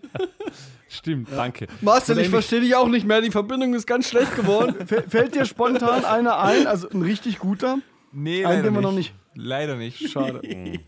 [0.88, 1.66] Stimmt, danke.
[1.80, 3.20] Marcel, ich verstehe dich auch nicht mehr.
[3.20, 4.86] Die Verbindung ist ganz schlecht geworden.
[5.09, 7.78] Fällt dir spontan einer ein, also ein richtig guter?
[8.12, 8.82] Nee, Einen, leider den wir nicht.
[8.82, 10.10] noch nicht- Leider nicht.
[10.10, 10.40] Schade.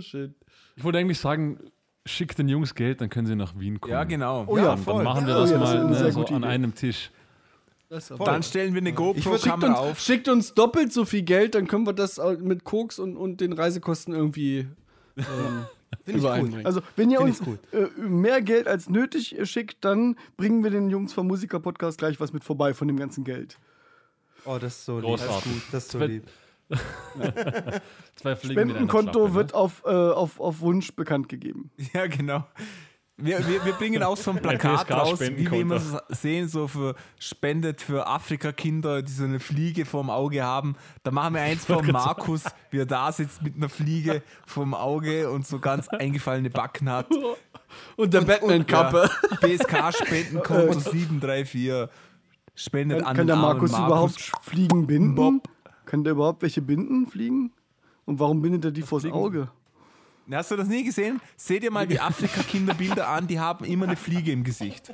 [0.00, 0.34] Schön.
[0.76, 1.58] Ich wollte eigentlich sagen,
[2.06, 3.92] schickt den Jungs Geld, dann können sie nach Wien kommen.
[3.92, 4.44] Ja, genau.
[4.48, 6.12] Oh ja, Dann, dann machen wir Ja, das oh ja, das mal eine ne, sehr
[6.12, 6.46] so an Idee.
[6.46, 7.10] einem Tisch.
[7.92, 10.00] Das ist Dann stellen wir eine GoPro-Kamera uns, auf.
[10.00, 13.52] schickt uns doppelt so viel Geld, dann können wir das mit Koks und, und den
[13.52, 14.66] Reisekosten irgendwie
[15.18, 15.24] ähm,
[16.06, 16.14] gut.
[16.14, 16.64] übereinbringen.
[16.64, 17.58] Also, wenn ihr Find uns gut.
[17.74, 22.18] äh, mehr Geld als nötig äh, schickt, dann bringen wir den Jungs vom Musiker-Podcast gleich
[22.18, 23.58] was mit vorbei von dem ganzen Geld.
[24.46, 25.04] Oh, das ist so lieb.
[25.04, 25.52] Großartig.
[25.70, 26.24] Das ist so Sven- lieb.
[28.16, 31.70] Zwei Fliegen Spendenkonto Klappe, wird auf, äh, auf, auf Wunsch bekannt gegeben.
[31.92, 32.46] Ja, genau.
[33.18, 36.66] Wir, wir, wir bringen auch so ein Plakat raus, wie wir immer so sehen, so
[36.66, 40.76] für spendet für Afrika-Kinder, die so eine Fliege vorm Auge haben.
[41.02, 45.30] Da machen wir eins von Markus, wie er da sitzt mit einer Fliege vorm Auge
[45.30, 47.06] und so ganz eingefallene Backen hat.
[47.96, 49.08] Und der Batman-Kappe.
[49.40, 51.88] BSK-Spendenkonto 734
[52.54, 55.14] spendet Kann, an kann der armen Markus, überhaupt Fliegen binden?
[55.14, 55.48] Bob.
[55.84, 57.52] Kann der überhaupt welche binden, Fliegen?
[58.04, 59.16] Und warum bindet er die vors Fliegen?
[59.16, 59.48] Auge?
[60.30, 61.20] Hast du das nie gesehen?
[61.36, 64.92] Seht ihr mal die Afrika-Kinderbilder an, die haben immer eine Fliege im Gesicht.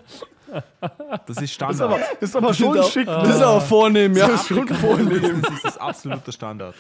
[0.51, 1.81] Das ist Das ist Standard.
[1.83, 3.07] aber, das ist aber schon auch- schick.
[3.07, 4.27] Das ist aber vornehm, ja.
[4.29, 5.43] Das ist schon vornehm.
[5.43, 6.75] Das ist das absolute Standard.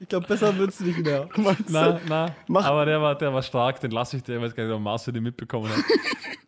[0.00, 1.28] Ich glaube, besser wird es nicht mehr.
[1.68, 4.54] Na, na, Mach- aber der war, der war stark, den lasse ich dir, weil ich
[4.54, 5.84] gar nicht, ob Marcel den mitbekommen hat.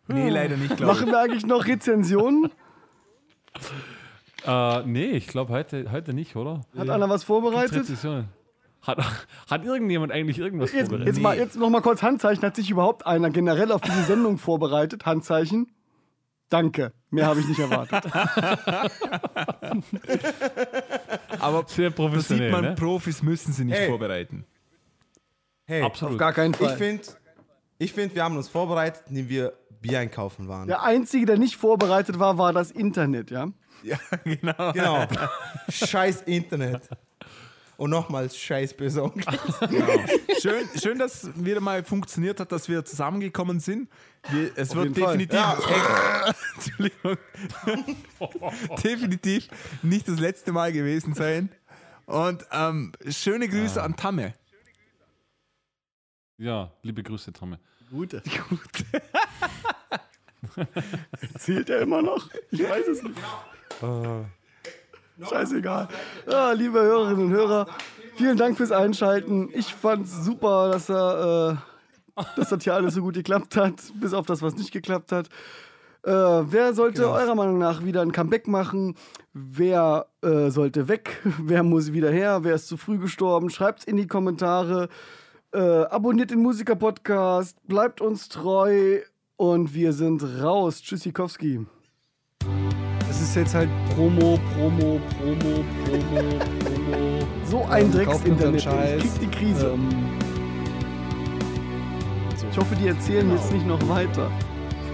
[0.07, 1.13] Nee, leider nicht, glaube Machen ich.
[1.13, 2.51] wir eigentlich noch Rezensionen?
[4.45, 6.61] äh, nee, ich glaube heute, heute nicht, oder?
[6.77, 7.77] Hat einer was vorbereitet?
[7.81, 8.27] Rezession.
[8.81, 8.97] Hat,
[9.49, 11.13] hat irgendjemand eigentlich irgendwas Jetzt, vorbereitet?
[11.15, 12.43] jetzt, mal, jetzt noch mal kurz Handzeichen.
[12.43, 15.05] Hat sich überhaupt einer generell auf diese Sendung vorbereitet?
[15.05, 15.71] Handzeichen.
[16.49, 16.91] Danke.
[17.11, 18.11] Mehr habe ich nicht erwartet.
[21.39, 22.75] Aber Sehr professionell, sieht man, ne?
[22.75, 23.87] Profis müssen sie nicht Hey.
[23.87, 24.45] vorbereiten.
[25.65, 26.13] Hey, Absolut.
[26.15, 26.77] Auf gar keinen ich Fall.
[26.77, 27.03] finde,
[27.77, 30.67] ich find, wir haben uns vorbereitet, indem wir Bier einkaufen waren.
[30.67, 33.47] Der Einzige, der nicht vorbereitet war, war das Internet, ja?
[33.83, 34.71] Ja, genau.
[34.73, 35.07] Genau.
[35.69, 36.81] scheiß Internet.
[37.81, 39.25] Und nochmals scheiß böse Onkel.
[40.39, 43.89] Schön, schön, dass wieder mal funktioniert hat, dass wir zusammengekommen sind.
[44.29, 45.17] Wir, es wird jeden Fall.
[45.17, 47.17] definitiv, Entschuldigung,
[48.83, 49.47] definitiv
[49.81, 51.49] nicht das letzte Mal gewesen sein.
[52.05, 54.35] Und ähm, schöne Grüße an Tamme.
[56.37, 57.59] Ja, liebe Grüße, Tomme.
[57.89, 58.21] Gute.
[61.39, 62.29] Zählt er immer noch?
[62.51, 63.17] Ich weiß es nicht.
[65.29, 65.87] Scheißegal.
[66.29, 67.67] Ja, liebe Hörerinnen und Hörer,
[68.15, 69.49] vielen Dank fürs Einschalten.
[69.53, 71.59] Ich fand's super, dass, er,
[72.15, 75.11] äh, dass das hier alles so gut geklappt hat, bis auf das, was nicht geklappt
[75.11, 75.27] hat.
[76.03, 78.95] Äh, wer sollte eurer Meinung nach wieder ein Comeback machen?
[79.33, 81.21] Wer äh, sollte weg?
[81.39, 82.39] Wer muss wieder her?
[82.43, 83.51] Wer ist zu früh gestorben?
[83.51, 84.89] Schreibt's in die Kommentare.
[85.53, 89.01] Äh, abonniert den Musiker-Podcast, bleibt uns treu
[89.35, 90.81] und wir sind raus.
[90.81, 91.65] Tschüssikowski.
[93.31, 96.19] Ist jetzt halt Promo, Promo, Promo, Promo,
[96.65, 97.19] Promo.
[97.45, 98.55] So ein Ähm, Drecks-Internet.
[98.57, 99.71] Ich krieg die Krise.
[99.73, 99.87] Ähm,
[102.51, 104.29] ich hoffe, die erzählen jetzt nicht noch weiter.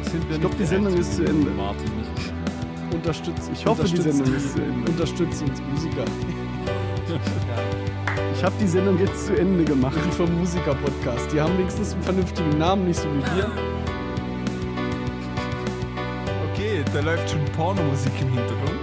[0.03, 1.49] Ich glaub, nicht die Sendung ist zu Ende.
[1.49, 2.93] Martin nicht.
[2.93, 3.49] unterstützt.
[3.51, 4.91] Ich hoffe, die Sendung ist zu Ende.
[4.91, 6.05] Unterstützt uns Musiker.
[8.35, 9.97] Ich habe die Sendung jetzt zu Ende gemacht.
[10.15, 11.33] Vom Musiker-Podcast.
[11.33, 13.51] Die haben wenigstens einen vernünftigen Namen, nicht so wie wir.
[16.93, 18.79] Da läuft schon Pornomusik im Hintergrund.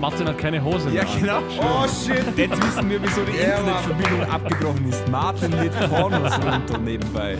[0.00, 1.04] Martin hat keine Hose mehr.
[1.04, 1.38] Ja, genau.
[1.58, 2.36] Oh shit!
[2.36, 5.08] Jetzt wissen wir, wieso die Ja, Internetverbindung abgebrochen ist.
[5.08, 7.38] Martin lädt Pornos runter nebenbei.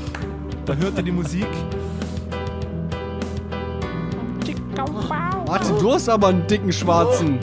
[0.65, 1.49] Da hört er die Musik.
[5.47, 7.41] Martin, du hast aber einen dicken schwarzen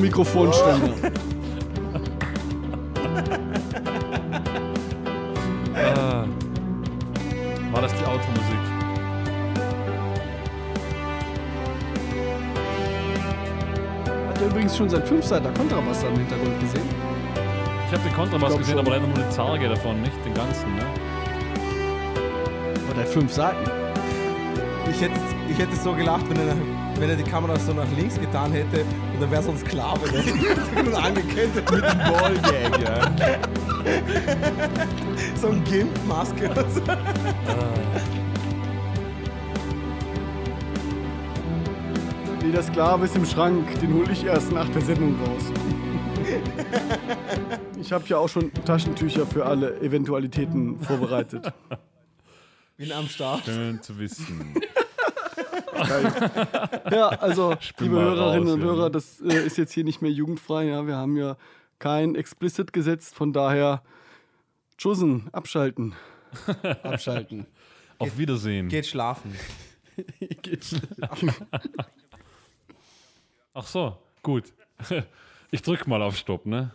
[0.00, 0.94] Mikrofonständer.
[1.02, 1.25] Ah.
[14.76, 16.82] Er übrigens schon sein Fünfseiter Kontrabasser im Hintergrund gesehen?
[17.86, 18.80] Ich habe den Kontrabass gesehen, schon.
[18.80, 20.74] aber leider nur die Zarge davon, nicht den ganzen.
[20.74, 20.84] Ne?
[22.84, 23.70] Aber der hat fünf Seiten.
[24.90, 25.14] Ich hätte,
[25.48, 26.54] ich hätte so gelacht, wenn er,
[27.00, 28.82] wenn er die Kamera so nach links getan hätte
[29.14, 33.38] und dann wäre so ein Sklave, der und angekettet mit Mit dem Ballgag, ja.
[35.40, 36.50] so einem Gimp-Maske
[42.56, 43.78] der Sklave ist im Schrank.
[43.80, 45.42] Den hole ich erst nach der Sendung raus.
[47.78, 51.52] Ich habe ja auch schon Taschentücher für alle Eventualitäten vorbereitet.
[52.78, 53.44] Bin am Start.
[53.44, 54.54] Schön zu wissen.
[56.90, 58.66] Ja, also, Spinn liebe Hörerinnen raus, und ja.
[58.66, 60.64] Hörer, das äh, ist jetzt hier nicht mehr jugendfrei.
[60.64, 61.36] Ja, wir haben ja
[61.78, 63.82] kein Explicit gesetzt, von daher
[64.78, 65.94] Tschüssen, abschalten.
[66.82, 67.46] Abschalten.
[67.98, 68.68] Auf Wiedersehen.
[68.68, 69.36] Geht schlafen.
[73.58, 74.52] Ach so, gut.
[75.52, 76.72] Ich drück mal auf Stopp, ne?